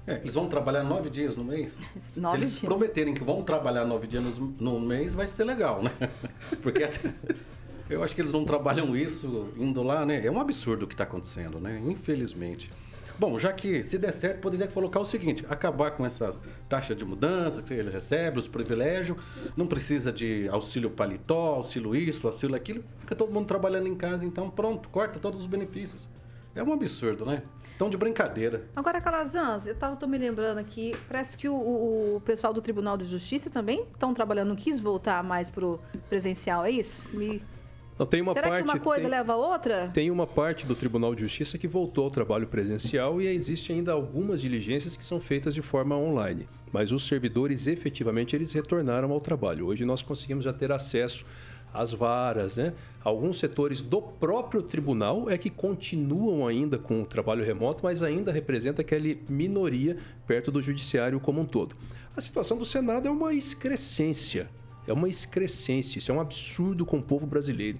É, 0.05 0.15
eles 0.15 0.33
vão 0.33 0.49
trabalhar 0.49 0.83
nove 0.83 1.09
dias 1.09 1.37
no 1.37 1.45
mês? 1.45 1.77
Nove 2.17 2.35
Se 2.35 2.41
eles 2.41 2.49
dias. 2.49 2.59
prometerem 2.65 3.13
que 3.13 3.23
vão 3.23 3.41
trabalhar 3.41 3.85
nove 3.85 4.05
dias 4.05 4.37
no, 4.37 4.53
no 4.59 4.79
mês, 4.79 5.13
vai 5.13 5.29
ser 5.29 5.45
legal, 5.45 5.81
né? 5.81 5.91
Porque 6.61 6.89
eu 7.89 8.03
acho 8.03 8.13
que 8.13 8.19
eles 8.19 8.33
não 8.33 8.43
trabalham 8.43 8.93
isso 8.97 9.47
indo 9.55 9.81
lá, 9.81 10.05
né? 10.05 10.25
É 10.25 10.29
um 10.29 10.41
absurdo 10.41 10.83
o 10.83 10.87
que 10.87 10.93
está 10.93 11.05
acontecendo, 11.05 11.57
né? 11.57 11.81
Infelizmente. 11.85 12.69
Bom, 13.19 13.37
já 13.37 13.53
que 13.53 13.83
se 13.83 13.97
der 13.97 14.11
certo, 14.13 14.39
poderia 14.41 14.67
colocar 14.67 14.99
o 14.99 15.05
seguinte: 15.05 15.45
acabar 15.49 15.91
com 15.91 16.05
essa 16.05 16.35
taxa 16.67 16.95
de 16.95 17.05
mudança 17.05 17.61
que 17.61 17.73
ele 17.73 17.89
recebe, 17.91 18.39
os 18.39 18.47
privilégios, 18.47 19.17
não 19.55 19.67
precisa 19.67 20.11
de 20.11 20.47
auxílio 20.49 20.89
paletó, 20.89 21.55
auxílio 21.55 21.95
isso, 21.95 22.25
auxílio 22.27 22.55
aquilo, 22.55 22.83
fica 22.99 23.15
todo 23.15 23.31
mundo 23.31 23.45
trabalhando 23.47 23.87
em 23.87 23.95
casa, 23.95 24.25
então 24.25 24.49
pronto, 24.49 24.89
corta 24.89 25.19
todos 25.19 25.39
os 25.39 25.45
benefícios. 25.47 26.09
É 26.55 26.61
um 26.63 26.71
absurdo, 26.71 27.25
né? 27.25 27.41
Então, 27.75 27.89
de 27.89 27.97
brincadeira. 27.97 28.65
Agora, 28.75 29.01
Calazans, 29.01 29.65
eu 29.65 29.73
tava, 29.73 29.95
tô 29.95 30.05
me 30.05 30.19
lembrando 30.19 30.59
aqui, 30.59 30.91
parece 31.07 31.35
que 31.35 31.49
o, 31.49 31.55
o- 31.55 32.15
o 32.17 32.21
pessoal 32.21 32.53
do 32.53 32.61
Tribunal 32.61 32.95
de 32.95 33.05
Justiça 33.05 33.49
também 33.49 33.81
estão 33.91 34.13
trabalhando, 34.13 34.49
não 34.49 34.55
quis 34.55 34.79
voltar 34.79 35.23
mais 35.23 35.49
pro 35.49 35.79
presencial, 36.09 36.63
é 36.63 36.69
isso? 36.69 37.07
Me- 37.11 37.41
Não, 37.97 38.05
tem 38.05 38.21
uma 38.21 38.33
Será 38.33 38.49
parte, 38.49 38.65
que 38.65 38.73
uma 38.73 38.79
coisa 38.79 39.01
tem, 39.01 39.11
leva 39.11 39.33
a 39.33 39.35
outra? 39.35 39.91
tem 39.93 40.09
uma 40.09 40.25
parte 40.25 40.65
do 40.65 40.75
Tribunal 40.75 41.13
de 41.13 41.21
Justiça 41.21 41.57
que 41.57 41.67
voltou 41.67 42.05
ao 42.05 42.11
trabalho 42.11 42.47
presencial 42.47 43.21
e 43.21 43.27
existem 43.27 43.77
ainda 43.77 43.91
algumas 43.91 44.41
diligências 44.41 44.97
que 44.97 45.03
são 45.03 45.19
feitas 45.19 45.53
de 45.53 45.61
forma 45.61 45.95
online. 45.95 46.47
Mas 46.71 46.91
os 46.91 47.05
servidores, 47.05 47.67
efetivamente, 47.67 48.35
eles 48.35 48.51
retornaram 48.51 49.11
ao 49.11 49.21
trabalho. 49.21 49.67
Hoje 49.67 49.85
nós 49.85 50.01
conseguimos 50.01 50.43
já 50.43 50.51
ter 50.51 50.71
acesso 50.71 51.23
às 51.71 51.93
varas, 51.93 52.57
né? 52.57 52.73
Alguns 53.03 53.37
setores 53.37 53.81
do 53.81 54.01
próprio 54.01 54.61
tribunal 54.61 55.29
é 55.29 55.37
que 55.37 55.49
continuam 55.49 56.47
ainda 56.47 56.77
com 56.77 57.01
o 57.01 57.05
trabalho 57.05 57.43
remoto, 57.43 57.83
mas 57.83 58.01
ainda 58.01 58.31
representa 58.31 58.81
aquela 58.81 59.15
minoria 59.29 59.97
perto 60.25 60.51
do 60.51 60.61
judiciário 60.61 61.19
como 61.19 61.41
um 61.41 61.45
todo. 61.45 61.75
A 62.15 62.21
situação 62.21 62.57
do 62.57 62.65
Senado 62.65 63.07
é 63.07 63.11
uma 63.11 63.33
excrescência. 63.33 64.49
É 64.87 64.93
uma 64.93 65.09
excrescência, 65.09 65.97
isso 65.99 66.11
é 66.11 66.13
um 66.13 66.19
absurdo 66.19 66.85
com 66.85 66.97
o 66.97 67.03
povo 67.03 67.25
brasileiro. 67.25 67.79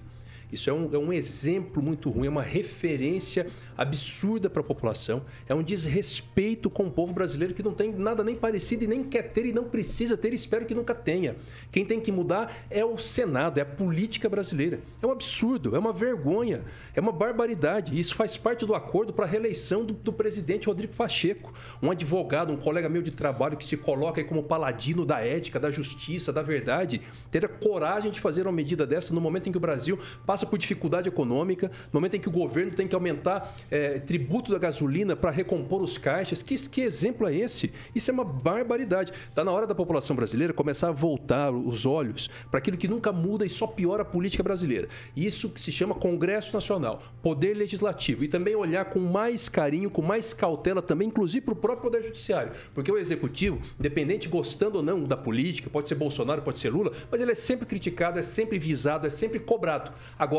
Isso 0.54 0.70
é 0.70 0.74
um, 0.74 0.90
é 0.94 0.98
um 0.98 1.12
exemplo 1.12 1.82
muito 1.82 2.10
ruim, 2.10 2.28
é 2.28 2.30
uma 2.30 2.44
referência 2.44 3.48
absurda 3.76 4.50
para 4.50 4.62
a 4.62 4.64
população, 4.64 5.24
é 5.48 5.56
um 5.56 5.64
desrespeito 5.64 6.70
com 6.70 6.84
o 6.84 6.92
povo 6.92 7.12
brasileiro 7.12 7.54
que 7.54 7.64
não 7.64 7.74
tem 7.74 7.92
nada 7.92 8.24
nem 8.24 8.36
parecido 8.36 8.84
e 8.84 8.88
nem 8.88 9.04
quer 9.04 9.32
ter 9.32 9.46
e 9.46 9.54
não 9.54 9.64
precisa 9.64 10.16
ter 10.16 10.32
e 10.32 10.36
espero 10.36 10.66
que 10.66 10.76
nunca 10.76 10.94
tenha. 10.94 11.36
Quem 11.72 11.84
tem 11.84 12.00
que 12.00 12.12
mudar 12.12 12.54
é 12.70 12.86
o 12.86 12.98
Senado, 12.98 13.58
é 13.58 13.62
a 13.62 13.66
política 13.66 14.30
brasileira. 14.30 14.80
É 15.02 15.08
um 15.08 15.12
absurdo, 15.12 15.76
é 15.76 15.80
uma 15.80 15.92
vergonha, 15.92 16.64
é 16.96 17.02
uma 17.02 17.12
barbaridade. 17.12 18.00
Isso 18.00 18.14
faz 18.16 18.38
parte 18.38 18.66
do 18.66 18.76
acordo 18.76 19.12
para 19.12 19.26
a 19.26 19.28
reeleição 19.28 19.84
do, 19.84 19.94
do 19.94 20.14
presidente 20.14 20.68
Rodrigo 20.68 20.94
Pacheco, 20.94 21.54
um 21.82 21.90
advogado, 21.90 22.54
um 22.54 22.58
colega 22.58 22.88
meu 22.88 23.02
de 23.02 23.12
trabalho 23.12 23.58
que 23.58 23.66
se 23.66 23.76
coloca 23.76 24.22
aí 24.22 24.26
como 24.26 24.44
paladino 24.44 25.06
da 25.06 25.20
ética, 25.20 25.60
da 25.60 25.72
justiça, 25.72 26.32
da 26.32 26.44
verdade, 26.44 27.02
ter 27.32 27.44
a 27.44 27.50
coragem 27.50 28.12
de 28.12 28.20
fazer 28.20 28.44
uma 28.44 28.52
medida 28.52 28.86
dessa 28.86 29.14
no 29.14 29.22
momento 29.22 29.50
em 29.50 29.52
que 29.52 29.58
o 29.58 29.62
Brasil 29.62 29.98
passa 30.26 30.43
passa 30.44 30.46
por 30.46 30.58
dificuldade 30.58 31.08
econômica, 31.08 31.72
no 31.92 32.00
momento 32.00 32.16
em 32.16 32.20
que 32.20 32.28
o 32.28 32.32
governo 32.32 32.72
tem 32.72 32.88
que 32.88 32.96
aumentar 32.96 33.56
é, 33.72 34.00
tributo 34.00 34.52
da 34.52 34.60
gasolina 34.60 35.16
para 35.16 35.32
recompor 35.32 35.82
os 35.82 35.98
caixas. 35.98 36.44
Que, 36.44 36.56
que 36.70 36.82
exemplo 36.82 37.28
é 37.28 37.36
esse? 37.36 37.72
Isso 37.96 38.12
é 38.12 38.14
uma 38.14 38.24
barbaridade. 38.24 39.12
Está 39.30 39.44
na 39.44 39.52
hora 39.52 39.66
da 39.66 39.74
população 39.74 40.16
brasileira 40.16 40.54
começar 40.54 40.90
a 40.90 40.92
voltar 40.92 41.52
os 41.52 41.86
olhos 41.86 42.30
para 42.52 42.58
aquilo 42.60 42.78
que 42.78 42.88
nunca 42.88 43.12
muda 43.12 43.46
e 43.46 43.50
só 43.50 43.66
piora 43.66 44.04
a 44.04 44.06
política 44.06 44.44
brasileira. 44.44 44.88
Isso 45.16 45.50
que 45.50 45.60
se 45.60 45.72
chama 45.72 45.96
Congresso 45.96 46.54
Nacional, 46.54 47.02
Poder 47.22 47.54
Legislativo. 47.54 48.24
E 48.24 48.28
também 48.28 48.56
olhar 48.56 48.86
com 48.86 49.00
mais 49.00 49.48
carinho, 49.48 49.90
com 49.90 50.02
mais 50.02 50.34
cautela 50.34 50.82
também, 50.82 51.08
inclusive 51.08 51.46
para 51.46 51.54
o 51.54 51.58
próprio 51.58 51.84
Poder 51.84 52.04
Judiciário. 52.04 52.52
Porque 52.74 52.92
o 52.92 52.98
Executivo, 52.98 53.60
independente 53.80 54.28
gostando 54.28 54.78
ou 54.78 54.84
não 54.84 55.04
da 55.04 55.18
política, 55.18 55.70
pode 55.70 55.88
ser 55.88 55.96
Bolsonaro, 55.96 56.42
pode 56.42 56.60
ser 56.60 56.70
Lula, 56.70 56.92
mas 57.10 57.22
ele 57.22 57.32
é 57.32 57.36
sempre 57.36 57.66
criticado, 57.66 58.20
é 58.20 58.22
sempre 58.22 58.58
visado, 58.58 59.06
é 59.08 59.10
sempre 59.10 59.40
cobrado. 59.40 59.92
Agora, 60.18 60.33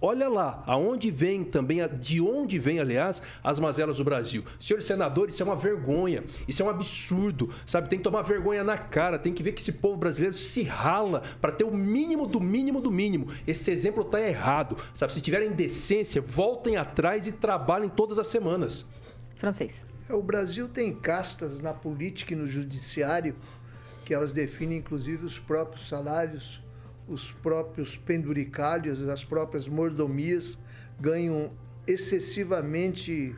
olha 0.00 0.28
lá, 0.28 0.62
aonde 0.66 1.10
vem 1.10 1.44
também, 1.44 1.78
de 1.98 2.20
onde 2.20 2.58
vem, 2.58 2.80
aliás, 2.80 3.20
as 3.42 3.60
mazelas 3.60 3.98
do 3.98 4.04
Brasil. 4.04 4.44
Senhores 4.58 4.84
senadores, 4.84 5.34
isso 5.34 5.42
é 5.42 5.46
uma 5.46 5.56
vergonha, 5.56 6.24
isso 6.48 6.62
é 6.62 6.64
um 6.64 6.70
absurdo, 6.70 7.50
sabe? 7.66 7.88
Tem 7.88 7.98
que 7.98 8.04
tomar 8.04 8.22
vergonha 8.22 8.64
na 8.64 8.78
cara, 8.78 9.18
tem 9.18 9.32
que 9.32 9.42
ver 9.42 9.52
que 9.52 9.60
esse 9.60 9.72
povo 9.72 9.96
brasileiro 9.96 10.36
se 10.36 10.62
rala 10.62 11.22
para 11.40 11.52
ter 11.52 11.64
o 11.64 11.74
mínimo 11.74 12.26
do 12.26 12.40
mínimo 12.40 12.80
do 12.80 12.90
mínimo. 12.90 13.28
Esse 13.46 13.70
exemplo 13.70 14.02
está 14.02 14.20
errado, 14.20 14.76
sabe? 14.94 15.12
Se 15.12 15.20
tiverem 15.20 15.52
decência, 15.52 16.20
voltem 16.20 16.76
atrás 16.76 17.26
e 17.26 17.32
trabalhem 17.32 17.88
todas 17.88 18.18
as 18.18 18.26
semanas. 18.26 18.86
Francês. 19.36 19.86
É, 20.08 20.14
o 20.14 20.22
Brasil 20.22 20.68
tem 20.68 20.94
castas 20.94 21.60
na 21.60 21.72
política 21.72 22.32
e 22.32 22.36
no 22.36 22.48
judiciário 22.48 23.36
que 24.04 24.12
elas 24.12 24.32
definem 24.32 24.78
inclusive 24.78 25.24
os 25.24 25.38
próprios 25.38 25.88
salários, 25.88 26.60
os 27.10 27.32
próprios 27.32 27.96
penduricalhos, 27.96 29.06
as 29.08 29.24
próprias 29.24 29.66
mordomias 29.66 30.56
ganham 30.98 31.52
excessivamente 31.86 33.34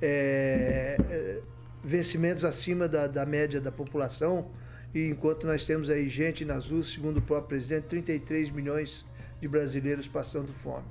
é, 0.00 0.96
é, 1.10 1.40
vencimentos 1.82 2.44
acima 2.44 2.88
da, 2.88 3.08
da 3.08 3.26
média 3.26 3.60
da 3.60 3.72
população. 3.72 4.48
E 4.94 5.08
enquanto 5.08 5.44
nós 5.44 5.66
temos 5.66 5.90
aí 5.90 6.08
gente 6.08 6.44
nas 6.44 6.70
ruas, 6.70 6.86
segundo 6.86 7.16
o 7.18 7.22
próprio 7.22 7.48
presidente, 7.48 7.86
33 7.88 8.50
milhões 8.50 9.04
de 9.40 9.48
brasileiros 9.48 10.06
passando 10.06 10.52
fome. 10.52 10.86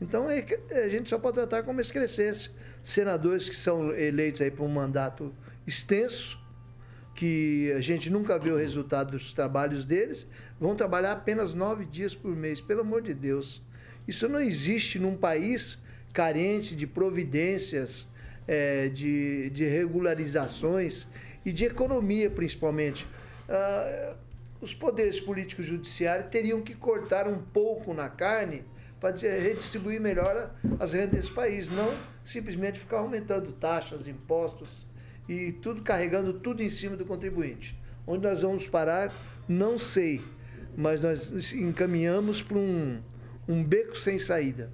Então 0.00 0.28
é, 0.28 0.44
a 0.72 0.88
gente 0.88 1.08
só 1.08 1.18
pode 1.18 1.36
tratar 1.36 1.62
como 1.62 1.80
excrescência. 1.80 2.50
Senadores 2.82 3.48
que 3.48 3.56
são 3.56 3.94
eleitos 3.94 4.40
aí 4.40 4.50
para 4.50 4.64
um 4.64 4.68
mandato 4.68 5.32
extenso, 5.64 6.38
que 7.16 7.72
a 7.72 7.80
gente 7.80 8.10
nunca 8.10 8.38
vê 8.38 8.50
o 8.50 8.56
resultado 8.56 9.12
dos 9.12 9.32
trabalhos 9.32 9.86
deles, 9.86 10.26
vão 10.60 10.76
trabalhar 10.76 11.12
apenas 11.12 11.54
nove 11.54 11.86
dias 11.86 12.14
por 12.14 12.36
mês. 12.36 12.60
Pelo 12.60 12.82
amor 12.82 13.00
de 13.00 13.14
Deus. 13.14 13.62
Isso 14.06 14.28
não 14.28 14.38
existe 14.38 14.98
num 14.98 15.16
país 15.16 15.78
carente 16.12 16.76
de 16.76 16.86
providências, 16.86 18.06
é, 18.46 18.88
de, 18.90 19.50
de 19.50 19.64
regularizações 19.64 21.08
e 21.44 21.52
de 21.52 21.64
economia, 21.64 22.30
principalmente. 22.30 23.08
Ah, 23.48 24.14
os 24.60 24.72
poderes 24.72 25.18
políticos 25.18 25.66
judiciários 25.66 26.28
teriam 26.30 26.60
que 26.62 26.74
cortar 26.74 27.26
um 27.26 27.38
pouco 27.38 27.92
na 27.92 28.08
carne 28.08 28.62
para 29.00 29.14
redistribuir 29.16 30.00
melhor 30.00 30.54
as 30.78 30.92
rendas 30.92 31.10
desse 31.10 31.32
país, 31.32 31.68
não 31.68 31.92
simplesmente 32.24 32.78
ficar 32.78 32.98
aumentando 32.98 33.52
taxas, 33.52 34.06
impostos 34.06 34.85
e 35.28 35.52
tudo 35.52 35.82
carregando 35.82 36.32
tudo 36.34 36.62
em 36.62 36.70
cima 36.70 36.96
do 36.96 37.04
contribuinte. 37.04 37.76
Onde 38.06 38.26
nós 38.26 38.42
vamos 38.42 38.66
parar, 38.68 39.12
não 39.48 39.78
sei, 39.78 40.22
mas 40.76 41.00
nós 41.00 41.52
encaminhamos 41.52 42.42
para 42.42 42.58
um, 42.58 43.00
um 43.48 43.64
beco 43.64 43.96
sem 43.96 44.18
saída. 44.18 44.70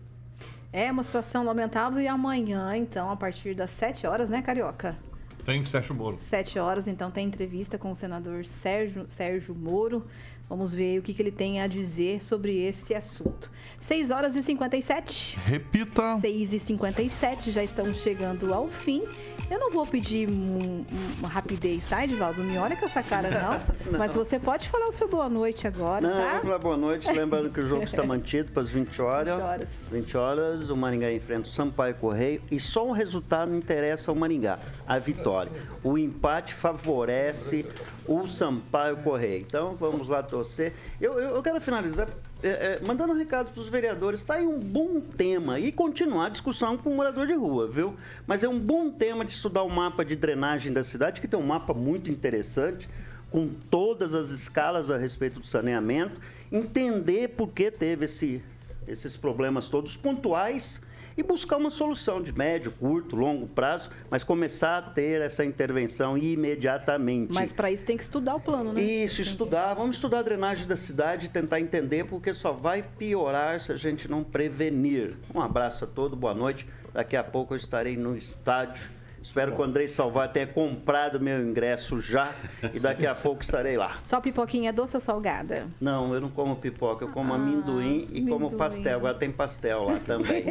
É 0.72 0.90
uma 0.90 1.02
situação 1.02 1.44
lamentável 1.44 2.00
e 2.00 2.08
amanhã, 2.08 2.74
então, 2.76 3.10
a 3.10 3.16
partir 3.16 3.54
das 3.54 3.70
7 3.70 4.06
horas, 4.06 4.30
né, 4.30 4.40
Carioca? 4.40 4.96
Tem 5.44 5.62
Sérgio 5.64 5.94
Moro. 5.94 6.18
7 6.30 6.58
horas, 6.58 6.86
então, 6.86 7.10
tem 7.10 7.26
entrevista 7.26 7.76
com 7.76 7.90
o 7.90 7.96
senador 7.96 8.46
Sérgio, 8.46 9.04
Sérgio 9.08 9.54
Moro. 9.54 10.06
Vamos 10.48 10.72
ver 10.72 10.98
o 10.98 11.02
que, 11.02 11.12
que 11.12 11.20
ele 11.20 11.30
tem 11.30 11.60
a 11.60 11.66
dizer 11.66 12.22
sobre 12.22 12.58
esse 12.62 12.94
assunto. 12.94 13.50
6 13.78 14.10
horas 14.10 14.36
e 14.36 14.42
57. 14.42 15.36
Repita. 15.44 16.18
6 16.20 16.52
e 16.52 16.58
57, 16.58 17.50
já 17.50 17.64
estamos 17.64 18.00
chegando 18.00 18.52
ao 18.54 18.68
fim. 18.68 19.02
Eu 19.50 19.58
não 19.58 19.70
vou 19.70 19.86
pedir 19.86 20.28
um, 20.30 20.80
uma 21.18 21.28
rapidez, 21.28 21.86
tá, 21.86 22.04
Edivaldo? 22.04 22.42
Não 22.42 22.50
me 22.50 22.58
olha 22.58 22.76
com 22.76 22.84
essa 22.84 23.02
cara, 23.02 23.28
não. 23.84 23.92
não. 23.92 23.98
Mas 23.98 24.14
você 24.14 24.38
pode 24.38 24.68
falar 24.68 24.88
o 24.88 24.92
seu 24.92 25.08
boa 25.08 25.28
noite 25.28 25.66
agora, 25.66 26.00
não, 26.00 26.10
tá? 26.10 26.24
Não, 26.24 26.32
vou 26.32 26.40
falar 26.42 26.58
boa 26.58 26.76
noite. 26.76 27.12
Lembrando 27.12 27.50
que 27.50 27.60
o 27.60 27.66
jogo 27.66 27.84
está 27.84 28.02
mantido 28.04 28.52
para 28.52 28.62
as 28.62 28.70
20 28.70 29.02
horas. 29.02 29.34
20 29.34 29.42
horas. 29.42 29.68
20 29.90 30.16
horas, 30.16 30.70
o 30.70 30.76
Maringá 30.76 31.12
enfrenta 31.12 31.48
o 31.48 31.50
Sampaio 31.50 31.94
Correio. 31.94 32.40
E 32.50 32.58
só 32.58 32.86
um 32.86 32.92
resultado 32.92 33.54
interessa 33.54 34.10
ao 34.10 34.14
Maringá, 34.14 34.58
a 34.86 34.98
vitória. 34.98 35.52
O 35.82 35.98
empate 35.98 36.54
favorece 36.54 37.66
o 38.06 38.26
Sampaio 38.26 38.96
Correio. 38.98 39.40
Então, 39.46 39.74
vamos 39.74 40.08
lá 40.08 40.22
torcer. 40.22 40.72
Eu, 41.00 41.14
eu, 41.18 41.36
eu 41.36 41.42
quero 41.42 41.60
finalizar 41.60 42.08
é, 42.42 42.48
é, 42.48 42.80
mandando 42.84 43.12
um 43.12 43.16
recado 43.16 43.50
para 43.52 43.60
os 43.60 43.68
vereadores, 43.68 44.20
está 44.20 44.34
aí 44.34 44.46
um 44.46 44.58
bom 44.58 45.00
tema 45.00 45.60
e 45.60 45.70
continuar 45.70 46.26
a 46.26 46.28
discussão 46.28 46.76
com 46.76 46.90
o 46.90 46.96
morador 46.96 47.26
de 47.26 47.34
rua, 47.34 47.68
viu? 47.68 47.94
Mas 48.26 48.42
é 48.42 48.48
um 48.48 48.58
bom 48.58 48.90
tema 48.90 49.24
de 49.24 49.32
estudar 49.32 49.62
o 49.62 49.70
mapa 49.70 50.04
de 50.04 50.16
drenagem 50.16 50.72
da 50.72 50.82
cidade, 50.82 51.20
que 51.20 51.28
tem 51.28 51.38
um 51.38 51.46
mapa 51.46 51.72
muito 51.72 52.10
interessante, 52.10 52.88
com 53.30 53.48
todas 53.70 54.12
as 54.12 54.30
escalas 54.30 54.90
a 54.90 54.98
respeito 54.98 55.40
do 55.40 55.46
saneamento, 55.46 56.20
entender 56.50 57.28
por 57.28 57.48
que 57.48 57.70
teve 57.70 58.06
esse, 58.06 58.42
esses 58.86 59.16
problemas 59.16 59.68
todos 59.68 59.96
pontuais 59.96 60.80
e 61.16 61.22
buscar 61.22 61.56
uma 61.56 61.70
solução 61.70 62.22
de 62.22 62.32
médio, 62.36 62.72
curto, 62.72 63.16
longo 63.16 63.46
prazo, 63.46 63.90
mas 64.10 64.24
começar 64.24 64.78
a 64.78 64.82
ter 64.82 65.20
essa 65.20 65.44
intervenção 65.44 66.16
imediatamente. 66.16 67.32
Mas 67.32 67.52
para 67.52 67.70
isso 67.70 67.86
tem 67.86 67.96
que 67.96 68.02
estudar 68.02 68.36
o 68.36 68.40
plano, 68.40 68.72
né? 68.72 68.82
Isso, 68.82 69.22
estudar. 69.22 69.74
Vamos 69.74 69.96
estudar 69.96 70.20
a 70.20 70.22
drenagem 70.22 70.66
da 70.66 70.76
cidade, 70.76 71.28
tentar 71.28 71.60
entender, 71.60 72.04
porque 72.04 72.32
só 72.32 72.52
vai 72.52 72.82
piorar 72.82 73.60
se 73.60 73.72
a 73.72 73.76
gente 73.76 74.10
não 74.10 74.24
prevenir. 74.24 75.16
Um 75.34 75.40
abraço 75.40 75.84
a 75.84 75.86
todos, 75.86 76.18
boa 76.18 76.34
noite. 76.34 76.66
Daqui 76.92 77.16
a 77.16 77.24
pouco 77.24 77.54
eu 77.54 77.56
estarei 77.56 77.96
no 77.96 78.16
estádio 78.16 78.88
Espero 79.22 79.52
que 79.52 79.60
o 79.60 79.64
Andrei 79.64 79.86
Salvar 79.86 80.32
tenha 80.32 80.46
comprado 80.46 81.20
meu 81.20 81.40
ingresso 81.40 82.00
já 82.00 82.32
e 82.74 82.80
daqui 82.80 83.06
a 83.06 83.14
pouco 83.14 83.42
estarei 83.42 83.76
lá. 83.76 83.98
Só 84.04 84.20
pipoquinha 84.20 84.72
doce 84.72 84.96
ou 84.96 85.00
salgada? 85.00 85.66
Não, 85.80 86.12
eu 86.12 86.20
não 86.20 86.28
como 86.28 86.56
pipoca, 86.56 87.04
eu 87.04 87.08
como 87.08 87.32
ah, 87.32 87.36
amendoim 87.36 88.08
e 88.10 88.18
amendoim. 88.18 88.28
como 88.28 88.50
pastel. 88.50 88.98
Agora 88.98 89.14
tem 89.14 89.30
pastel 89.30 89.84
lá 89.84 89.98
também. 90.04 90.44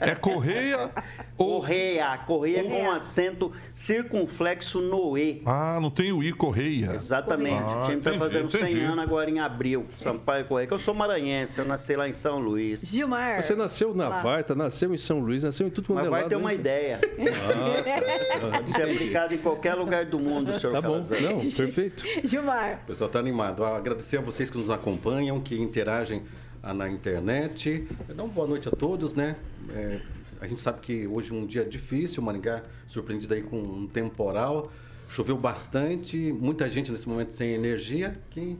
É 0.00 0.14
correia 0.14 0.78
ou... 0.78 0.90
Correia, 1.36 2.18
correia, 2.18 2.64
com 2.64 2.90
acento 2.90 3.52
circunflexo 3.72 4.80
no 4.80 5.16
E. 5.16 5.42
Ah, 5.46 5.78
não 5.80 5.90
tem 5.90 6.12
o 6.12 6.22
I, 6.22 6.32
correia. 6.32 6.92
Exatamente. 6.94 7.62
Ah, 7.62 7.82
o 7.82 7.84
time 7.84 7.98
está 7.98 8.12
fazendo 8.12 8.50
100 8.50 8.60
entendi. 8.60 8.80
anos 8.80 8.98
agora 8.98 9.30
em 9.30 9.38
abril. 9.38 9.86
Sampaio 9.96 10.44
Correia, 10.44 10.66
que 10.66 10.74
eu 10.74 10.78
sou 10.78 10.94
maranhense, 10.94 11.58
eu 11.58 11.64
nasci 11.64 11.96
lá 11.96 12.08
em 12.08 12.12
São 12.12 12.38
Luís. 12.38 12.80
Gilmar. 12.82 13.42
Você 13.42 13.54
nasceu 13.54 13.94
na 13.94 14.08
lá. 14.08 14.20
Varta, 14.20 14.54
nasceu 14.54 14.92
em 14.92 14.98
São 14.98 15.20
Luís, 15.20 15.44
nasceu 15.44 15.66
em 15.66 15.70
tudo 15.70 15.86
quanto 15.86 15.98
Mas 15.98 16.06
é 16.06 16.10
vai 16.10 16.24
ter 16.28 16.36
uma 16.36 16.52
ideia. 16.52 17.00
Ah. 17.04 18.17
Pode 18.52 18.70
ser 18.70 18.82
aplicado 18.82 19.34
em 19.34 19.38
qualquer 19.38 19.74
lugar 19.74 20.06
do 20.06 20.18
mundo, 20.18 20.52
senhor 20.54 20.72
Tá 20.72 20.82
bom, 20.82 20.98
não, 20.98 21.50
perfeito. 21.50 22.04
Gilmar. 22.24 22.80
O 22.84 22.86
pessoal 22.86 23.06
está 23.08 23.18
animado. 23.18 23.64
Agradecer 23.64 24.18
a 24.18 24.20
vocês 24.20 24.50
que 24.50 24.58
nos 24.58 24.70
acompanham, 24.70 25.40
que 25.40 25.56
interagem 25.56 26.22
ah, 26.62 26.74
na 26.74 26.88
internet. 26.88 27.86
Dar 28.14 28.22
uma 28.22 28.32
boa 28.32 28.46
noite 28.46 28.68
a 28.68 28.70
todos, 28.70 29.14
né? 29.14 29.36
É, 29.70 30.00
a 30.40 30.46
gente 30.46 30.60
sabe 30.60 30.80
que 30.80 31.06
hoje 31.06 31.32
é 31.32 31.34
um 31.34 31.46
dia 31.46 31.64
difícil, 31.64 32.22
Maringá 32.22 32.62
surpreendido 32.86 33.34
aí 33.34 33.42
com 33.42 33.58
um 33.58 33.86
temporal. 33.86 34.70
Choveu 35.08 35.36
bastante, 35.36 36.32
muita 36.32 36.68
gente 36.68 36.90
nesse 36.90 37.08
momento 37.08 37.34
sem 37.34 37.54
energia, 37.54 38.14
que 38.30 38.58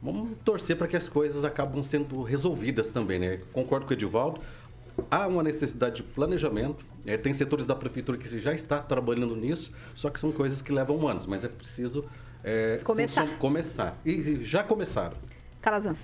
vamos 0.00 0.38
torcer 0.44 0.76
para 0.76 0.86
que 0.86 0.96
as 0.96 1.08
coisas 1.08 1.44
acabam 1.44 1.82
sendo 1.82 2.22
resolvidas 2.22 2.90
também, 2.90 3.18
né? 3.18 3.40
Concordo 3.52 3.84
com 3.84 3.90
o 3.90 3.94
Edivaldo 3.94 4.40
há 5.10 5.26
uma 5.26 5.42
necessidade 5.42 5.96
de 5.96 6.02
planejamento. 6.02 6.84
É, 7.08 7.16
tem 7.16 7.32
setores 7.32 7.64
da 7.64 7.74
prefeitura 7.74 8.18
que 8.18 8.28
já 8.38 8.52
está 8.52 8.80
trabalhando 8.80 9.34
nisso, 9.34 9.72
só 9.94 10.10
que 10.10 10.20
são 10.20 10.30
coisas 10.30 10.60
que 10.60 10.70
levam 10.70 11.08
anos, 11.08 11.24
mas 11.24 11.42
é 11.42 11.48
preciso 11.48 12.04
é, 12.44 12.82
começar. 12.84 13.26
Sim, 13.26 13.36
começar. 13.38 13.98
E 14.04 14.44
já 14.44 14.62
começaram. 14.62 15.16
Calazans. 15.62 15.98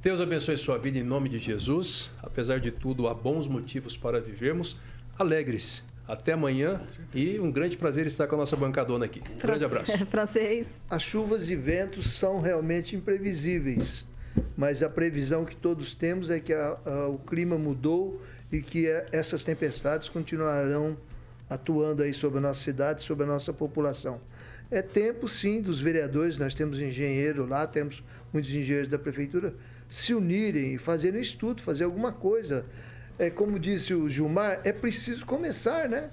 Deus 0.00 0.22
abençoe 0.22 0.56
sua 0.56 0.78
vida 0.78 0.98
em 0.98 1.02
nome 1.02 1.28
de 1.28 1.38
Jesus. 1.38 2.10
Apesar 2.22 2.60
de 2.60 2.70
tudo, 2.70 3.08
há 3.08 3.14
bons 3.14 3.46
motivos 3.46 3.94
para 3.94 4.22
vivermos. 4.22 4.78
Alegres. 5.18 5.82
Até 6.08 6.32
amanhã 6.32 6.80
e 7.14 7.38
um 7.38 7.52
grande 7.52 7.76
prazer 7.76 8.06
estar 8.06 8.26
com 8.26 8.34
a 8.34 8.38
nossa 8.38 8.56
bancadona 8.56 9.04
aqui. 9.04 9.22
Um 9.34 9.38
grande 9.38 9.66
abraço. 9.66 9.92
Francês. 10.06 10.66
As 10.88 11.02
chuvas 11.02 11.50
e 11.50 11.56
ventos 11.56 12.10
são 12.10 12.40
realmente 12.40 12.96
imprevisíveis 12.96 14.06
mas 14.56 14.82
a 14.82 14.88
previsão 14.88 15.44
que 15.44 15.54
todos 15.54 15.94
temos 15.94 16.30
é 16.30 16.40
que 16.40 16.52
a, 16.52 16.78
a, 16.84 17.08
o 17.08 17.18
clima 17.18 17.58
mudou 17.58 18.20
e 18.52 18.60
que 18.60 18.88
a, 18.88 19.06
essas 19.10 19.42
tempestades 19.42 20.08
continuarão 20.08 20.96
atuando 21.48 22.02
aí 22.02 22.14
sobre 22.14 22.38
a 22.38 22.42
nossa 22.42 22.60
cidade, 22.60 23.02
sobre 23.02 23.24
a 23.24 23.26
nossa 23.26 23.52
população. 23.52 24.20
É 24.70 24.80
tempo, 24.80 25.28
sim, 25.28 25.60
dos 25.60 25.80
vereadores, 25.80 26.38
nós 26.38 26.54
temos 26.54 26.80
engenheiro 26.80 27.46
lá, 27.46 27.66
temos 27.66 28.02
muitos 28.32 28.54
engenheiros 28.54 28.88
da 28.88 28.98
prefeitura, 28.98 29.54
se 29.88 30.14
unirem 30.14 30.74
e 30.74 30.78
fazerem 30.78 31.18
um 31.18 31.22
estudo, 31.22 31.60
fazer 31.60 31.84
alguma 31.84 32.12
coisa. 32.12 32.64
É, 33.18 33.28
como 33.28 33.58
disse 33.58 33.92
o 33.92 34.08
Gilmar, 34.08 34.60
é 34.64 34.72
preciso 34.72 35.26
começar, 35.26 35.88
né? 35.88 36.10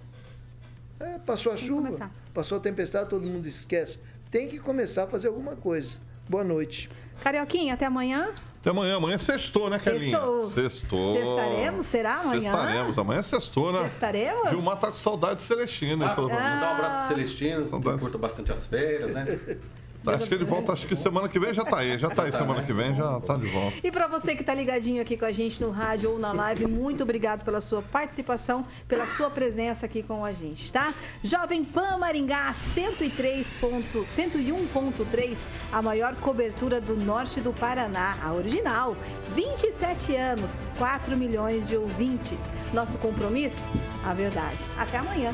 É, 0.99 1.17
passou 1.19 1.53
a 1.53 1.57
chuva, 1.57 1.83
começar. 1.83 2.11
passou 2.33 2.57
a 2.57 2.61
tempestade, 2.61 3.09
todo 3.09 3.25
mundo 3.25 3.47
esquece. 3.47 3.97
Tem 4.29 4.49
que 4.49 4.59
começar 4.59 5.03
a 5.03 5.07
fazer 5.07 5.29
alguma 5.29 5.55
coisa. 5.55 5.97
Boa 6.27 6.43
noite. 6.43 6.89
Carioquinha, 7.21 7.73
até 7.73 7.85
amanhã. 7.85 8.29
Até 8.61 8.69
amanhã. 8.71 8.97
Amanhã 8.97 9.15
é 9.15 9.17
sextou, 9.17 9.69
né, 9.69 9.79
Kelinha? 9.79 10.17
Sextou. 10.19 10.49
Sextou. 10.49 11.13
Sextaremos? 11.13 11.85
Será 11.85 12.13
amanhã? 12.15 12.41
Sextaremos. 12.41 12.97
Amanhã 12.97 13.19
é 13.19 13.23
sextou, 13.23 13.71
né? 13.73 13.83
Sextaremos? 13.83 14.49
Gilmar 14.49 14.79
tá 14.79 14.87
com 14.87 14.97
saudade 14.97 15.35
de 15.35 15.41
Celestino. 15.43 16.03
ele 16.03 16.11
Ah, 16.11 16.15
falou 16.15 16.29
pra 16.29 16.39
mim. 16.39 16.55
Mandar 16.55 16.67
um 16.71 16.75
abraço 16.75 17.07
pro 17.07 17.15
Celestino, 17.15 17.61
que 17.63 17.69
Saudades. 17.69 18.01
curta 18.01 18.17
bastante 18.17 18.51
as 18.51 18.65
férias, 18.67 19.11
né? 19.11 19.39
Tá, 20.03 20.15
acho 20.15 20.27
que 20.27 20.33
ele 20.33 20.45
volta, 20.45 20.71
acho 20.71 20.87
que 20.87 20.95
semana 20.95 21.27
que 21.27 21.37
vem 21.39 21.53
já 21.53 21.65
tá 21.65 21.79
aí. 21.79 21.99
Já 21.99 22.09
tá 22.09 22.23
aí 22.23 22.31
semana 22.31 22.63
que 22.63 22.71
vem, 22.73 22.95
já 22.95 23.19
tá 23.19 23.35
de 23.35 23.47
volta. 23.47 23.75
E 23.83 23.91
para 23.91 24.07
você 24.07 24.33
que 24.33 24.41
está 24.41 24.53
ligadinho 24.53 25.01
aqui 25.01 25.17
com 25.17 25.25
a 25.25 25.31
gente 25.31 25.61
no 25.61 25.71
rádio 25.71 26.11
ou 26.11 26.17
na 26.19 26.31
live, 26.31 26.65
muito 26.67 27.03
obrigado 27.03 27.43
pela 27.43 27.59
sua 27.59 27.81
participação, 27.81 28.65
pela 28.87 29.05
sua 29.07 29.29
presença 29.29 29.85
aqui 29.85 30.01
com 30.01 30.23
a 30.23 30.31
gente, 30.31 30.71
tá? 30.71 30.93
Jovem 31.23 31.63
Pan 31.65 31.97
Maringá 31.97 32.51
103. 32.53 33.47
ponto- 33.59 34.05
101.3, 34.15 35.47
a 35.71 35.81
maior 35.81 36.15
cobertura 36.15 36.79
do 36.79 36.95
norte 36.95 37.41
do 37.41 37.51
Paraná, 37.51 38.17
a 38.23 38.33
original. 38.33 38.95
27 39.35 40.15
anos, 40.15 40.63
4 40.77 41.17
milhões 41.17 41.67
de 41.67 41.75
ouvintes. 41.75 42.43
Nosso 42.73 42.97
compromisso? 42.97 43.65
A 44.05 44.13
verdade. 44.13 44.57
Até 44.77 44.97
amanhã. 44.97 45.33